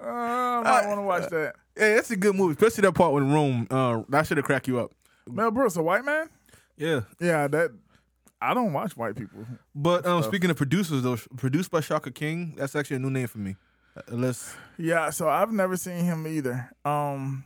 I 0.00 0.62
might 0.62 0.86
want 0.86 0.98
to 0.98 1.02
watch 1.02 1.28
that. 1.30 1.54
Yeah, 1.76 1.96
that's 1.96 2.10
a 2.12 2.16
good 2.16 2.34
movie, 2.36 2.52
especially 2.52 2.82
that 2.82 2.92
part 2.92 3.12
when 3.12 3.32
Rome. 3.32 3.66
Uh, 3.70 4.02
that 4.08 4.26
should 4.26 4.36
have 4.36 4.46
cracked 4.46 4.68
you 4.68 4.78
up. 4.78 4.92
Mel 5.28 5.50
Brooks, 5.50 5.76
a 5.76 5.82
white 5.82 6.04
man? 6.04 6.28
Yeah, 6.76 7.00
Yeah, 7.20 7.48
that. 7.48 7.72
I 8.40 8.52
don't 8.54 8.72
watch 8.72 8.96
white 8.96 9.16
people. 9.16 9.46
but 9.74 10.04
um, 10.06 10.22
speaking 10.22 10.50
of 10.50 10.56
producers, 10.56 11.02
though, 11.02 11.16
produced 11.36 11.70
by 11.70 11.80
Shaka 11.80 12.10
King, 12.10 12.54
that's 12.56 12.76
actually 12.76 12.96
a 12.96 13.00
new 13.00 13.10
name 13.10 13.26
for 13.28 13.38
me. 13.38 13.56
Uh, 13.96 14.02
Unless 14.08 14.54
Yeah, 14.78 15.10
so 15.10 15.28
I've 15.28 15.52
never 15.52 15.76
seen 15.76 16.04
him 16.04 16.26
either. 16.26 16.70
Um, 16.84 17.44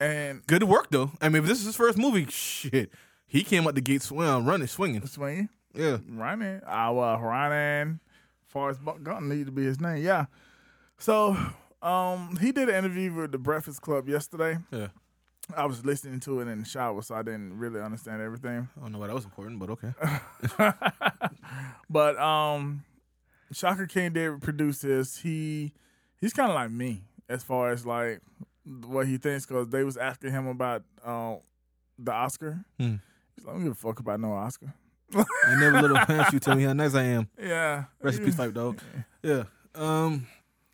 and 0.00 0.46
good 0.46 0.64
work 0.64 0.88
though. 0.90 1.10
I 1.20 1.28
mean, 1.28 1.42
if 1.42 1.48
this 1.48 1.58
is 1.60 1.66
his 1.66 1.76
first 1.76 1.98
movie, 1.98 2.26
shit, 2.26 2.90
he 3.26 3.42
came 3.44 3.66
out 3.66 3.74
the 3.74 3.80
gate 3.80 4.02
swing, 4.02 4.44
running, 4.44 4.68
swinging. 4.68 5.06
swinging, 5.06 5.48
Yeah, 5.74 5.98
running, 6.08 6.60
our 6.66 7.18
running. 7.20 8.00
Forrest 8.46 8.84
Buck 8.84 9.02
Gunn 9.02 9.28
need 9.28 9.46
to 9.46 9.52
be 9.52 9.64
his 9.64 9.80
name. 9.80 10.02
Yeah. 10.04 10.26
So, 10.98 11.36
um, 11.80 12.36
he 12.40 12.52
did 12.52 12.68
an 12.68 12.74
interview 12.76 13.12
with 13.14 13.32
the 13.32 13.38
Breakfast 13.38 13.80
Club 13.80 14.08
yesterday. 14.08 14.58
yeah. 14.70 14.88
I 15.56 15.66
was 15.66 15.84
listening 15.84 16.20
to 16.20 16.40
it 16.40 16.48
in 16.48 16.60
the 16.60 16.64
shower, 16.64 17.02
so 17.02 17.14
I 17.14 17.22
didn't 17.22 17.58
really 17.58 17.80
understand 17.80 18.22
everything. 18.22 18.68
I 18.76 18.80
don't 18.80 18.92
know 18.92 18.98
why 18.98 19.08
that 19.08 19.14
was 19.14 19.24
important, 19.24 19.58
but 19.58 19.70
okay. 19.70 19.92
but 21.90 22.18
um, 22.18 22.84
Shaka 23.52 23.86
King 23.86 24.12
did 24.12 24.40
produce 24.40 24.80
this. 24.80 25.18
He 25.18 25.72
he's 26.20 26.32
kind 26.32 26.50
of 26.50 26.54
like 26.54 26.70
me 26.70 27.02
as 27.28 27.42
far 27.42 27.70
as 27.70 27.84
like 27.84 28.20
what 28.86 29.06
he 29.06 29.16
thinks 29.18 29.44
because 29.46 29.68
they 29.68 29.84
was 29.84 29.96
asking 29.96 30.30
him 30.30 30.46
about 30.46 30.84
uh, 31.04 31.36
the 31.98 32.12
Oscar. 32.12 32.64
Hmm. 32.78 32.96
He's 33.36 33.44
like, 33.44 33.54
I 33.54 33.58
don't 33.58 33.64
give 33.64 33.72
a 33.72 33.76
fuck 33.76 33.98
about 33.98 34.20
no 34.20 34.32
Oscar. 34.32 34.72
I 35.14 35.24
never 35.60 35.82
little 35.82 35.98
pants 35.98 36.32
you 36.32 36.38
tell 36.38 36.54
me 36.56 36.62
how 36.64 36.72
nice 36.72 36.94
I 36.94 37.02
am. 37.02 37.28
Yeah. 37.38 37.84
Rest 38.00 38.20
in 38.20 38.24
peace, 38.24 38.36
type 38.36 38.54
dog. 38.54 38.78
Yeah. 39.22 39.44
Um. 39.74 40.26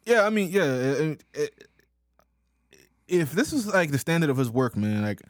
Yeah. 0.07 0.23
I 0.25 0.31
mean, 0.31 0.51
yeah. 0.51 0.63
it- 0.65 1.25
it- 1.35 1.65
if 3.09 3.33
this 3.33 3.53
is 3.53 3.67
like 3.67 3.91
the 3.91 3.99
standard 3.99 4.31
of 4.31 4.37
his 4.37 4.51
work, 4.51 4.77
man, 4.77 5.03
like 5.03 5.21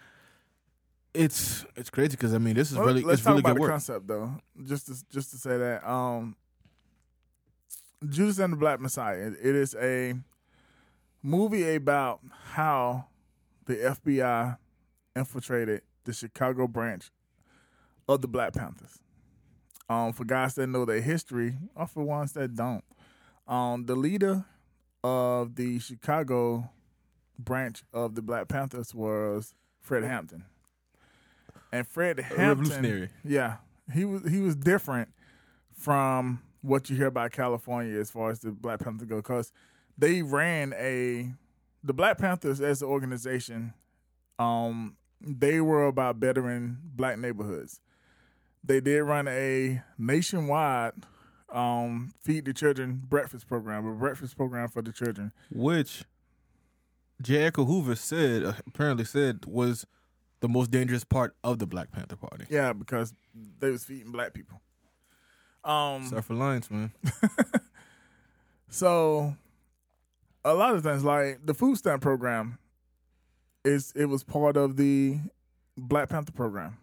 it's 1.14 1.64
it's 1.76 1.90
crazy 1.90 2.10
because 2.10 2.34
I 2.34 2.38
mean, 2.38 2.54
this 2.54 2.70
is 2.70 2.76
Well, 2.76 2.86
really 2.86 3.02
let's 3.02 3.20
it's 3.20 3.22
talk 3.24 3.30
really 3.30 3.40
about 3.40 3.48
good 3.50 3.56
the 3.56 3.60
work. 3.62 3.70
concept 3.70 4.06
though. 4.08 4.32
Just 4.64 4.86
to 4.86 4.94
just 5.10 5.30
to 5.30 5.36
say 5.38 5.56
that, 5.56 5.88
um, 5.88 6.36
Judas 8.08 8.38
and 8.38 8.52
the 8.52 8.56
Black 8.56 8.80
Messiah. 8.80 9.32
It 9.40 9.54
is 9.56 9.74
a 9.80 10.14
movie 11.22 11.74
about 11.74 12.20
how 12.52 13.06
the 13.66 13.74
FBI 13.76 14.56
infiltrated 15.16 15.82
the 16.04 16.12
Chicago 16.12 16.66
branch 16.68 17.10
of 18.08 18.20
the 18.20 18.28
Black 18.28 18.52
Panthers. 18.52 18.98
Um, 19.90 20.12
for 20.12 20.24
guys 20.24 20.54
that 20.56 20.66
know 20.66 20.84
their 20.84 21.00
history, 21.00 21.56
or 21.74 21.86
for 21.86 22.02
ones 22.04 22.32
that 22.32 22.54
don't, 22.54 22.84
um, 23.46 23.86
the 23.86 23.96
leader 23.96 24.44
of 25.02 25.54
the 25.56 25.78
Chicago 25.78 26.70
branch 27.38 27.82
of 27.92 28.14
the 28.14 28.22
Black 28.22 28.48
Panthers 28.48 28.94
was 28.94 29.54
Fred 29.80 30.04
Hampton. 30.04 30.44
And 31.72 31.86
Fred 31.86 32.18
Hampton, 32.18 32.48
revolutionary. 32.48 33.08
yeah, 33.24 33.56
he 33.92 34.04
was 34.04 34.28
he 34.28 34.40
was 34.40 34.56
different 34.56 35.10
from 35.72 36.42
what 36.62 36.88
you 36.90 36.96
hear 36.96 37.06
about 37.06 37.32
California 37.32 37.98
as 37.98 38.10
far 38.10 38.30
as 38.30 38.40
the 38.40 38.50
Black 38.50 38.80
Panthers 38.80 39.08
go, 39.08 39.16
because 39.16 39.52
they 39.96 40.22
ran 40.22 40.72
a 40.76 41.32
the 41.84 41.92
Black 41.92 42.18
Panthers 42.18 42.60
as 42.60 42.82
an 42.82 42.88
organization. 42.88 43.74
Um, 44.38 44.96
they 45.20 45.60
were 45.60 45.86
about 45.86 46.20
bettering 46.20 46.78
black 46.94 47.18
neighborhoods. 47.18 47.80
They 48.62 48.80
did 48.80 49.00
run 49.02 49.26
a 49.28 49.82
nationwide 49.98 50.92
um, 51.52 52.12
feed 52.22 52.44
the 52.44 52.52
children 52.52 53.02
breakfast 53.08 53.46
program, 53.48 53.86
a 53.86 53.92
breakfast 53.94 54.36
program 54.36 54.68
for 54.68 54.82
the 54.82 54.92
children. 54.92 55.32
which 55.50 56.04
J. 57.22 57.38
Edgar 57.44 57.64
Hoover 57.64 57.96
said 57.96 58.44
uh, 58.44 58.52
apparently 58.66 59.04
said 59.04 59.44
was 59.46 59.86
the 60.40 60.48
most 60.48 60.70
dangerous 60.70 61.04
part 61.04 61.34
of 61.42 61.58
the 61.58 61.66
Black 61.66 61.90
Panther 61.90 62.16
Party. 62.16 62.44
Yeah, 62.48 62.72
because 62.72 63.12
they 63.58 63.70
was 63.70 63.84
feeding 63.84 64.12
black 64.12 64.34
people. 64.34 64.60
Um, 65.64 66.06
Self 66.06 66.30
reliance, 66.30 66.70
man. 66.70 66.92
So 68.70 69.34
a 70.44 70.54
lot 70.54 70.74
of 70.74 70.82
things 70.82 71.04
like 71.04 71.40
the 71.44 71.54
food 71.54 71.78
stamp 71.78 72.02
program 72.02 72.58
is 73.64 73.92
it 73.96 74.06
was 74.06 74.22
part 74.24 74.56
of 74.56 74.76
the 74.76 75.18
Black 75.76 76.08
Panther 76.10 76.32
program. 76.32 76.76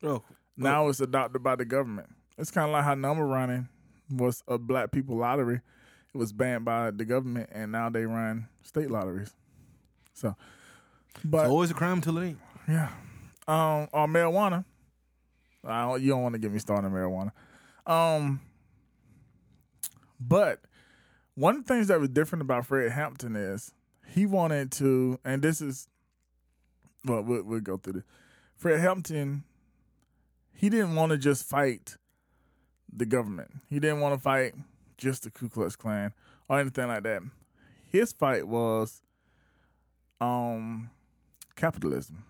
Bro, 0.00 0.22
Now 0.56 0.88
it's 0.88 1.00
adopted 1.00 1.42
by 1.42 1.56
the 1.56 1.64
government. 1.64 2.08
It's 2.38 2.50
kind 2.50 2.66
of 2.66 2.72
like 2.72 2.84
how 2.84 2.94
number 2.94 3.26
running 3.26 3.68
was 4.10 4.42
a 4.46 4.58
black 4.58 4.92
people 4.92 5.16
lottery. 5.16 5.60
It 6.14 6.18
was 6.18 6.32
banned 6.32 6.64
by 6.64 6.90
the 6.90 7.04
government, 7.04 7.48
and 7.52 7.72
now 7.72 7.88
they 7.88 8.04
run 8.04 8.48
state 8.62 8.90
lotteries. 8.90 9.34
So, 10.16 10.34
but 11.24 11.42
it's 11.42 11.50
always 11.50 11.70
a 11.70 11.74
crime 11.74 11.98
until 11.98 12.16
it 12.18 12.26
ain't. 12.28 12.38
yeah. 12.66 12.88
Um, 13.46 13.88
on 13.92 14.12
marijuana. 14.12 14.64
I 15.62 15.82
don't, 15.82 16.02
you 16.02 16.08
don't 16.08 16.22
want 16.22 16.32
to 16.32 16.38
get 16.38 16.50
me 16.50 16.58
started 16.58 16.86
on 16.86 16.92
marijuana. 16.92 17.32
Um, 17.86 18.40
but 20.18 20.60
one 21.34 21.56
of 21.56 21.66
the 21.66 21.74
things 21.74 21.88
that 21.88 22.00
was 22.00 22.08
different 22.08 22.42
about 22.42 22.66
Fred 22.66 22.90
Hampton 22.92 23.36
is 23.36 23.72
he 24.08 24.24
wanted 24.24 24.72
to, 24.72 25.20
and 25.24 25.42
this 25.42 25.60
is, 25.60 25.86
well, 27.04 27.22
we'll, 27.22 27.42
we'll 27.42 27.60
go 27.60 27.76
through 27.76 27.92
this. 27.94 28.04
Fred 28.56 28.80
Hampton, 28.80 29.44
he 30.54 30.70
didn't 30.70 30.94
want 30.94 31.12
to 31.12 31.18
just 31.18 31.44
fight 31.44 31.96
the 32.90 33.04
government. 33.04 33.50
He 33.68 33.78
didn't 33.78 34.00
want 34.00 34.14
to 34.14 34.20
fight 34.20 34.54
just 34.96 35.24
the 35.24 35.30
Ku 35.30 35.50
Klux 35.50 35.76
Klan 35.76 36.14
or 36.48 36.58
anything 36.58 36.88
like 36.88 37.02
that. 37.02 37.22
His 37.84 38.12
fight 38.12 38.48
was, 38.48 39.02
um, 40.20 40.90
capitalism. 41.56 42.24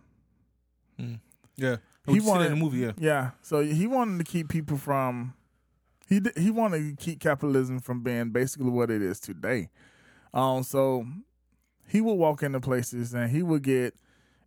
Yeah. 0.98 1.76
He 2.06 2.14
He 2.14 2.20
wanted 2.20 2.24
wanted- 2.26 2.44
in 2.46 2.50
the 2.52 2.64
movie, 2.64 2.78
yeah. 2.78 2.92
Yeah, 2.98 3.30
so 3.42 3.62
he 3.62 3.86
wanted 3.86 4.18
to 4.24 4.24
keep 4.30 4.48
people 4.48 4.76
from 4.76 5.34
he 6.08 6.20
he 6.36 6.50
wanted 6.52 6.96
to 6.98 7.04
keep 7.04 7.18
capitalism 7.20 7.80
from 7.80 8.02
being 8.02 8.30
basically 8.30 8.70
what 8.70 8.90
it 8.90 9.02
is 9.02 9.18
today. 9.18 9.70
Um, 10.32 10.62
so 10.62 11.04
he 11.88 12.00
would 12.00 12.14
walk 12.14 12.42
into 12.44 12.60
places 12.60 13.12
and 13.14 13.30
he 13.30 13.42
would 13.42 13.62
get 13.62 13.94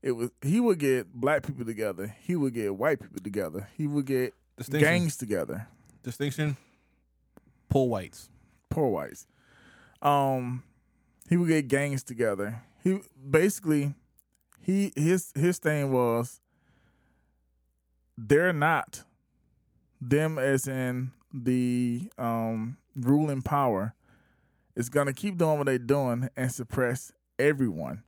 it 0.01 0.13
was 0.13 0.29
he 0.41 0.61
would 0.61 0.79
get 0.79 1.13
black 1.13 1.45
people 1.45 1.65
together. 1.65 2.15
He 2.21 2.35
would 2.37 2.53
get 2.53 2.75
white 2.75 3.01
people 3.01 3.19
together. 3.21 3.67
He 3.75 3.87
would 3.87 4.05
get 4.05 4.33
gangs 4.71 5.17
together. 5.17 5.67
Distinction. 6.03 6.55
Poor 7.67 7.89
whites. 7.89 8.29
poor 8.69 8.89
whites. 8.89 9.27
Um, 10.01 10.63
he 11.27 11.35
would 11.35 11.49
get 11.49 11.67
gangs 11.67 12.03
together. 12.03 12.61
He 12.83 12.99
basically 13.29 13.93
he 14.61 14.91
his 14.95 15.31
his 15.35 15.57
thing 15.57 15.91
was 15.91 16.39
they're 18.17 18.53
not 18.53 19.03
them 20.01 20.37
as 20.37 20.67
in 20.67 21.11
the 21.33 22.09
um 22.17 22.77
ruling 22.95 23.41
power 23.41 23.93
is 24.75 24.89
gonna 24.89 25.13
keep 25.13 25.37
doing 25.37 25.57
what 25.57 25.65
they're 25.65 25.77
doing 25.77 26.29
and 26.37 26.51
suppress 26.51 27.11
everyone. 27.37 28.03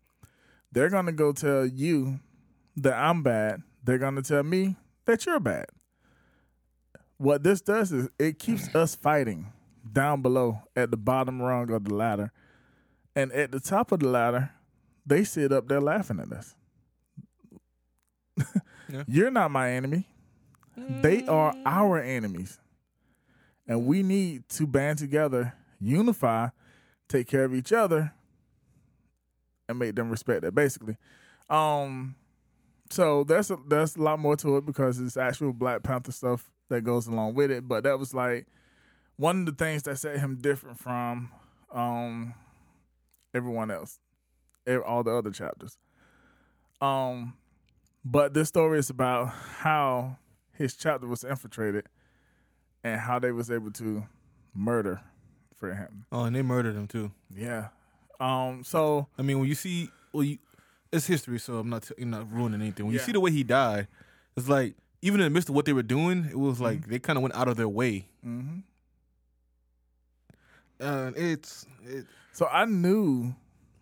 They're 0.71 0.89
gonna 0.89 1.11
go 1.11 1.33
tell 1.33 1.65
you 1.65 2.19
that 2.77 2.93
I'm 2.93 3.23
bad. 3.23 3.61
They're 3.83 3.97
gonna 3.97 4.21
tell 4.21 4.43
me 4.43 4.77
that 5.05 5.25
you're 5.25 5.39
bad. 5.39 5.65
What 7.17 7.43
this 7.43 7.61
does 7.61 7.91
is 7.91 8.09
it 8.17 8.39
keeps 8.39 8.73
us 8.75 8.95
fighting 8.95 9.51
down 9.91 10.21
below 10.21 10.61
at 10.75 10.91
the 10.91 10.97
bottom 10.97 11.41
rung 11.41 11.71
of 11.71 11.85
the 11.85 11.93
ladder. 11.93 12.31
And 13.15 13.31
at 13.33 13.51
the 13.51 13.59
top 13.59 13.91
of 13.91 13.99
the 13.99 14.07
ladder, 14.07 14.51
they 15.05 15.23
sit 15.23 15.51
up 15.51 15.67
there 15.67 15.81
laughing 15.81 16.19
at 16.19 16.31
us. 16.31 16.55
Yeah. 18.89 19.03
You're 19.07 19.31
not 19.31 19.51
my 19.51 19.71
enemy. 19.71 20.07
They 20.75 21.25
are 21.27 21.53
our 21.65 21.99
enemies. 22.01 22.59
And 23.67 23.85
we 23.85 24.03
need 24.03 24.49
to 24.49 24.67
band 24.67 24.99
together, 24.99 25.53
unify, 25.79 26.49
take 27.07 27.27
care 27.27 27.43
of 27.43 27.53
each 27.53 27.71
other, 27.71 28.13
and 29.69 29.79
make 29.79 29.95
them 29.95 30.09
respect 30.09 30.41
that 30.41 30.53
basically. 30.55 30.97
Um 31.49 32.15
so 32.89 33.23
that's 33.23 33.49
a, 33.49 33.57
that's 33.67 33.95
a 33.95 34.01
lot 34.01 34.19
more 34.19 34.35
to 34.37 34.57
it 34.57 34.65
because 34.65 34.99
it's 34.99 35.15
actual 35.15 35.53
Black 35.53 35.81
Panther 35.81 36.11
stuff 36.11 36.51
that 36.69 36.81
goes 36.81 37.07
along 37.07 37.35
with 37.35 37.49
it. 37.49 37.65
But 37.65 37.83
that 37.85 37.97
was 37.97 38.13
like 38.13 38.47
one 39.15 39.41
of 39.41 39.45
the 39.45 39.51
things 39.53 39.83
that 39.83 39.97
set 39.97 40.19
him 40.19 40.37
different 40.41 40.79
from 40.79 41.31
um 41.71 42.33
everyone 43.33 43.71
else, 43.71 43.99
all 44.67 45.03
the 45.03 45.11
other 45.11 45.31
chapters. 45.31 45.77
Um, 46.81 47.33
but 48.03 48.33
this 48.33 48.47
story 48.47 48.79
is 48.79 48.89
about 48.89 49.27
how 49.59 50.17
his 50.53 50.75
chapter 50.75 51.07
was 51.07 51.23
infiltrated 51.23 51.85
and 52.83 52.99
how 52.99 53.19
they 53.19 53.31
was 53.31 53.51
able 53.51 53.71
to 53.71 54.03
murder 54.53 55.01
Fred 55.55 55.77
Hampton. 55.77 56.05
Oh, 56.11 56.23
and 56.23 56.35
they 56.35 56.41
murdered 56.41 56.75
him 56.75 56.87
too. 56.87 57.11
Yeah. 57.35 57.67
Um. 58.19 58.63
So 58.63 59.07
I 59.17 59.21
mean, 59.21 59.39
when 59.39 59.47
you 59.47 59.55
see, 59.55 59.89
well, 60.13 60.23
you, 60.23 60.37
it's 60.91 61.05
history, 61.07 61.39
so 61.39 61.57
I'm 61.59 61.69
not, 61.69 61.89
you're 61.97 62.07
not 62.07 62.31
ruining 62.31 62.61
anything. 62.61 62.85
When 62.85 62.93
you 62.93 62.99
see 62.99 63.11
the 63.13 63.19
way 63.19 63.31
he 63.31 63.43
died, 63.43 63.87
it's 64.35 64.49
like 64.49 64.75
even 65.01 65.19
in 65.21 65.25
the 65.25 65.29
midst 65.29 65.49
of 65.49 65.55
what 65.55 65.65
they 65.65 65.73
were 65.73 65.83
doing, 65.83 66.25
it 66.29 66.37
was 66.37 66.59
like 66.59 66.87
they 66.87 66.99
kind 66.99 67.17
of 67.17 67.23
went 67.23 67.35
out 67.35 67.47
of 67.47 67.57
their 67.57 67.69
way. 67.69 68.07
hmm 68.23 68.59
Uh, 70.79 71.11
it's 71.15 71.65
it, 71.85 72.05
So 72.33 72.47
I 72.47 72.65
knew 72.65 73.33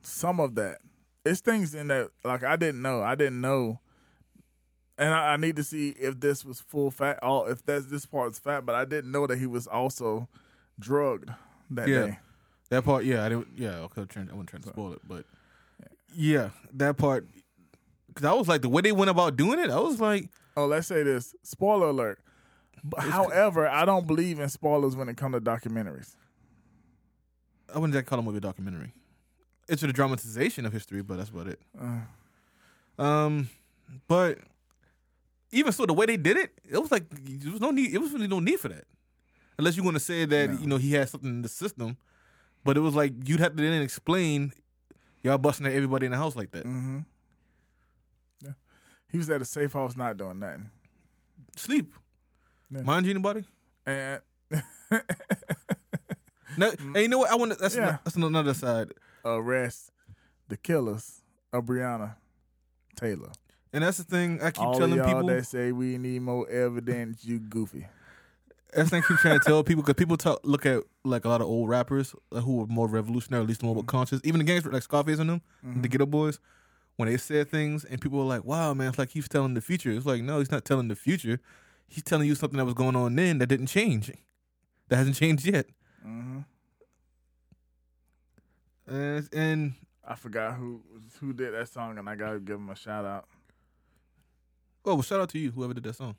some 0.02 0.40
of 0.40 0.56
that. 0.56 0.80
It's 1.26 1.42
things 1.42 1.76
in 1.76 1.88
that 1.90 2.10
like 2.24 2.44
I 2.44 2.56
didn't 2.56 2.82
know. 2.82 3.02
I 3.02 3.16
didn't 3.16 3.42
know, 3.42 3.80
and 4.98 5.14
I, 5.14 5.34
I 5.34 5.38
need 5.38 5.56
to 5.58 5.64
see 5.64 5.90
if 5.90 6.20
this 6.20 6.44
was 6.46 6.60
full 6.62 6.92
fat. 6.92 7.20
All 7.22 7.46
if 7.46 7.64
that's 7.66 7.88
this 7.88 8.06
part's 8.06 8.40
fat, 8.40 8.66
but 8.66 8.76
I 8.76 8.86
didn't 8.86 9.12
know 9.12 9.28
that 9.28 9.38
he 9.38 9.46
was 9.46 9.68
also 9.68 10.28
drugged 10.80 11.30
that 11.72 11.88
Yeah. 11.88 12.06
day. 12.06 12.20
that 12.70 12.84
part. 12.86 13.04
Yeah, 13.06 13.26
I 13.26 13.30
didn't. 13.30 13.50
Yeah, 13.56 13.78
okay, 13.80 14.02
I 14.02 14.04
wasn't 14.04 14.48
trying 14.50 14.62
to 14.64 14.70
spoil 14.70 14.94
it, 14.94 15.02
but 15.08 15.26
yeah, 16.16 16.50
that 16.74 16.98
part. 16.98 17.28
Because 18.08 18.26
I 18.26 18.34
was 18.34 18.48
like 18.48 18.62
the 18.62 18.70
way 18.70 18.82
they 18.82 18.92
went 18.92 19.12
about 19.12 19.36
doing 19.36 19.60
it. 19.60 19.70
I 19.70 19.80
was 19.80 20.00
like, 20.02 20.30
Oh, 20.58 20.66
let's 20.66 20.88
say 20.88 21.04
this. 21.04 21.36
Spoiler 21.44 21.88
alert. 21.90 22.20
However, 22.98 23.68
I 23.68 23.86
don't 23.86 24.08
believe 24.08 24.40
in 24.40 24.50
spoilers 24.50 24.96
when 24.96 25.10
it 25.10 25.16
comes 25.18 25.36
to 25.36 25.42
documentaries. 25.42 26.16
I 27.74 27.78
wouldn't 27.78 28.06
call 28.08 28.20
a 28.20 28.22
movie 28.22 28.38
a 28.38 28.42
documentary. 28.42 28.94
It's 29.70 29.82
the 29.82 29.94
dramatization 29.94 30.66
of 30.66 30.74
history, 30.74 31.02
but 31.02 31.18
that's 31.18 31.30
about 31.30 31.48
it. 31.48 31.62
Uh, 31.80 32.02
Um, 33.04 33.50
but 34.08 34.40
even 35.52 35.72
so, 35.72 35.86
the 35.86 35.94
way 35.94 36.06
they 36.06 36.18
did 36.18 36.38
it, 36.38 36.52
it 36.70 36.78
was 36.78 36.92
like 36.92 37.06
there 37.10 37.52
was 37.52 37.62
no 37.62 37.72
need. 37.72 37.94
It 37.94 38.00
was 38.00 38.12
really 38.12 38.28
no 38.28 38.40
need 38.40 38.60
for 38.60 38.68
that, 38.70 38.86
unless 39.58 39.78
you 39.78 39.84
want 39.84 39.96
to 39.96 40.00
say 40.02 40.26
that 40.26 40.50
No. 40.50 40.60
you 40.60 40.68
know 40.68 40.78
he 40.78 40.92
had 40.94 41.08
something 41.10 41.30
in 41.30 41.42
the 41.42 41.50
system. 41.50 41.98
But 42.66 42.76
it 42.78 42.82
was 42.82 42.94
like 42.96 43.14
you'd 43.28 43.40
have 43.40 43.56
to 43.56 43.62
then 43.64 43.82
explain 43.82 44.52
y'all 45.24 45.38
busting 45.38 45.66
at 45.66 45.72
everybody 45.74 46.06
in 46.08 46.12
the 46.12 46.18
house 46.18 46.36
like 46.36 46.52
that. 46.52 46.64
hmm 46.66 47.00
Yeah. 48.44 48.52
He 49.12 49.18
was 49.18 49.30
at 49.30 49.42
a 49.42 49.46
safe 49.46 49.72
house 49.74 49.96
not 49.96 50.18
doing 50.18 50.40
nothing. 50.40 50.70
Sleep. 51.56 51.94
Yeah. 52.70 52.82
Mind 52.82 53.06
you, 53.06 53.12
anybody? 53.12 53.46
And 53.86 54.22
No, 56.58 56.72
hey, 56.94 57.04
you 57.04 57.08
know 57.08 57.20
what? 57.20 57.32
I 57.32 57.36
want 57.36 57.54
to. 57.54 57.58
That's 57.58 57.76
Yeah. 57.76 57.88
ano- 57.88 58.00
that's 58.04 58.16
another 58.18 58.54
side, 58.54 58.92
arrest 59.26 59.92
the 60.48 60.58
killers 60.58 61.22
of 61.54 61.66
Breonna 61.66 62.16
Taylor. 62.96 63.32
and 63.74 63.84
that's 63.84 63.98
the 63.98 64.04
thing. 64.04 64.42
I 64.42 64.52
keep 64.52 64.64
All 64.64 64.74
telling 64.74 64.96
y'all 64.96 65.06
people. 65.06 65.28
that 65.28 65.46
say 65.46 65.72
we 65.72 65.98
need 65.98 66.22
more 66.22 66.50
evidence, 66.50 67.24
you 67.26 67.40
goofy. 67.40 67.88
That's 68.74 68.90
the 68.92 68.98
thing 68.98 69.04
I 69.04 69.08
keep 69.08 69.18
trying 69.18 69.40
to 69.40 69.46
tell 69.46 69.64
people 69.64 69.82
because 69.84 69.96
people 69.96 70.16
talk, 70.18 70.42
look 70.44 70.66
at 70.66 70.84
like 71.04 71.26
a 71.26 71.30
lot 71.30 71.42
of 71.42 71.48
old 71.48 71.70
rappers 71.70 72.14
uh, 72.32 72.42
who 72.42 72.58
were 72.58 72.68
more 72.68 72.88
revolutionary, 72.88 73.42
at 73.44 73.48
least 73.48 73.64
more 73.64 73.84
conscious. 73.84 74.22
Even 74.24 74.38
the 74.40 74.44
gangsters 74.44 74.74
like 74.74 74.84
Scarface 74.84 75.18
and 75.20 75.30
them, 75.30 75.42
the 75.82 75.90
Geto 75.90 76.08
Boys, 76.08 76.40
when 76.98 77.10
they 77.10 77.18
said 77.18 77.50
things 77.50 77.84
and 77.84 78.00
people 78.00 78.20
were 78.20 78.26
like, 78.26 78.44
"Wow, 78.46 78.74
man, 78.76 78.90
it's 78.90 79.00
like 79.00 79.10
he's 79.10 79.28
telling 79.28 79.56
the 79.56 79.62
future." 79.62 79.90
It's 79.92 80.06
like, 80.06 80.22
no, 80.22 80.38
he's 80.40 80.52
not 80.52 80.66
telling 80.66 80.88
the 80.88 80.96
future. 80.96 81.40
He's 81.88 82.04
telling 82.04 82.28
you 82.28 82.36
something 82.36 82.58
that 82.58 82.66
was 82.66 82.76
going 82.76 82.96
on 82.96 83.16
then 83.16 83.40
that 83.40 83.48
didn't 83.48 83.68
change, 83.68 84.12
that 84.90 84.98
hasn't 84.98 85.16
changed 85.16 85.46
yet. 85.46 85.66
hmm 86.04 86.40
And, 88.90 89.30
and 89.34 89.74
I 90.06 90.16
forgot 90.16 90.56
who 90.56 90.82
who 91.20 91.34
did 91.34 91.54
that 91.54 91.70
song, 91.70 91.98
and 91.98 92.10
I 92.10 92.16
gotta 92.16 92.40
give 92.40 92.56
him 92.56 92.70
a 92.70 92.76
shout 92.76 93.06
out. 93.06 93.26
oh, 94.86 94.96
well, 94.96 95.02
shout 95.04 95.22
out 95.22 95.30
to 95.30 95.40
you, 95.40 95.52
whoever 95.52 95.74
did 95.74 95.84
that 95.84 95.96
song. 95.96 96.16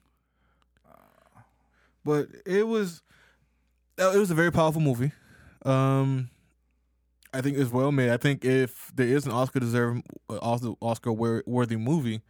But 2.05 2.29
it 2.47 2.67
was, 2.67 3.03
uh, 4.01 4.13
it 4.15 4.19
was 4.19 4.31
a 4.31 4.35
very 4.35 4.51
powerful 4.51 4.81
movie. 4.81 5.13
Um, 5.67 6.31
I 7.35 7.43
think 7.43 7.59
it's 7.59 7.71
well 7.71 7.93
made. 7.93 8.11
I 8.11 8.17
think 8.17 8.45
if 8.45 8.91
there 8.95 9.07
is 9.07 9.27
an 9.27 9.33
Oscar 9.33 9.61
deserving, 9.61 10.05
Oscar 10.31 11.13
worthy 11.13 11.77
movie, 11.77 12.23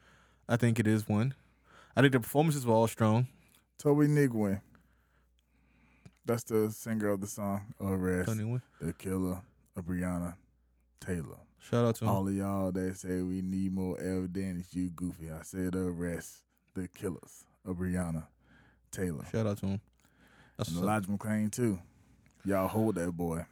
I 0.49 0.57
think 0.57 0.81
it 0.81 0.87
is 0.89 1.09
one. 1.09 1.35
I 1.97 2.01
think 2.01 2.13
the 2.13 2.21
performances 2.21 2.67
were 2.67 2.75
all 2.75 2.89
strong. 2.89 3.29
Tobe 3.79 4.09
Nwigwe. 4.09 4.61
That's 6.25 6.45
the 6.45 6.71
singer 6.71 7.09
of 7.09 7.21
the 7.21 7.27
song 7.27 7.73
Tony 7.79 8.45
Wynn. 8.45 8.63
the 8.81 8.93
Killer 8.93 9.41
of 9.77 9.85
Breonna 9.85 10.35
Taylor. 11.01 11.39
Shout 11.59 11.85
out 11.85 11.95
to 11.97 12.05
him. 12.05 12.11
All 12.11 12.27
of 12.29 12.35
y'all 12.35 12.73
that 12.73 12.97
say 12.97 13.21
we 13.23 13.43
need 13.43 13.73
more 13.73 13.99
evidence, 14.01 14.69
you 14.75 14.91
goofy. 14.91 15.31
I 15.31 15.43
said 15.43 15.75
arrest 15.75 16.43
the 16.75 16.89
killers 16.89 17.45
of 17.67 17.77
Breonna 17.77 18.25
Taylor. 18.91 19.25
Shout 19.31 19.47
out 19.47 19.59
to 19.59 19.67
him. 19.67 19.81
That's 20.57 20.71
And. 20.71 20.79
Elijah 20.83 21.09
McClain 21.09 21.51
too. 21.53 21.79
Y'all 22.45 22.69
hold 22.69 22.95
that 22.97 23.13
boy. 23.13 23.45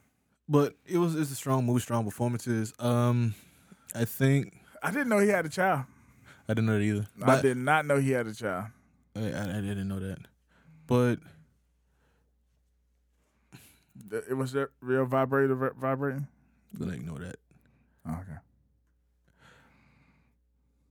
but 0.49 0.75
it 0.87 0.99
was 0.99 1.15
it's 1.15 1.31
a 1.31 1.35
strong 1.35 1.65
movie, 1.67 1.81
strong 1.81 2.05
performances. 2.05 2.73
Um, 2.79 3.35
I 3.95 4.05
think 4.07 4.55
I 4.83 4.91
didn't 4.91 5.09
know 5.09 5.19
he 5.19 5.29
had 5.29 5.45
a 5.47 5.51
child. 5.51 5.85
I 6.49 6.55
didn't 6.55 6.67
know 6.67 6.79
that 6.79 6.85
either. 6.85 7.07
I 7.23 7.27
But 7.27 7.43
did 7.43 7.57
not 7.59 7.85
know 7.85 7.99
he 7.99 8.13
had 8.13 8.27
a 8.27 8.35
child. 8.35 8.67
I, 9.15 9.21
I, 9.21 9.43
I 9.43 9.61
didn't 9.61 9.89
know 9.89 10.01
that. 10.01 10.19
But 10.87 11.19
It 14.11 14.37
was 14.37 14.53
that 14.53 14.71
real 14.81 15.05
vibrator 15.05 15.55
vi- 15.55 15.71
vibrating. 15.79 16.27
I'm 16.73 16.79
gonna 16.81 16.93
ignore 16.95 17.19
that. 17.19 17.37
Oh, 18.07 18.13
okay. 18.13 18.39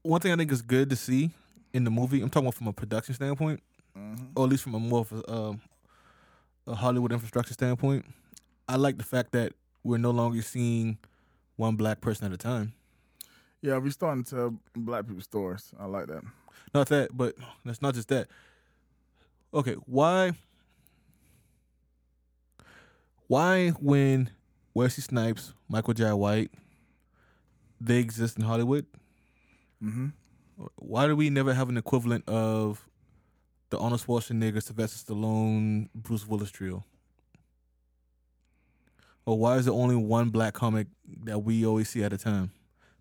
one 0.02 0.20
thing 0.20 0.32
I 0.32 0.36
think 0.36 0.52
is 0.52 0.62
good 0.62 0.90
to 0.90 0.96
see 0.96 1.30
in 1.72 1.84
the 1.84 1.90
movie. 1.90 2.20
I'm 2.22 2.30
talking 2.30 2.46
about 2.46 2.54
from 2.54 2.68
a 2.68 2.72
production 2.72 3.14
standpoint, 3.14 3.62
hmm 3.94 4.14
or 4.34 4.44
at 4.44 4.50
least 4.50 4.62
from 4.62 4.74
a 4.74 4.78
more 4.80 5.00
of 5.00 5.12
a, 5.12 5.32
um, 5.32 5.60
a 6.66 6.74
Hollywood 6.74 7.12
infrastructure 7.12 7.52
standpoint. 7.54 8.04
I 8.68 8.76
like 8.76 8.98
the 8.98 9.04
fact 9.04 9.32
that 9.32 9.52
we're 9.82 9.98
no 9.98 10.10
longer 10.10 10.42
seeing 10.42 10.98
one 11.56 11.76
black 11.76 12.00
person 12.00 12.26
at 12.26 12.32
a 12.32 12.36
time. 12.36 12.72
Yeah, 13.62 13.78
we're 13.78 13.90
starting 13.90 14.24
to 14.24 14.56
black 14.76 15.06
people 15.06 15.22
stories. 15.22 15.72
I 15.78 15.86
like 15.86 16.06
that. 16.06 16.22
Not 16.74 16.88
that, 16.88 17.16
but 17.16 17.34
that's 17.64 17.82
not 17.82 17.94
just 17.94 18.08
that. 18.08 18.28
Okay, 19.52 19.74
why? 19.86 20.32
Why 23.28 23.70
when 23.70 24.30
Wesley 24.74 25.02
Snipes, 25.02 25.52
Michael 25.68 25.94
Jai 25.94 26.12
White, 26.12 26.50
they 27.80 27.98
exist 27.98 28.36
in 28.38 28.44
Hollywood? 28.44 28.86
hmm 29.80 30.08
Why 30.76 31.06
do 31.06 31.14
we 31.14 31.30
never 31.30 31.54
have 31.54 31.68
an 31.68 31.76
equivalent 31.76 32.28
of 32.28 32.84
the 33.70 33.78
Arnold 33.78 34.00
Schwarzenegger, 34.00 34.62
Sylvester 34.62 35.12
Stallone, 35.14 35.88
Bruce 35.94 36.26
Willis 36.26 36.50
trio? 36.50 36.84
Or 39.26 39.38
why 39.38 39.56
is 39.56 39.66
there 39.66 39.74
only 39.74 39.94
one 39.94 40.30
black 40.30 40.54
comic 40.54 40.86
that 41.24 41.40
we 41.40 41.66
always 41.66 41.88
see 41.90 42.02
at 42.02 42.12
a 42.14 42.18
time? 42.18 42.50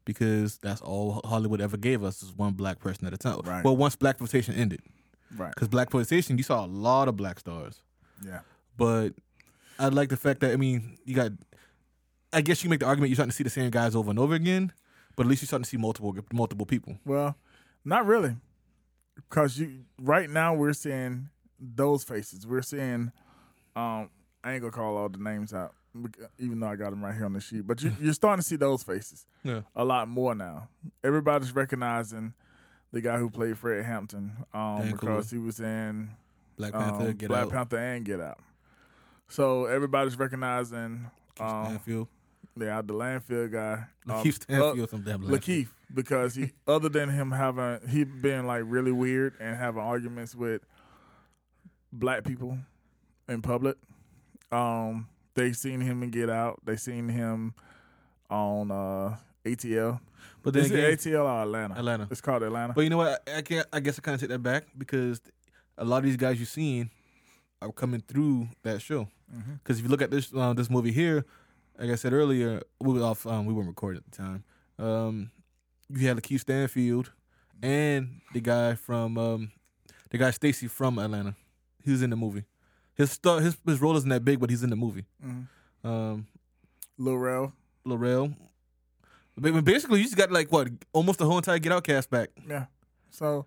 Because 0.03 0.57
that's 0.57 0.81
all 0.81 1.21
Hollywood 1.25 1.61
ever 1.61 1.77
gave 1.77 2.03
us 2.03 2.21
is 2.21 2.33
one 2.33 2.53
black 2.53 2.79
person 2.79 3.07
at 3.07 3.13
a 3.13 3.17
time. 3.17 3.39
Right. 3.43 3.63
Well, 3.63 3.77
once 3.77 3.95
black 3.95 4.15
exploitation 4.15 4.55
ended, 4.55 4.81
Right. 5.35 5.53
because 5.55 5.67
black 5.69 5.83
exploitation, 5.87 6.37
you 6.37 6.43
saw 6.43 6.65
a 6.65 6.67
lot 6.67 7.07
of 7.07 7.15
black 7.15 7.39
stars. 7.39 7.81
Yeah. 8.25 8.41
But 8.77 9.13
I 9.79 9.89
like 9.89 10.09
the 10.09 10.17
fact 10.17 10.39
that 10.41 10.51
I 10.51 10.55
mean, 10.57 10.97
you 11.05 11.15
got. 11.15 11.31
I 12.33 12.41
guess 12.41 12.63
you 12.63 12.69
make 12.69 12.81
the 12.81 12.85
argument 12.85 13.09
you're 13.09 13.15
starting 13.15 13.31
to 13.31 13.35
see 13.35 13.43
the 13.43 13.49
same 13.49 13.69
guys 13.69 13.95
over 13.95 14.09
and 14.09 14.19
over 14.19 14.35
again, 14.35 14.73
but 15.15 15.25
at 15.25 15.29
least 15.29 15.41
you're 15.41 15.47
starting 15.47 15.63
to 15.63 15.69
see 15.69 15.77
multiple 15.77 16.13
multiple 16.33 16.65
people. 16.65 16.97
Well, 17.05 17.37
not 17.85 18.05
really, 18.05 18.35
because 19.15 19.57
you 19.57 19.85
right 20.01 20.29
now 20.29 20.53
we're 20.53 20.73
seeing 20.73 21.29
those 21.59 22.03
faces. 22.03 22.45
We're 22.45 22.61
seeing, 22.61 23.11
um, 23.75 24.09
I 24.43 24.53
ain't 24.53 24.61
gonna 24.61 24.71
call 24.71 24.97
all 24.97 25.07
the 25.09 25.17
names 25.19 25.53
out, 25.53 25.73
even 26.37 26.59
though 26.59 26.67
I 26.67 26.75
got 26.75 26.89
them 26.89 27.03
right 27.03 27.15
here 27.15 27.25
on 27.25 27.33
the 27.33 27.39
sheet. 27.39 27.65
But 27.65 27.81
you, 27.81 27.93
you're 28.01 28.13
starting 28.13 28.41
to 28.41 28.47
see 28.47 28.57
those 28.57 28.83
faces 28.83 29.25
Yeah. 29.43 29.61
a 29.75 29.85
lot 29.85 30.07
more 30.09 30.35
now. 30.35 30.67
Everybody's 31.03 31.55
recognizing 31.55 32.33
the 32.91 32.99
guy 33.01 33.17
who 33.17 33.29
played 33.29 33.57
Fred 33.57 33.85
Hampton, 33.85 34.33
um, 34.53 34.91
because 34.91 35.31
he 35.31 35.37
was 35.37 35.59
in 35.61 36.09
Black 36.57 36.73
Panther, 36.73 37.09
um, 37.09 37.15
Black 37.15 37.43
Out, 37.43 37.51
Panther 37.51 37.77
and 37.77 38.05
Get 38.05 38.19
Out. 38.19 38.39
So 39.29 39.65
everybody's 39.65 40.17
recognizing, 40.17 41.09
um, 41.39 41.65
Stanfield. 41.65 42.07
yeah, 42.57 42.81
the 42.81 42.93
Landfill 42.93 43.51
guy, 43.51 43.85
um, 44.09 44.23
Lakeith 44.23 44.27
uh, 44.27 44.31
Stanfield, 44.41 44.89
some 44.89 45.01
damn 45.03 45.21
Lakeith. 45.21 45.29
Lakeith 45.29 45.67
because 45.93 46.35
he 46.35 46.51
other 46.67 46.89
than 46.89 47.09
him 47.09 47.31
having 47.31 47.79
he 47.89 48.03
been 48.03 48.45
like 48.47 48.63
really 48.65 48.91
weird 48.91 49.33
and 49.39 49.57
having 49.57 49.81
arguments 49.81 50.35
with 50.35 50.61
black 51.91 52.23
people 52.23 52.57
in 53.27 53.41
public. 53.41 53.77
Um, 54.51 55.07
they 55.35 55.53
seen 55.53 55.81
him 55.81 56.01
in 56.03 56.09
Get 56.09 56.29
Out. 56.29 56.61
They 56.65 56.77
seen 56.77 57.09
him 57.09 57.53
on 58.29 58.71
uh, 58.71 59.17
ATL. 59.45 59.99
But 60.41 60.53
then 60.53 60.63
Is 60.63 60.71
again, 60.71 60.91
it 60.91 60.99
ATL 60.99 61.25
or 61.25 61.41
Atlanta? 61.43 61.75
Atlanta. 61.75 62.07
It's 62.09 62.21
called 62.21 62.43
Atlanta. 62.43 62.73
But 62.73 62.81
you 62.81 62.89
know 62.89 62.97
what? 62.97 63.21
I, 63.27 63.37
I 63.37 63.41
can't. 63.41 63.67
I 63.71 63.79
guess 63.79 63.99
I 63.99 64.01
kind 64.01 64.15
of 64.15 64.21
take 64.21 64.29
that 64.29 64.41
back 64.41 64.63
because 64.77 65.21
a 65.77 65.85
lot 65.85 65.97
of 65.99 66.03
these 66.05 66.17
guys 66.17 66.37
you're 66.37 66.45
seeing 66.45 66.89
are 67.61 67.71
coming 67.71 68.01
through 68.07 68.47
that 68.63 68.81
show. 68.81 69.09
Mhm. 69.33 69.59
Because 69.63 69.77
if 69.79 69.83
you 69.83 69.89
look 69.89 70.01
at 70.01 70.11
this 70.11 70.33
uh, 70.33 70.53
this 70.53 70.69
movie 70.69 70.91
here, 70.91 71.25
like 71.77 71.89
I 71.89 71.95
said 71.95 72.13
earlier, 72.13 72.61
we 72.79 72.93
were 72.93 73.03
off. 73.05 73.25
Um, 73.25 73.45
we 73.45 73.53
weren't 73.53 73.67
recording 73.67 74.01
at 74.05 74.11
the 74.11 74.17
time. 74.17 74.43
Um, 74.79 75.31
you 75.89 76.07
had 76.07 76.17
Lakeith 76.17 76.41
Stanfield 76.41 77.11
and 77.61 78.21
the 78.33 78.39
guy 78.41 78.75
from 78.75 79.17
um, 79.17 79.51
the 80.11 80.17
guy 80.17 80.31
Stacy 80.31 80.67
from 80.67 80.97
Atlanta. 80.99 81.35
He 81.83 81.91
was 81.91 82.01
in 82.01 82.09
the 82.09 82.15
movie. 82.15 82.43
His 82.95 83.11
star, 83.11 83.39
his 83.41 83.57
his 83.65 83.79
role 83.81 83.95
isn't 83.97 84.09
that 84.09 84.23
big, 84.25 84.39
but 84.39 84.49
he's 84.49 84.63
in 84.63 84.69
the 84.69 84.75
movie. 84.75 85.05
Mhm. 85.25 85.47
Um, 85.83 86.27
Lil 86.97 87.17
Rel. 87.17 87.53
Laurel. 87.85 88.35
But 89.37 89.63
basically, 89.63 89.99
you 89.99 90.05
just 90.05 90.17
got 90.17 90.31
like 90.31 90.51
what 90.51 90.67
almost 90.93 91.19
the 91.19 91.25
whole 91.25 91.37
entire 91.37 91.59
Get 91.59 91.71
Out 91.71 91.83
cast 91.83 92.09
back. 92.09 92.29
Yeah. 92.49 92.65
So, 93.11 93.45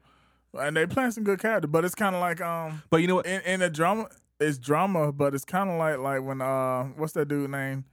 and 0.55 0.77
they 0.77 0.87
playing 0.87 1.11
some 1.11 1.25
good 1.25 1.41
character, 1.41 1.67
but 1.69 1.85
it's 1.85 1.95
kind 1.97 2.15
of 2.15 2.21
like 2.21 2.41
um 2.41 2.83
But 2.91 2.99
you 2.99 3.09
know 3.09 3.17
what? 3.17 3.27
in 3.27 3.41
in 3.43 3.61
a 3.63 3.69
drama. 3.69 4.09
It's 4.41 4.59
drama, 4.59 5.13
but 5.13 5.35
it's 5.35 5.45
kind 5.45 5.69
of 5.71 5.77
like 5.79 5.99
like 5.99 6.23
when 6.23 6.41
uh 6.41 6.85
what's 6.97 7.13
that 7.13 7.29
dude 7.29 7.51
name? 7.51 7.85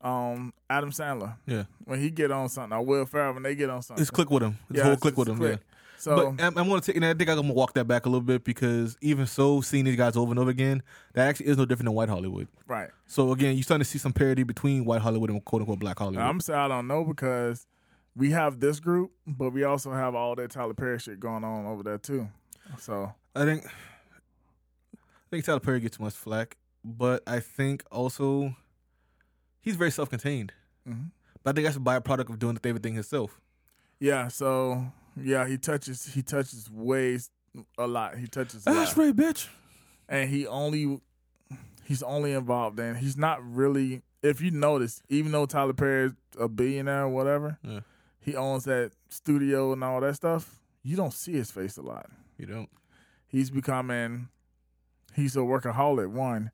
Um, 0.00 0.52
Adam 0.70 0.92
Sandler. 0.92 1.34
Yeah, 1.44 1.64
When 1.84 2.00
he 2.00 2.10
get 2.10 2.30
on 2.30 2.48
something, 2.48 2.72
or 2.78 2.84
Will 2.84 3.04
Ferrell 3.04 3.34
when 3.34 3.42
they 3.42 3.56
get 3.56 3.68
on 3.68 3.82
something. 3.82 4.00
it's 4.00 4.12
click 4.12 4.30
with 4.30 4.44
him. 4.44 4.56
It's 4.70 4.78
Yeah, 4.78 4.84
whole 4.84 4.96
click 4.96 5.16
with 5.16 5.28
him. 5.28 5.38
click. 5.38 5.58
Yeah. 5.58 5.74
So 5.98 6.14
but 6.14 6.44
I'm, 6.44 6.56
I'm 6.56 6.68
gonna 6.68 6.80
take, 6.80 6.94
and 6.94 7.04
I 7.04 7.12
think 7.14 7.28
I'm 7.28 7.34
gonna 7.34 7.52
walk 7.52 7.74
that 7.74 7.86
back 7.88 8.06
a 8.06 8.08
little 8.08 8.20
bit 8.24 8.44
because 8.44 8.96
even 9.00 9.26
so, 9.26 9.60
seeing 9.60 9.84
these 9.84 9.96
guys 9.96 10.16
over 10.16 10.30
and 10.30 10.38
over 10.38 10.50
again, 10.50 10.84
that 11.14 11.26
actually 11.28 11.46
is 11.46 11.56
no 11.58 11.64
different 11.64 11.86
than 11.88 11.94
white 11.96 12.08
Hollywood. 12.08 12.46
right. 12.68 12.90
So 13.08 13.32
again, 13.32 13.56
you're 13.56 13.64
starting 13.64 13.82
to 13.82 13.90
see 13.90 13.98
some 13.98 14.12
parity 14.12 14.44
between 14.44 14.84
white 14.84 15.00
Hollywood 15.00 15.30
and 15.30 15.44
quote 15.44 15.62
unquote 15.62 15.80
black 15.80 15.98
Hollywood. 15.98 16.24
I'm 16.24 16.38
saying 16.38 16.60
I 16.60 16.68
don't 16.68 16.86
know 16.86 17.02
because 17.02 17.66
we 18.14 18.30
have 18.30 18.60
this 18.60 18.78
group, 18.78 19.10
but 19.26 19.50
we 19.52 19.64
also 19.64 19.90
have 19.90 20.14
all 20.14 20.36
that 20.36 20.52
Tyler 20.52 20.74
Perry 20.74 21.00
shit 21.00 21.18
going 21.18 21.42
on 21.42 21.66
over 21.66 21.82
there 21.82 21.98
too. 21.98 22.28
So 22.78 23.12
I 23.34 23.44
think 23.44 23.64
I 25.28 25.30
think 25.30 25.44
Tyler 25.44 25.60
Perry 25.60 25.80
gets 25.80 25.96
too 25.98 26.02
much 26.04 26.14
flack, 26.14 26.56
but 26.84 27.22
I 27.26 27.40
think 27.40 27.84
also 27.92 28.56
he's 29.60 29.76
very 29.76 29.90
self-contained. 29.90 30.52
mhm. 30.88 31.10
But 31.44 31.50
I 31.50 31.52
think 31.54 31.66
that's 31.66 31.76
a 31.76 31.80
byproduct 31.80 32.30
of 32.30 32.38
doing 32.38 32.54
the 32.54 32.60
favorite 32.60 32.82
thing 32.82 32.94
himself. 32.94 33.40
yeah, 34.00 34.28
so 34.28 34.90
yeah, 35.16 35.46
he 35.46 35.58
touches 35.58 36.06
he 36.14 36.22
touches 36.22 36.70
ways 36.70 37.30
a 37.76 37.86
lot. 37.86 38.16
He 38.16 38.26
touches 38.26 38.66
a 38.66 38.70
That's 38.72 38.96
right, 38.96 39.14
bitch. 39.14 39.48
and 40.08 40.30
he 40.30 40.46
only 40.46 41.00
he's 41.84 42.02
only 42.02 42.32
involved 42.32 42.78
in 42.80 42.94
he's 42.96 43.16
not 43.16 43.38
really 43.42 44.02
if 44.22 44.40
you 44.40 44.50
notice 44.50 45.00
even 45.08 45.32
though 45.32 45.46
tyler 45.46 45.72
perry's 45.72 46.12
a 46.38 46.46
billionaire 46.48 47.04
or 47.04 47.08
whatever 47.08 47.58
Yeah. 47.62 47.80
he 48.20 48.36
owns 48.36 48.64
that 48.64 48.92
studio 49.08 49.72
and 49.72 49.82
all 49.82 50.00
that 50.02 50.14
stuff 50.16 50.60
you 50.82 50.96
don't 50.96 51.14
see 51.14 51.32
his 51.32 51.50
face 51.50 51.76
a 51.78 51.82
lot 51.82 52.10
You 52.36 52.44
don't. 52.46 52.68
he's 53.26 53.50
becoming 53.50 54.28
he's 55.18 55.36
a 55.36 55.40
workaholic 55.40 56.08
one, 56.10 56.50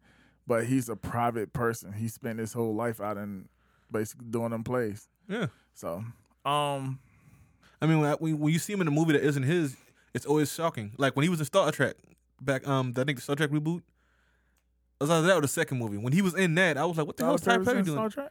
but 0.46 0.66
he's 0.66 0.88
a 0.88 0.96
private 0.96 1.52
person. 1.52 1.92
He 1.92 2.08
spent 2.08 2.38
his 2.38 2.52
whole 2.52 2.74
life 2.74 3.00
out 3.00 3.16
in 3.16 3.48
basically 3.92 4.26
doing 4.30 4.50
them 4.50 4.64
plays. 4.64 5.08
Yeah. 5.28 5.46
So, 5.74 6.04
um, 6.44 6.98
I 7.80 7.86
mean, 7.86 8.00
when, 8.00 8.10
I- 8.10 8.14
when 8.14 8.52
you 8.52 8.58
see 8.58 8.72
him 8.72 8.80
in 8.80 8.88
a 8.88 8.90
movie 8.90 9.12
that 9.12 9.22
isn't 9.24 9.42
his, 9.42 9.76
it's 10.14 10.26
always 10.26 10.52
shocking. 10.52 10.92
Like 10.98 11.14
when 11.16 11.22
he 11.22 11.28
was 11.28 11.38
in 11.40 11.46
Star 11.46 11.70
Trek 11.72 11.96
back, 12.40 12.66
um, 12.66 12.92
I 12.96 13.04
think 13.04 13.18
the 13.18 13.22
Star 13.22 13.36
Trek 13.36 13.50
reboot. 13.50 13.82
It 15.00 15.04
was 15.04 15.10
either 15.10 15.26
that 15.26 15.36
or 15.36 15.40
the 15.40 15.48
second 15.48 15.78
movie. 15.78 15.96
When 15.98 16.12
he 16.12 16.22
was 16.22 16.34
in 16.34 16.54
that, 16.54 16.76
I 16.78 16.84
was 16.84 16.96
like, 16.96 17.06
"What 17.06 17.16
the 17.16 17.24
hell 17.24 17.34
is 17.34 17.40
Tyler 17.40 17.64
Perry 17.64 17.82
doing?" 17.82 17.96
Star 17.96 18.08
Trek? 18.08 18.30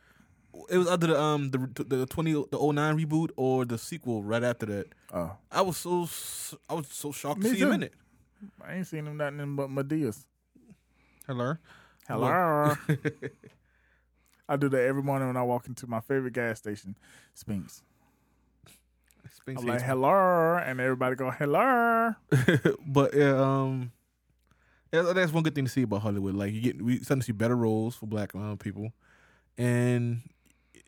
It 0.69 0.77
was 0.77 0.87
either 0.87 1.07
the 1.07 1.19
um 1.21 1.51
the 1.51 1.83
the 1.83 2.05
twenty 2.05 2.31
the 2.33 2.57
09 2.57 2.97
reboot 2.97 3.29
or 3.35 3.65
the 3.65 3.77
sequel 3.77 4.23
right 4.23 4.43
after 4.43 4.65
that. 4.67 4.85
Oh, 5.13 5.35
I 5.51 5.61
was 5.61 5.77
so 5.77 6.07
I 6.69 6.73
was 6.75 6.87
so 6.89 7.11
shocked 7.11 7.41
to 7.41 7.47
Me 7.49 7.53
see 7.55 7.59
him 7.61 7.73
in 7.73 7.83
it. 7.83 7.93
I 8.65 8.75
ain't 8.75 8.87
seen 8.87 9.07
him 9.07 9.17
nothing 9.17 9.55
but 9.55 9.69
Madea's. 9.69 10.25
Hello. 11.27 11.57
Hello. 12.07 12.75
I 14.49 14.57
do 14.57 14.69
that 14.69 14.81
every 14.81 15.01
morning 15.01 15.27
when 15.29 15.37
I 15.37 15.43
walk 15.43 15.67
into 15.67 15.87
my 15.87 16.01
favorite 16.01 16.33
gas 16.33 16.59
station, 16.59 16.95
Spinks. 17.33 17.81
Spinks 19.31 19.61
I'm 19.61 19.67
like, 19.67 19.81
hello, 19.81 20.57
and 20.57 20.79
everybody 20.79 21.15
go, 21.15 21.31
hello. 21.31 22.13
but 22.85 23.13
yeah, 23.13 23.41
um, 23.41 23.91
that's 24.91 25.31
one 25.31 25.43
good 25.43 25.55
thing 25.55 25.65
to 25.65 25.71
see 25.71 25.83
about 25.83 26.01
Hollywood. 26.01 26.35
Like 26.35 26.53
you 26.53 26.61
get, 26.61 26.81
we 26.81 26.99
to 26.99 27.21
see 27.21 27.31
better 27.31 27.55
roles 27.55 27.95
for 27.95 28.05
black 28.05 28.35
uh, 28.35 28.55
people, 28.55 28.91
and 29.57 30.21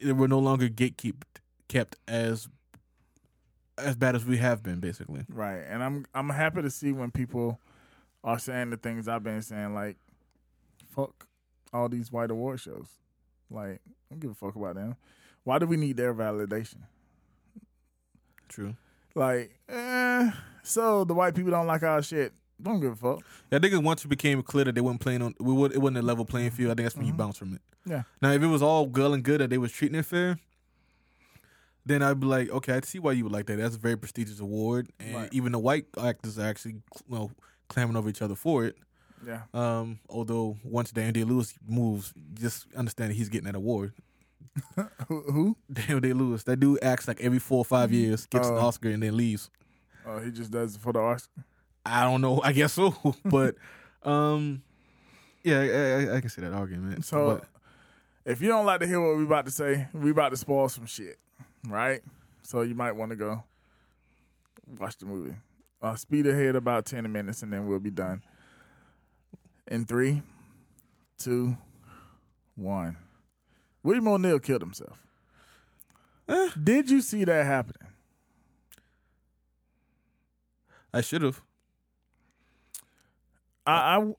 we're 0.03 0.28
no 0.28 0.39
longer 0.39 0.68
gatekept 0.68 1.24
kept 1.68 1.95
as 2.08 2.47
as 3.78 3.95
bad 3.95 4.15
as 4.15 4.26
we 4.26 4.38
have 4.38 4.63
been, 4.63 4.80
basically. 4.80 5.26
Right, 5.30 5.59
and 5.69 5.84
I'm 5.84 6.05
I'm 6.13 6.30
happy 6.30 6.61
to 6.61 6.69
see 6.69 6.91
when 6.91 7.11
people 7.11 7.59
are 8.23 8.39
saying 8.39 8.69
the 8.71 8.78
things 8.78 9.07
I've 9.07 9.23
been 9.23 9.41
saying, 9.41 9.73
like, 9.73 9.97
fuck 10.89 11.28
all 11.73 11.89
these 11.89 12.11
white 12.11 12.32
award 12.32 12.59
shows. 12.59 12.88
Like, 13.51 13.82
I 13.86 14.11
don't 14.11 14.19
give 14.19 14.32
a 14.32 14.36
fuck 14.36 14.55
about 14.55 14.76
them. 14.76 14.95
Why 15.43 15.59
do 15.59 15.67
we 15.67 15.78
need 15.78 15.97
their 15.97 16.13
validation? 16.13 16.84
True. 18.47 18.76
Like, 19.13 19.51
eh, 19.69 20.32
so 20.63 21.03
the 21.03 21.13
white 21.13 21.36
people 21.36 21.51
don't 21.51 21.67
like 21.67 21.84
our 21.84 22.01
shit. 22.01 22.34
Don't 22.61 22.80
give 22.80 22.93
a 22.93 22.95
fuck. 22.95 23.19
I 23.51 23.59
think 23.59 23.84
once 23.84 24.05
it 24.05 24.07
became 24.07 24.41
clear 24.41 24.65
that 24.65 24.76
they 24.76 24.82
weren't 24.82 25.01
playing 25.01 25.21
on, 25.21 25.36
we 25.39 25.53
would 25.53 25.73
it 25.73 25.80
wasn't 25.80 25.97
a 25.97 26.01
level 26.01 26.26
playing 26.26 26.51
field. 26.51 26.71
I 26.71 26.76
think 26.76 26.86
that's 26.86 26.95
when 26.95 27.05
you 27.05 27.13
Mhm. 27.13 27.17
bounce 27.17 27.38
from 27.38 27.53
it. 27.53 27.61
Yeah. 27.86 28.03
Now, 28.21 28.32
if 28.32 28.41
it 28.41 28.47
was 28.47 28.61
all 28.61 28.88
well 28.88 29.13
and 29.13 29.23
good 29.23 29.41
that 29.41 29.49
they 29.49 29.57
was 29.57 29.71
treating 29.71 29.99
it 29.99 30.05
fair, 30.05 30.39
then 31.86 32.02
I'd 32.02 32.20
be 32.20 32.26
like, 32.28 32.50
okay, 32.50 32.74
I 32.74 32.82
see 32.82 33.00
why 33.00 33.12
you 33.14 33.24
would 33.24 33.34
like 33.34 33.46
that. 33.48 33.58
That's 33.58 33.76
a 33.76 33.80
very 33.80 33.96
prestigious 33.98 34.40
award, 34.40 34.90
and 35.00 35.16
Right. 35.16 35.30
even 35.32 35.52
the 35.52 35.60
white 35.60 35.86
actors 36.02 36.38
are 36.40 36.46
actually, 36.48 36.76
well, 37.08 37.32
clamoring 37.70 37.96
over 37.98 38.10
each 38.10 38.22
other 38.22 38.36
for 38.36 38.66
it. 38.66 38.76
Yeah. 39.26 39.42
Um, 39.54 40.00
although 40.10 40.58
once 40.64 40.92
Daniel 40.92 41.14
Day 41.14 41.24
Lewis 41.24 41.54
moves, 41.68 42.14
just 42.34 42.68
understand 42.76 43.12
that 43.12 43.16
he's 43.16 43.30
getting 43.30 43.46
that 43.46 43.56
award. 43.56 43.94
Who? 45.08 45.22
who? 45.32 45.58
Daniel 45.72 46.00
Day 46.00 46.14
Lewis, 46.14 46.44
that 46.44 46.60
dude 46.60 46.80
acts 46.84 47.08
like 47.08 47.20
every 47.22 47.40
four 47.40 47.60
or 47.60 47.66
five 47.66 47.92
years, 47.92 48.26
gets 48.28 48.48
an 48.48 48.54
Oh. 48.56 48.60
Oscar, 48.68 48.90
and 48.90 49.04
then 49.04 49.18
leaves. 49.18 49.50
Oh, 50.06 50.20
he 50.20 50.32
just 50.32 50.52
does 50.52 50.76
it 50.76 50.82
for 50.82 50.94
the 50.94 51.00
Oscar. 51.00 51.44
I 51.86 52.04
don't 52.04 52.22
know. 52.22 52.42
I 52.44 52.52
guess 52.54 52.74
so, 52.74 52.96
but 53.26 53.56
um, 54.04 54.62
yeah, 55.44 55.60
I, 55.60 55.66
I, 56.14 56.16
I 56.18 56.22
can 56.22 56.30
see 56.30 56.42
that 56.42 56.54
argument. 56.54 57.04
So, 57.06 57.42
but, 58.24 58.32
if 58.32 58.42
you 58.42 58.48
don't 58.48 58.66
like 58.66 58.80
to 58.80 58.88
hear 58.88 59.02
what 59.02 59.18
we 59.18 59.24
about 59.24 59.46
to 59.46 59.52
say, 59.52 59.88
we 59.94 60.12
about 60.12 60.30
to 60.30 60.38
spoil 60.38 60.70
some 60.70 60.86
shit, 60.86 61.18
right? 61.68 62.01
So 62.43 62.61
you 62.61 62.76
might 62.76 62.93
want 62.93 63.11
to 63.11 63.16
go 63.16 63.43
watch 64.80 64.97
the 64.97 65.05
movie. 65.05 65.36
Uh, 65.82 65.95
speed 65.95 66.28
ahead 66.28 66.55
about 66.55 66.86
ten 66.86 67.11
minutes, 67.11 67.43
and 67.43 67.51
then 67.51 67.68
we'll 67.68 67.80
be 67.80 67.91
done. 67.91 68.24
In 69.68 69.86
three, 69.86 70.22
two, 71.18 71.57
one. 72.55 72.97
William 73.84 74.07
O'Neill 74.07 74.39
killed 74.39 74.61
himself. 74.61 74.97
Eh. 76.28 76.49
Did 76.61 76.89
you 76.89 77.01
see 77.01 77.24
that 77.24 77.45
happening? 77.45 77.89
I 80.93 81.01
should 81.01 81.22
have. 81.22 81.41
I, 83.68 83.97
I 83.97 84.13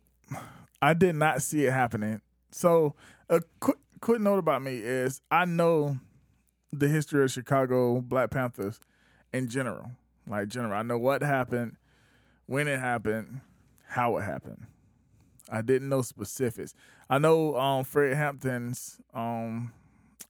I 0.83 0.95
did 0.95 1.15
not 1.17 1.43
see 1.43 1.65
it 1.65 1.73
happening. 1.73 2.21
So 2.51 2.95
a 3.29 3.41
quick 3.61 3.79
quick 4.01 4.21
note 4.21 4.39
about 4.39 4.63
me 4.63 4.77
is 4.77 5.21
I 5.31 5.47
know 5.47 5.99
the 6.79 6.89
history 6.89 7.23
of 7.25 7.31
Chicago 7.31 8.01
Black 8.01 8.31
Panthers 8.31 8.81
in 9.33 9.49
general. 9.49 9.91
Like 10.29 10.49
general. 10.49 10.75
I 10.75 10.83
know 10.83 10.99
what 10.99 11.23
happened, 11.23 11.77
when 12.47 12.69
it 12.69 12.81
happened, 12.81 13.41
how 13.89 14.17
it 14.17 14.23
happened. 14.23 14.67
I 15.51 15.63
didn't 15.63 15.89
know 15.89 16.03
specifics. 16.03 16.75
I 17.09 17.19
know 17.19 17.57
um 17.57 17.85
Fred 17.85 18.17
Hampton's 18.17 18.99
um 19.15 19.73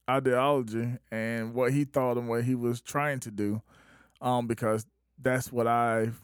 ideology 0.09 0.97
and 1.11 1.53
what 1.53 1.73
he 1.73 1.83
thought 1.83 2.17
and 2.17 2.29
what 2.29 2.43
he 2.43 2.55
was 2.55 2.81
trying 2.81 3.19
to 3.21 3.31
do. 3.31 3.61
Um 4.21 4.45
because 4.45 4.85
that's 5.19 5.51
what 5.51 5.67
I've 5.67 6.19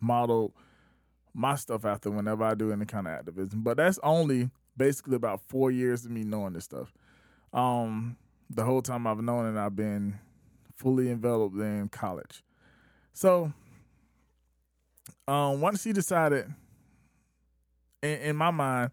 modeled 0.00 0.52
my 1.34 1.54
stuff 1.56 1.84
after 1.84 2.10
whenever 2.10 2.44
I 2.44 2.54
do 2.54 2.72
any 2.72 2.84
kind 2.84 3.06
of 3.06 3.12
activism. 3.12 3.62
But 3.62 3.76
that's 3.76 3.98
only 4.02 4.50
basically 4.76 5.16
about 5.16 5.40
four 5.48 5.70
years 5.70 6.04
of 6.04 6.10
me 6.10 6.24
knowing 6.24 6.52
this 6.52 6.64
stuff. 6.64 6.92
Um, 7.52 8.16
the 8.50 8.64
whole 8.64 8.82
time 8.82 9.06
I've 9.06 9.20
known 9.20 9.56
it, 9.56 9.60
I've 9.60 9.76
been 9.76 10.18
fully 10.74 11.10
enveloped 11.10 11.56
in 11.56 11.88
college. 11.88 12.42
So, 13.12 13.52
um, 15.26 15.60
once 15.60 15.84
he 15.84 15.92
decided, 15.92 16.52
in, 18.02 18.18
in 18.20 18.36
my 18.36 18.50
mind, 18.50 18.90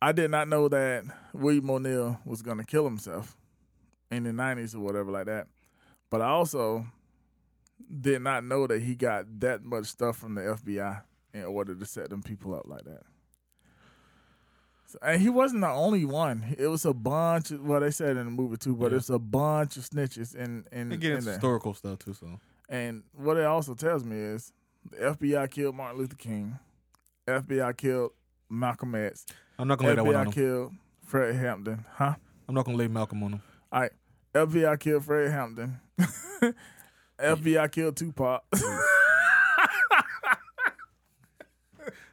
I 0.00 0.12
did 0.12 0.30
not 0.30 0.48
know 0.48 0.68
that 0.68 1.04
William 1.32 1.70
O'Neill 1.70 2.20
was 2.24 2.42
going 2.42 2.58
to 2.58 2.64
kill 2.64 2.84
himself 2.84 3.36
in 4.10 4.24
the 4.24 4.30
90s 4.30 4.74
or 4.74 4.80
whatever 4.80 5.10
like 5.10 5.26
that. 5.26 5.48
But 6.10 6.22
I 6.22 6.28
also 6.28 6.86
did 8.00 8.22
not 8.22 8.44
know 8.44 8.66
that 8.66 8.82
he 8.82 8.94
got 8.94 9.40
that 9.40 9.64
much 9.64 9.86
stuff 9.86 10.18
from 10.18 10.34
the 10.34 10.42
FBI 10.42 11.02
in 11.34 11.44
order 11.44 11.74
to 11.74 11.84
set 11.84 12.10
them 12.10 12.22
people 12.22 12.54
up 12.54 12.66
like 12.66 12.84
that. 12.84 13.02
And 15.02 15.20
he 15.20 15.28
wasn't 15.28 15.60
the 15.62 15.68
only 15.68 16.04
one. 16.04 16.54
It 16.58 16.66
was 16.68 16.84
a 16.84 16.94
bunch. 16.94 17.50
Of, 17.50 17.60
well, 17.62 17.80
they 17.80 17.90
said 17.90 18.16
in 18.16 18.24
the 18.24 18.30
movie 18.30 18.56
too, 18.56 18.74
but 18.74 18.90
Yeah. 18.92 18.98
it's 18.98 19.10
a 19.10 19.18
bunch 19.18 19.76
of 19.76 19.84
snitches 19.88 20.34
and 20.34 20.66
in, 20.72 20.92
Again, 20.92 21.12
in 21.12 21.16
it's 21.18 21.26
there. 21.26 21.34
historical 21.34 21.74
stuff 21.74 21.98
too. 21.98 22.14
So 22.14 22.40
And 22.68 23.02
what 23.12 23.36
it 23.36 23.44
also 23.44 23.74
tells 23.74 24.04
me 24.04 24.16
is 24.16 24.52
the 24.90 24.96
FBI 24.98 25.50
killed 25.50 25.74
Martin 25.74 25.98
Luther 25.98 26.16
King. 26.16 26.58
FBI 27.26 27.76
killed 27.76 28.12
Malcolm 28.48 28.94
X. 28.94 29.26
I'm 29.58 29.68
not 29.68 29.78
gonna 29.78 29.90
lay 29.90 29.96
that 29.96 30.04
one 30.04 30.14
on 30.14 30.26
FBI 30.26 30.26
him. 30.28 30.32
killed 30.32 30.72
Fred 31.04 31.34
Hampton. 31.34 31.84
Huh? 31.94 32.14
I'm 32.48 32.54
not 32.54 32.64
gonna 32.64 32.78
lay 32.78 32.88
Malcolm 32.88 33.22
on 33.22 33.32
him. 33.34 33.42
All 33.70 33.80
right. 33.82 33.92
FBI 34.34 34.78
killed 34.80 35.04
Fred 35.04 35.30
Hampton. 35.30 35.80
FBI 37.18 37.70
killed 37.72 37.96
Tupac. 37.96 38.42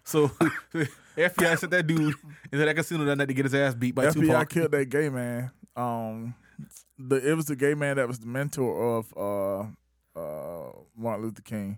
So 0.07 0.30
FBI 1.18 1.57
sent 1.57 1.72
that 1.72 1.88
dude 1.88 2.13
into 2.51 2.66
that 2.66 2.76
casino 2.76 3.05
that 3.05 3.16
night 3.18 3.28
to 3.28 3.34
get 3.34 3.45
his 3.45 3.55
ass 3.55 3.74
beat 3.76 3.95
by 3.95 4.05
FBI 4.05 4.13
Tupac. 4.13 4.49
killed 4.49 4.72
that 4.72 4.89
gay 4.89 5.09
man. 5.09 5.51
Um, 5.76 6.36
the 6.97 7.16
it 7.18 7.34
was 7.36 7.45
the 7.45 7.55
gay 7.55 7.74
man 7.74 7.97
that 7.97 8.07
was 8.07 8.20
the 8.20 8.28
mentor 8.28 8.97
of 8.97 9.13
uh 9.18 10.20
uh 10.20 10.72
Martin 10.97 11.26
Luther 11.26 11.41
King. 11.41 11.78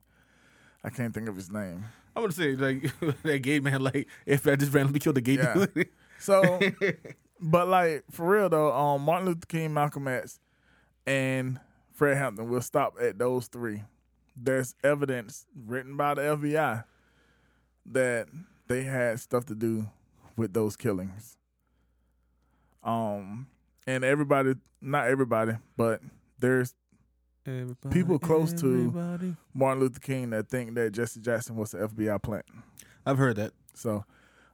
I 0.83 0.89
can't 0.89 1.13
think 1.13 1.27
of 1.27 1.35
his 1.35 1.49
name. 1.51 1.85
I'm 2.15 2.23
gonna 2.23 2.31
say 2.33 2.55
like 2.55 2.91
that 3.23 3.39
gay 3.39 3.59
man, 3.59 3.81
like 3.81 4.07
FBI 4.27 4.59
just 4.59 4.73
randomly 4.73 4.99
killed 4.99 5.15
the 5.15 5.21
gay 5.21 5.33
Yeah. 5.35 5.65
dude. 5.73 5.89
So, 6.19 6.59
but 7.39 7.67
like 7.67 8.03
for 8.09 8.27
real 8.27 8.49
though, 8.49 8.73
um, 8.73 9.03
Martin 9.03 9.27
Luther 9.27 9.45
King, 9.47 9.71
Malcolm 9.71 10.07
X, 10.07 10.39
and 11.05 11.59
Fred 11.93 12.17
Hampton 12.17 12.49
will 12.49 12.61
stop 12.61 12.95
at 12.99 13.19
those 13.19 13.45
three. 13.45 13.83
There's 14.35 14.73
evidence 14.83 15.45
written 15.55 15.95
by 15.95 16.15
the 16.15 16.21
FBI 16.21 16.83
that 17.91 18.27
they 18.67 18.83
had 18.83 19.19
stuff 19.19 19.45
to 19.45 19.55
do 19.55 19.87
with 20.35 20.53
those 20.53 20.75
killings. 20.75 21.37
Um, 22.83 23.47
and 23.85 24.03
everybody, 24.03 24.55
not 24.81 25.07
everybody, 25.07 25.53
but 25.75 26.01
there's 26.39 26.73
Everybody, 27.45 27.93
People 27.93 28.19
close 28.19 28.51
to- 28.59 29.35
Martin 29.53 29.79
Luther 29.81 29.99
King 30.01 30.31
that 30.31 30.49
think 30.49 30.75
that 30.75 30.91
Jesse 30.91 31.21
Jackson 31.21 31.55
was 31.55 31.71
the 31.71 31.77
FBI 31.77 32.21
plant. 32.21 32.45
I've 33.05 33.17
heard 33.17 33.37
that. 33.37 33.53
So, 33.73 34.03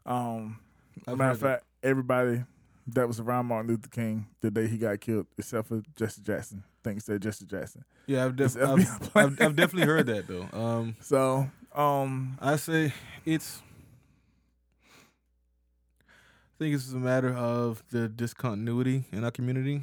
um, 0.05 0.59
I've 1.07 1.17
matter 1.17 1.31
of 1.31 1.41
heard 1.41 1.49
that. 1.49 1.55
fact, 1.61 1.65
everybody 1.81 2.43
that 2.85 3.07
was 3.07 3.19
around 3.19 3.47
Martin 3.47 3.71
Luther 3.71 3.89
King 3.89 4.27
the 4.41 4.51
day 4.51 4.67
he 4.67 4.77
got 4.77 4.99
killed, 5.01 5.25
except 5.39 5.69
for 5.69 5.81
Jesse 5.95 6.21
Jackson, 6.21 6.63
thinks 6.83 7.05
that 7.05 7.17
Jesse 7.19 7.45
Jackson. 7.45 7.83
Yeah, 8.05 8.25
I've, 8.25 8.35
def- 8.35 8.57
I've. 8.61 9.09
I've, 9.15 9.41
I've 9.41 9.55
definitely 9.55 9.87
heard 9.87 10.05
that 10.05 10.27
though. 10.27 10.47
Um, 10.53 10.95
So, 11.01 11.49
um, 11.73 12.37
I 12.39 12.57
say 12.57 12.93
it's. 13.25 13.63
I 16.63 16.65
think 16.67 16.75
it's 16.75 16.93
a 16.93 16.95
matter 16.95 17.33
of 17.33 17.83
the 17.91 18.07
discontinuity 18.07 19.03
in 19.11 19.25
our 19.25 19.31
community, 19.31 19.81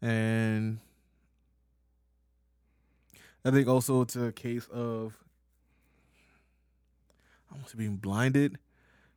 and 0.00 0.78
I 3.44 3.50
think 3.50 3.68
also 3.68 4.00
it's 4.00 4.16
a 4.16 4.32
case 4.32 4.66
of 4.72 5.14
I 7.50 7.56
want 7.56 7.66
to 7.68 7.76
being 7.76 7.96
blinded, 7.96 8.56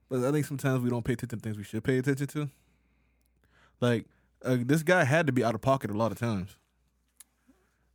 but 0.09 0.21
I 0.26 0.34
think 0.34 0.45
sometimes 0.45 0.82
we 0.84 0.89
don't 0.89 1.05
pay 1.05 1.13
attention 1.13 1.39
to 1.39 1.43
things 1.43 1.57
we 1.57 1.63
should 1.63 1.82
pay 1.82 1.97
attention 1.97 2.28
to. 2.28 2.49
Like 3.80 4.03
uh, 4.43 4.57
this 4.59 4.84
guy 4.84 5.05
had 5.05 5.28
to 5.28 5.32
be 5.32 5.45
out 5.45 5.55
of 5.55 5.61
pocket 5.61 5.91
a 5.91 5.93
lot 5.93 6.11
of 6.11 6.19
times, 6.19 6.57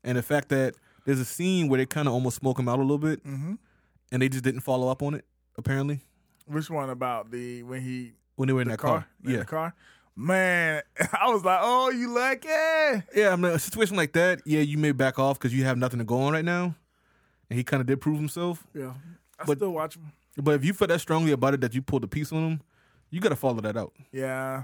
and 0.03 0.17
the 0.17 0.23
fact 0.23 0.49
that 0.49 0.75
there's 1.05 1.21
a 1.21 1.27
scene 1.27 1.69
where 1.69 1.77
they 1.77 1.85
kind 1.85 2.09
of 2.09 2.15
almost 2.15 2.39
smoke 2.39 2.59
him 2.59 2.67
out 2.67 2.79
a 2.79 2.83
little 2.83 2.97
bit, 2.97 3.23
Mm-hmm. 3.27 3.57
and 4.11 4.23
they 4.23 4.31
just 4.31 4.43
didn't 4.43 4.63
follow 4.63 4.89
up 4.89 5.03
on 5.03 5.13
it. 5.13 5.27
Apparently, 5.59 6.01
Which 6.47 6.71
one 6.71 6.89
about 6.89 7.31
the 7.31 7.63
when 7.65 7.83
he 7.83 8.13
when 8.41 8.47
they 8.47 8.55
were 8.55 8.63
in 8.63 8.69
the 8.69 8.73
that 8.73 8.79
car, 8.81 9.07
In 9.23 9.31
yeah, 9.33 9.37
the 9.41 9.45
car. 9.45 9.75
Man, 10.17 10.83
I 11.21 11.29
was 11.31 11.45
like, 11.45 11.59
"Oh, 11.63 11.91
you 11.91 12.09
lucky." 12.15 12.49
yeah. 13.15 13.31
I 13.33 13.37
mean, 13.37 13.53
a 13.53 13.59
situation 13.59 13.97
like 13.97 14.13
that, 14.15 14.41
yeah, 14.47 14.61
you 14.61 14.79
may 14.79 14.93
back 14.93 15.19
off 15.19 15.39
because 15.39 15.55
you 15.55 15.65
have 15.65 15.77
nothing 15.77 15.99
to 15.99 16.05
go 16.07 16.23
on 16.23 16.33
right 16.33 16.45
now, 16.45 16.75
and 17.51 17.59
he 17.59 17.63
kind 17.65 17.81
of 17.83 17.87
did 17.87 18.01
prove 18.01 18.17
himself. 18.17 18.67
Yeah, 18.75 18.95
I 19.39 19.45
But- 19.45 19.59
still 19.59 19.73
watch 19.73 19.97
him. 19.97 20.13
But 20.37 20.55
if 20.55 20.65
you 20.65 20.73
feel 20.73 20.89
that 20.89 21.01
strongly 21.01 21.33
about 21.33 21.53
it 21.55 21.61
that 21.61 21.75
you 21.75 21.83
pulled 21.83 22.05
a 22.05 22.09
piece 22.09 22.33
on 22.33 22.39
him, 22.53 22.61
you 23.11 23.21
got 23.21 23.29
to 23.31 23.37
follow 23.37 23.61
that 23.61 23.77
out. 23.77 23.93
Yeah, 24.11 24.63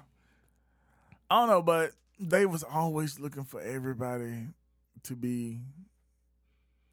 I 1.31 1.41
don't 1.41 1.49
know, 1.49 1.61
but 1.63 1.91
they 2.19 2.47
was 2.47 2.63
always 2.63 3.21
looking 3.21 3.45
for 3.45 3.61
everybody 3.61 4.47
to 5.03 5.17
be 5.17 5.61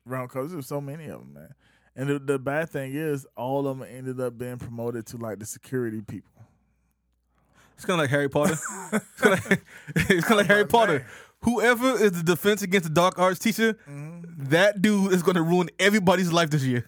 around 0.09 0.27
because 0.27 0.49
there 0.49 0.57
was 0.57 0.67
so 0.67 0.81
many 0.81 1.05
of 1.07 1.19
them, 1.19 1.34
man. 1.34 1.53
And 1.95 2.09
the, 2.09 2.19
the 2.19 2.39
bad 2.39 2.69
thing 2.71 2.93
is, 2.95 3.25
all 3.38 3.67
of 3.67 3.77
them 3.77 3.88
ended 3.89 4.19
up 4.19 4.38
being 4.38 4.57
promoted 4.57 5.05
to 5.07 5.17
like 5.17 5.39
the 5.39 5.45
security 5.45 6.01
people. 6.01 6.31
It's 7.76 7.86
kind 7.86 7.99
of 7.99 8.03
like 8.03 8.09
Harry 8.09 8.30
Potter. 8.30 8.53
it's 8.93 9.21
kind 9.21 9.34
of 9.34 9.49
like, 9.49 9.61
kinda 10.07 10.36
like 10.36 10.47
Harry 10.47 10.65
Potter. 10.65 10.99
man. 10.99 11.05
Whoever 11.43 11.91
is 12.01 12.11
the 12.13 12.24
defense 12.24 12.61
against 12.61 12.88
the 12.88 12.93
dark 12.93 13.19
arts 13.19 13.38
teacher, 13.39 13.74
Mm-hmm. 13.89 14.45
that 14.45 14.82
dude 14.82 15.11
is 15.11 15.21
going 15.24 15.36
to 15.36 15.41
ruin 15.41 15.69
everybody's 15.80 16.32
life 16.32 16.49
this 16.49 16.63
year. 16.63 16.88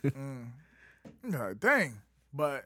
God, 1.29 1.59
dang, 1.59 1.95
but 2.33 2.63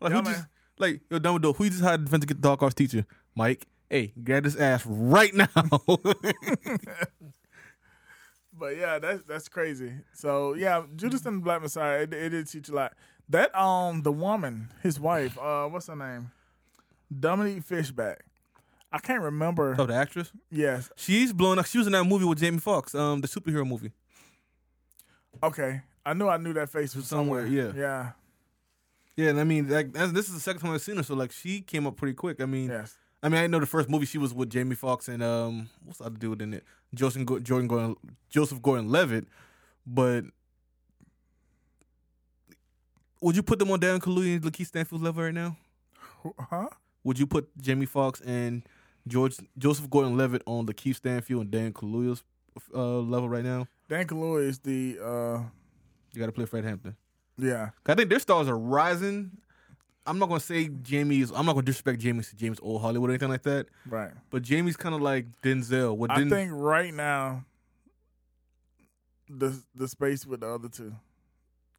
like, 0.00 0.10
Yeah, 0.12 0.16
who 0.18 0.22
man. 0.24 0.34
just, 0.34 0.46
like, 0.78 1.00
yo, 1.10 1.18
Dumbledore, 1.18 1.56
who 1.56 1.64
you 1.64 1.70
just 1.70 1.82
hired 1.82 2.00
the 2.00 2.04
defense 2.04 2.24
against 2.24 2.42
the 2.42 2.48
dark 2.48 2.62
arts 2.62 2.74
teacher? 2.74 3.06
Mike, 3.34 3.66
hey, 3.88 4.12
grab 4.22 4.44
his 4.44 4.56
ass 4.56 4.84
right 4.84 5.32
now. 5.34 5.48
But 8.54 8.76
yeah, 8.76 8.98
that's 8.98 9.22
that's 9.26 9.48
crazy. 9.48 9.92
So 10.12 10.52
yeah, 10.54 10.82
Judas 10.94 11.24
and 11.24 11.38
the 11.38 11.42
Black 11.42 11.62
Messiah, 11.62 12.02
it, 12.02 12.12
it 12.12 12.28
did 12.30 12.46
teach 12.48 12.68
a 12.68 12.74
lot. 12.74 12.92
That 13.28 13.54
um, 13.58 14.02
the 14.02 14.12
woman, 14.12 14.68
his 14.82 15.00
wife, 15.00 15.38
uh, 15.38 15.66
what's 15.68 15.86
her 15.86 15.96
name? 15.96 16.30
Dominique 17.20 17.62
Fishback. 17.64 18.24
I 18.92 18.98
can't 18.98 19.22
remember. 19.22 19.74
oh, 19.78 19.86
the 19.86 19.94
actress? 19.94 20.30
Yes. 20.50 20.90
She's 20.96 21.32
blown 21.32 21.58
up. 21.58 21.66
She 21.66 21.78
was 21.78 21.86
in 21.86 21.92
that 21.94 22.04
movie 22.04 22.24
with 22.26 22.38
Jamie 22.38 22.58
Foxx, 22.58 22.94
um, 22.94 23.20
the 23.22 23.28
superhero 23.28 23.66
movie. 23.66 23.90
Okay. 25.42 25.80
I 26.04 26.12
knew 26.14 26.28
I 26.28 26.36
knew 26.36 26.52
that 26.52 26.68
face 26.68 26.94
was 26.94 27.06
somewhere. 27.06 27.46
Somewhere, 27.46 27.72
yeah. 27.74 27.80
Yeah. 27.80 28.10
Yeah, 29.14 29.30
and 29.30 29.40
I 29.40 29.44
mean, 29.44 29.68
like, 29.68 29.92
that's, 29.92 30.12
this 30.12 30.28
is 30.28 30.34
the 30.34 30.40
second 30.40 30.60
time 30.62 30.72
I've 30.72 30.80
seen 30.82 30.96
her, 30.96 31.02
so 31.02 31.14
like, 31.14 31.32
she 31.32 31.60
came 31.60 31.86
up 31.86 31.96
pretty 31.96 32.14
quick. 32.14 32.40
I 32.40 32.46
mean, 32.46 32.70
Yes. 32.70 32.96
I 33.22 33.28
mean, 33.28 33.40
I 33.40 33.46
know 33.46 33.60
the 33.60 33.66
first 33.66 33.88
movie 33.88 34.06
she 34.06 34.18
was 34.18 34.34
with 34.34 34.50
Jamie 34.50 34.74
Foxx 34.74 35.06
and 35.08 35.22
um, 35.22 35.68
what's 35.84 35.98
the 35.98 36.04
other 36.06 36.16
dude 36.18 36.42
in 36.42 36.54
it? 36.54 36.64
Joseph 36.94 37.24
Go- 37.24 37.38
Jordan 37.38 37.68
Gordon, 37.68 37.96
Joseph 38.30 38.60
Gordon-Levitt. 38.60 39.26
But 39.86 40.24
would 43.20 43.36
you 43.36 43.42
put 43.42 43.58
them 43.58 43.70
on 43.70 43.80
Dan 43.80 44.00
Kaluuya 44.00 44.36
and 44.36 44.42
Lakeith 44.44 44.66
Stanfield's 44.66 45.04
level 45.04 45.22
right 45.22 45.32
now? 45.34 45.56
Huh? 46.38 46.68
Would 47.04 47.18
you 47.18 47.26
put 47.26 47.48
Jamie 47.60 47.86
Foxx 47.86 48.20
and 48.20 48.62
George 49.06 49.36
Joseph 49.58 49.90
Gordon-Levitt 49.90 50.42
on 50.46 50.66
the 50.66 50.74
Keith 50.74 50.96
Stanfield 50.98 51.42
and 51.42 51.50
Dan 51.50 51.72
Kaluuya's 51.72 52.22
uh, 52.74 52.98
level 52.98 53.28
right 53.28 53.44
now? 53.44 53.66
Dan 53.88 54.06
Kaluuya 54.06 54.46
is 54.48 54.58
the 54.60 54.98
uh, 55.02 55.42
You 56.12 56.20
got 56.20 56.26
to 56.26 56.32
play 56.32 56.44
Fred 56.46 56.64
Hampton. 56.64 56.96
yeah. 57.38 57.70
I 57.86 57.94
think 57.94 58.08
their 58.10 58.18
stars 58.20 58.48
are 58.48 58.58
rising. 58.58 59.32
I'm 60.04 60.18
not 60.18 60.28
gonna 60.28 60.40
say 60.40 60.68
Jamie's. 60.82 61.30
I'm 61.30 61.46
not 61.46 61.52
gonna 61.52 61.64
disrespect 61.64 62.00
Jamie 62.00 62.24
to 62.24 62.34
James 62.36 62.58
old 62.60 62.82
Hollywood 62.82 63.10
or 63.10 63.12
anything 63.12 63.28
like 63.28 63.44
that. 63.44 63.66
Right. 63.86 64.10
But 64.30 64.42
Jamie's 64.42 64.76
kind 64.76 64.96
of 64.96 65.00
like 65.00 65.26
Denzel. 65.42 65.96
What 65.96 66.10
I 66.10 66.28
think 66.28 66.50
right 66.52 66.92
now 66.92 67.44
the 69.28 69.56
the 69.74 69.86
space 69.88 70.26
with 70.26 70.40
the 70.40 70.48
other 70.48 70.68
two 70.68 70.92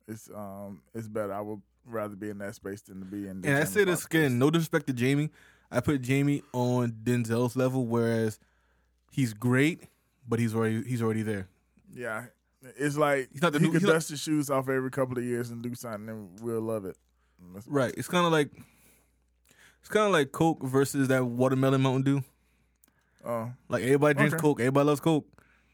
is 0.07 0.30
um 0.34 0.82
is 0.93 1.07
better. 1.09 1.34
I 1.34 1.41
would 1.41 1.61
rather 1.86 2.15
be 2.15 2.29
in 2.29 2.38
that 2.39 2.55
space 2.55 2.81
than 2.81 2.99
to 2.99 3.05
be 3.05 3.27
in. 3.27 3.41
The 3.41 3.49
And 3.49 3.57
I 3.57 3.63
say 3.65 3.84
this 3.84 4.05
again, 4.05 4.39
no 4.39 4.49
disrespect 4.49 4.88
to 4.88 4.93
Jamie. 4.93 5.29
I 5.71 5.79
put 5.79 6.01
Jamie 6.01 6.43
on 6.53 6.91
Denzel's 7.03 7.55
level, 7.55 7.86
whereas 7.88 8.39
he's 9.11 9.34
great, 9.34 9.84
but 10.27 10.39
he's 10.39 10.53
already 10.55 10.84
he's 10.84 11.01
already 11.01 11.23
there. 11.23 11.47
Yeah, 11.95 12.25
it's 12.77 12.95
like 12.97 13.29
He's 13.31 13.41
not 13.41 13.53
the 13.53 13.59
he 13.59 13.65
new- 13.65 13.71
could 13.71 13.84
not- 13.84 13.93
dust 13.93 14.09
his 14.09 14.19
shoes 14.19 14.49
off 14.49 14.69
every 14.69 14.91
couple 14.91 15.17
of 15.17 15.23
years 15.23 15.49
and 15.49 15.61
do 15.61 15.73
something, 15.75 16.09
and 16.09 16.39
we'll 16.41 16.61
love 16.61 16.86
it. 16.86 16.97
That's- 17.53 17.67
Right. 17.67 17.93
It's 17.97 18.07
kind 18.07 18.25
of 18.25 18.31
like 18.31 18.49
it's 19.79 19.89
kind 19.89 20.05
of 20.05 20.11
like 20.13 20.31
Coke 20.31 20.63
versus 20.63 21.07
that 21.09 21.25
watermelon 21.25 21.81
Mountain 21.81 22.03
Dew. 22.03 22.23
Oh, 23.25 23.51
Like 23.69 23.84
everybody 23.84 24.13
drinks 24.15 24.34
Okay. 24.34 24.41
Coke, 24.41 24.59
everybody 24.59 24.86
loves 24.88 24.99
Coke, 24.99 25.25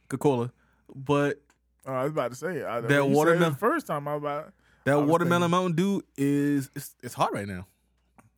Coca 0.07 0.17
Cola, 0.21 0.51
but 0.95 1.41
oh, 1.85 1.93
I 1.93 2.03
was 2.03 2.11
about 2.11 2.31
to 2.31 2.37
say 2.37 2.63
I, 2.63 2.81
That 2.81 2.89
when 2.89 2.89
you 2.89 2.89
said 2.89 2.97
it 3.11 3.15
watermelon- 3.15 3.53
the 3.53 3.59
first 3.59 3.87
time. 3.87 4.07
I 4.07 4.15
was 4.15 4.21
about 4.23 4.53
that 4.97 5.05
watermelon 5.07 5.41
thinking- 5.43 5.51
Mountain 5.51 5.75
Dew 5.75 6.01
is 6.17 6.69
it's, 6.75 6.95
it's 7.03 7.13
hot 7.13 7.33
right 7.33 7.47
now. 7.47 7.65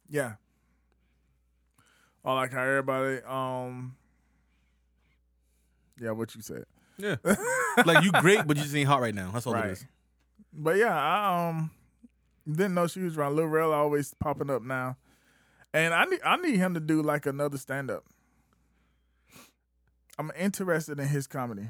yeah. 0.10 0.34
I 2.24 2.34
like 2.34 2.52
how 2.52 2.62
everybody 2.62 3.20
um. 3.28 3.95
Yeah, 5.99 6.12
what 6.12 6.36
you 6.36 6.41
said. 6.41 6.66
Yeah. 6.97 7.16
like 7.86 8.04
you 8.04 8.12
great, 8.12 8.45
but 8.45 8.58
you 8.58 8.64
just 8.64 8.76
ain't 8.76 8.88
hot 8.88 9.02
right 9.02 9.14
now. 9.16 9.32
That's 9.32 9.47
all 9.47 9.54
Right. 9.54 9.66
it 9.66 9.72
is. 9.74 9.86
But 10.54 10.78
yeah, 10.78 10.95
I 10.95 11.49
um 11.49 11.72
didn't 12.47 12.74
know 12.76 12.86
she 12.88 13.02
was 13.02 13.18
around. 13.18 13.36
Lil 13.38 13.47
Rel 13.47 13.74
always 13.74 14.14
popping 14.20 14.49
up 14.52 14.62
now, 14.62 14.97
and 15.74 15.93
I 15.93 16.06
need 16.06 16.20
I 16.24 16.36
need 16.38 16.58
him 16.58 16.74
to 16.76 16.80
do 16.80 17.02
like 17.02 17.26
another 17.26 17.58
stand 17.58 17.89
up. 17.89 18.04
I'm 20.20 20.32
interested 20.38 20.99
in 20.99 21.08
his 21.08 21.26
comedy. 21.26 21.70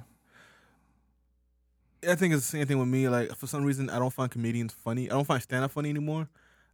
I 2.07 2.15
think 2.15 2.33
it's 2.33 2.43
the 2.49 2.57
same 2.57 2.65
thing 2.67 2.79
with 2.79 2.87
me. 2.87 3.07
Like 3.09 3.35
for 3.35 3.47
some 3.47 3.63
reason, 3.63 3.89
I 3.89 3.99
don't 3.99 4.11
find 4.13 4.29
comedians 4.31 4.73
funny. 4.73 5.09
I 5.09 5.13
don't 5.13 5.25
find 5.25 5.41
stand 5.41 5.63
up 5.63 5.71
funny 5.71 5.89
anymore. 5.89 6.27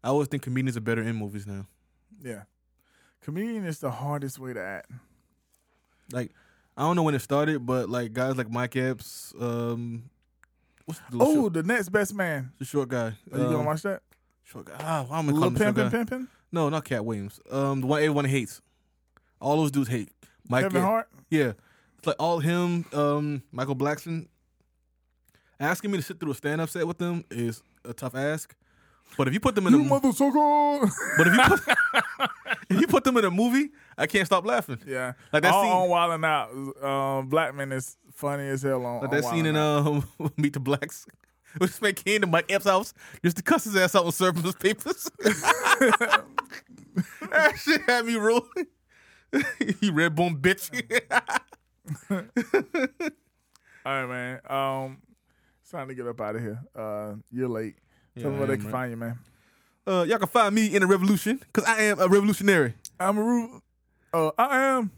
I 0.03 0.07
always 0.09 0.27
think 0.27 0.43
comedians 0.43 0.77
are 0.77 0.81
better 0.81 1.01
in 1.01 1.15
movies 1.15 1.45
now. 1.45 1.65
Yeah, 2.23 2.43
comedian 3.21 3.65
is 3.65 3.79
the 3.79 3.91
hardest 3.91 4.39
way 4.39 4.53
to 4.53 4.61
act. 4.61 4.89
Like 6.11 6.31
I 6.77 6.81
don't 6.83 6.95
know 6.95 7.03
when 7.03 7.15
it 7.15 7.19
started, 7.21 7.65
but 7.65 7.89
like 7.89 8.13
guys 8.13 8.37
like 8.37 8.49
Mike 8.49 8.75
Epps, 8.75 9.33
um, 9.39 10.09
what's 10.85 10.99
the 11.11 11.17
Oh, 11.19 11.49
the 11.49 11.63
next 11.63 11.89
best 11.89 12.13
man. 12.13 12.51
the 12.59 12.65
short 12.65 12.89
guy? 12.89 13.07
Are 13.31 13.37
you 13.37 13.45
Um, 13.45 13.51
gonna 13.51 13.63
watch 13.65 13.81
that? 13.81 14.03
Short 14.43 14.65
guy. 14.65 14.77
Ah, 14.79 15.03
why 15.07 15.19
am 15.19 15.29
I 15.29 15.31
calling 15.33 15.51
him 15.51 15.57
short 15.57 15.75
Pimpin' 15.75 15.91
guy? 15.91 15.97
Pimpin'? 16.05 16.27
No, 16.53 16.69
not 16.69 16.85
Katt 16.85 17.03
Williams. 17.03 17.41
Um, 17.51 17.81
the 17.81 17.87
one 17.87 18.01
everyone 18.01 18.25
hates. 18.25 18.61
All 19.41 19.57
those 19.57 19.71
dudes 19.71 19.89
hate. 19.89 20.09
Mike 20.47 20.63
Kevin 20.63 20.77
Epps- 20.77 20.85
Hart. 20.87 21.09
Yeah, 21.29 21.51
it's 21.97 22.07
like 22.07 22.15
all 22.19 22.39
him, 22.39 22.85
um, 22.93 23.43
Michael 23.51 23.75
Blackson. 23.75 24.27
Asking 25.59 25.91
me 25.91 25.97
to 25.97 26.03
sit 26.03 26.19
through 26.19 26.31
a 26.31 26.35
stand 26.35 26.61
up 26.61 26.69
set 26.69 26.85
with 26.87 26.97
them 26.97 27.23
is 27.31 27.61
a 27.83 27.93
tough 27.93 28.15
ask. 28.15 28.55
But 29.17 29.27
if 29.27 29.33
you 29.33 29.39
put 29.39 29.55
them 29.55 29.65
in 29.67 29.73
You 29.73 29.81
a 29.85 29.89
motherfucker. 29.89 30.91
but 31.17 31.27
if 31.27 31.33
you 31.33 31.41
put, 31.43 31.77
if 32.69 32.81
you 32.81 32.87
put 32.87 33.03
them 33.05 33.17
in 33.17 33.25
a 33.25 33.31
movie, 33.31 33.69
I 33.97 34.05
can't 34.05 34.25
stop 34.25 34.45
laughing. 34.45 34.79
yeah, 34.85 35.13
Like 35.31 35.43
that 35.43 35.53
all 35.53 35.63
scene- 35.63 35.71
on 35.71 35.89
Wild 35.89 36.13
'N 36.13 36.25
Out. 36.25 36.83
Um, 36.83 37.27
Blackman 37.29 37.71
is 37.71 37.97
funny 38.13 38.47
as 38.49 38.61
hell 38.63 38.85
on, 38.85 39.01
Like 39.01 39.11
that 39.11 39.23
Wild 39.23 39.35
scene 39.35 39.45
in 39.45 39.55
um, 39.55 40.05
Meet 40.37 40.53
the 40.53 40.59
Blacks. 40.59 41.05
When 41.57 41.69
Smith 41.69 42.03
came 42.03 42.21
to 42.21 42.27
Mike 42.27 42.51
Epps' 42.51 42.65
house 42.65 42.93
just 43.23 43.37
to 43.37 43.43
cuss 43.43 43.63
his 43.63 43.75
ass 43.77 43.95
out 43.95 44.03
and 44.03 44.13
serve 44.13 44.35
him 44.37 44.43
his 44.43 44.53
papers. 44.55 45.09
that 47.31 47.53
shit 47.57 47.81
had 47.83 48.05
me 48.05 48.15
rolling. 48.15 48.43
you 49.81 49.91
red 49.93 50.13
bone 50.13 50.37
bitch. 50.37 50.69
All 52.11 54.05
right, 54.05 54.07
man. 54.07 54.39
Um, 54.49 54.97
it's 55.67 55.73
time 55.73 55.89
to 55.89 55.93
get 55.93 56.07
up 56.07 56.21
out 56.21 56.33
of 56.33 56.41
here. 56.41 56.61
Uh, 56.73 57.15
you're 57.29 57.49
late. 57.49 57.75
Tell 58.17 58.31
me 58.31 58.37
where 58.37 58.47
they 58.47 58.55
can 58.55 58.71
find 58.71 58.89
you, 58.89 58.95
man. 58.95 59.19
uh, 59.85 60.05
y'all 60.07 60.17
can 60.17 60.29
find 60.29 60.55
me 60.55 60.73
in 60.73 60.79
the 60.79 60.87
revolution 60.87 61.39
because 61.39 61.65
I 61.65 61.81
am 61.81 61.99
a 61.99 62.07
revolutionary. 62.07 62.73
I'm 62.97 63.17
a 63.17 63.21
ru- 63.21 63.61
uh, 64.13 64.31
I 64.37 64.59
am 64.59 64.91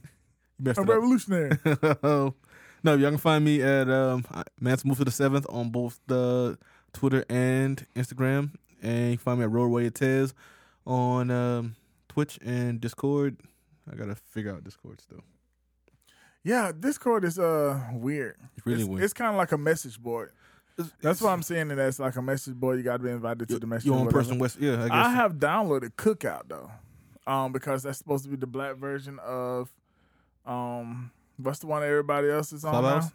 a 0.64 0.84
revolutionary. 0.84 1.58
no, 2.04 2.36
y'all 2.84 3.10
can 3.10 3.18
find 3.18 3.44
me 3.44 3.64
at 3.64 3.90
um, 3.90 4.24
Man's 4.60 4.86
Move 4.86 5.00
to 5.00 5.06
the 5.06 5.10
Seventh 5.10 5.48
on 5.50 5.72
both 5.72 6.00
the 6.06 6.60
Twitter 6.94 7.26
and 7.30 7.84
Instagram, 7.96 8.52
and 8.84 9.10
you 9.10 9.18
can 9.18 9.24
find 9.24 9.40
me 9.40 9.46
at 9.46 9.52
Roadway 9.52 9.90
Tez 9.90 10.36
on 10.86 11.32
um, 11.32 11.78
Twitch 12.10 12.38
and 12.46 12.80
Discord. 12.80 13.38
I 13.92 13.96
gotta 13.96 14.14
figure 14.14 14.54
out 14.54 14.64
Discord 14.64 15.02
still. 15.02 15.24
yeah, 16.44 16.72
Discord 16.80 17.26
is 17.26 17.40
uh 17.40 17.88
weird. 17.92 18.38
It's 18.56 18.68
really 18.68 18.82
it's, 18.82 18.88
weird. 18.88 19.04
It's 19.04 19.14
kind 19.14 19.32
of 19.32 19.36
like 19.36 19.52
a 19.52 19.58
message 19.58 20.00
board. 20.00 20.32
That's 21.02 21.22
why 21.22 21.34
I'm 21.34 21.42
saying 21.42 21.72
it 21.72 21.80
as 21.80 22.00
like 22.00 22.16
a 22.16 22.22
message 22.22 22.56
board. 22.56 22.78
You 22.78 22.84
got 22.84 22.98
to 22.98 23.04
be 23.04 23.10
invited 23.10 23.48
to 23.50 23.60
the 23.60 23.68
message. 23.68 23.88
Your 23.88 23.96
own 23.96 24.06
whatever. 24.06 24.24
person, 24.24 24.40
West. 24.40 24.58
Yeah, 24.60 24.84
I 24.84 24.90
guess. 24.90 24.92
I 24.92 25.10
have 25.12 25.34
downloaded 25.36 25.92
Cookout 25.96 26.44
though, 26.48 26.72
um, 27.28 27.52
because 27.52 27.84
that's 27.84 27.98
supposed 27.98 28.24
to 28.24 28.30
be 28.30 28.36
the 28.36 28.48
black 28.48 28.76
version 28.78 29.20
of, 29.20 29.70
um, 30.46 31.12
what's 31.38 31.60
the 31.60 31.68
one 31.68 31.84
everybody 31.84 32.30
else 32.30 32.54
is 32.54 32.66
on 32.66 32.72
Clubhouse? 32.72 33.12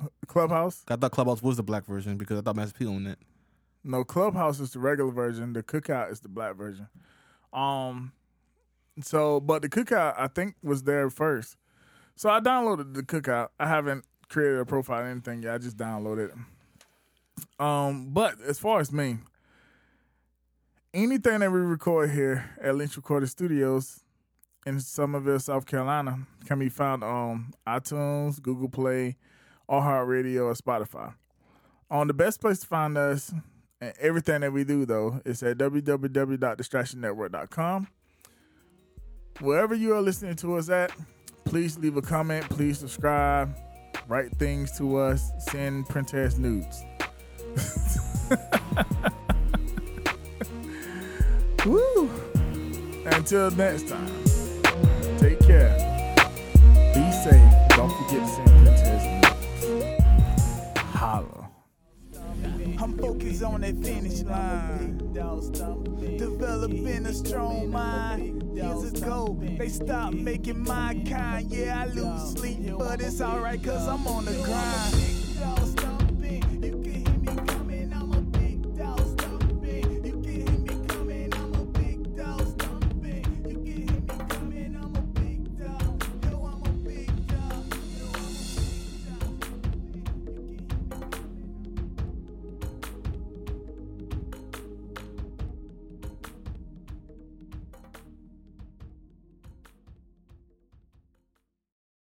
now? 0.00 0.08
Clubhouse. 0.26 0.84
I 0.88 0.96
thought 0.96 1.12
Clubhouse 1.12 1.42
was 1.42 1.56
the 1.56 1.62
black 1.62 1.86
version 1.86 2.16
because 2.16 2.38
I 2.38 2.42
thought 2.42 2.56
Master 2.56 2.78
P 2.78 2.86
owned 2.86 3.08
it. 3.08 3.18
No, 3.82 4.04
Clubhouse 4.04 4.60
is 4.60 4.72
the 4.72 4.78
regular 4.78 5.12
version. 5.12 5.52
The 5.52 5.62
Cookout 5.62 6.10
is 6.10 6.20
the 6.20 6.28
black 6.28 6.56
version. 6.56 6.88
Um, 7.52 8.12
so 9.00 9.40
but 9.40 9.62
the 9.62 9.68
Cookout 9.68 10.14
I 10.18 10.28
think 10.28 10.56
was 10.62 10.82
there 10.82 11.08
first. 11.08 11.56
So 12.16 12.28
I 12.30 12.40
downloaded 12.40 12.94
the 12.94 13.02
Cookout. 13.02 13.48
I 13.60 13.68
haven't 13.68 14.04
created 14.28 14.58
a 14.58 14.64
profile 14.64 15.02
or 15.02 15.06
anything 15.06 15.42
yet. 15.42 15.54
I 15.54 15.58
just 15.58 15.76
downloaded 15.76 16.30
it. 16.30 16.34
Um, 17.58 18.10
but 18.12 18.34
as 18.46 18.58
far 18.58 18.80
as 18.80 18.92
me, 18.92 19.16
anything 20.92 21.40
that 21.40 21.50
we 21.52 21.60
record 21.60 22.10
here 22.10 22.50
at 22.60 22.74
Lynch 22.74 22.96
Recorded 22.96 23.28
Studios 23.28 24.00
in 24.66 24.80
Summerville, 24.80 25.38
South 25.38 25.64
Carolina, 25.66 26.26
can 26.46 26.58
be 26.58 26.68
found 26.68 27.04
on 27.04 27.54
iTunes, 27.66 28.42
Google 28.42 28.68
Play, 28.68 29.16
iHeartRadio, 29.68 30.44
or 30.44 30.54
Spotify. 30.54 31.14
On 31.90 32.06
the 32.08 32.14
best 32.14 32.40
place 32.40 32.60
to 32.60 32.66
find 32.66 32.96
us 32.98 33.32
and 33.80 33.94
everything 34.00 34.40
that 34.40 34.52
we 34.52 34.64
do, 34.64 34.84
though, 34.86 35.20
is 35.24 35.40
at 35.42 35.58
www.distractionnetwork.com. 35.58 37.88
Wherever 39.40 39.74
you 39.74 39.92
are 39.94 40.00
listening 40.00 40.36
to 40.36 40.56
us 40.56 40.70
at, 40.70 40.90
please 41.44 41.76
leave 41.78 41.98
a 41.98 42.02
comment, 42.02 42.48
please 42.48 42.78
subscribe, 42.78 43.54
write 44.08 44.34
things 44.38 44.78
to 44.78 44.96
us, 44.96 45.30
send 45.50 45.86
Princess 45.88 46.38
nudes. 46.38 46.82
Woo! 51.66 52.10
Until 53.06 53.50
next 53.52 53.88
time, 53.88 54.24
take 55.18 55.38
care. 55.40 55.74
Be 56.94 57.10
safe. 57.12 57.52
Don't 57.70 57.90
forget 57.92 58.20
to 58.20 58.28
send 58.28 58.64
nudes. 58.64 58.82
Holla. 60.78 61.48
I'm 62.78 62.96
focused 62.98 63.42
on 63.42 63.60
that 63.62 63.76
finish 63.82 64.20
line. 64.22 64.98
Developing 66.18 67.06
a 67.06 67.12
strong 67.12 67.70
mind. 67.70 68.42
Years 68.56 68.92
ago, 68.92 69.36
they 69.58 69.68
stopped 69.68 70.14
making 70.14 70.62
my 70.62 70.94
kind. 71.08 71.50
Yeah, 71.50 71.82
I 71.82 71.86
lose 71.86 72.32
sleep, 72.32 72.58
but 72.78 73.00
it's 73.00 73.20
alright, 73.20 73.62
cause 73.62 73.86
I'm 73.88 74.06
on 74.06 74.24
the 74.24 74.32
grind. 74.44 74.94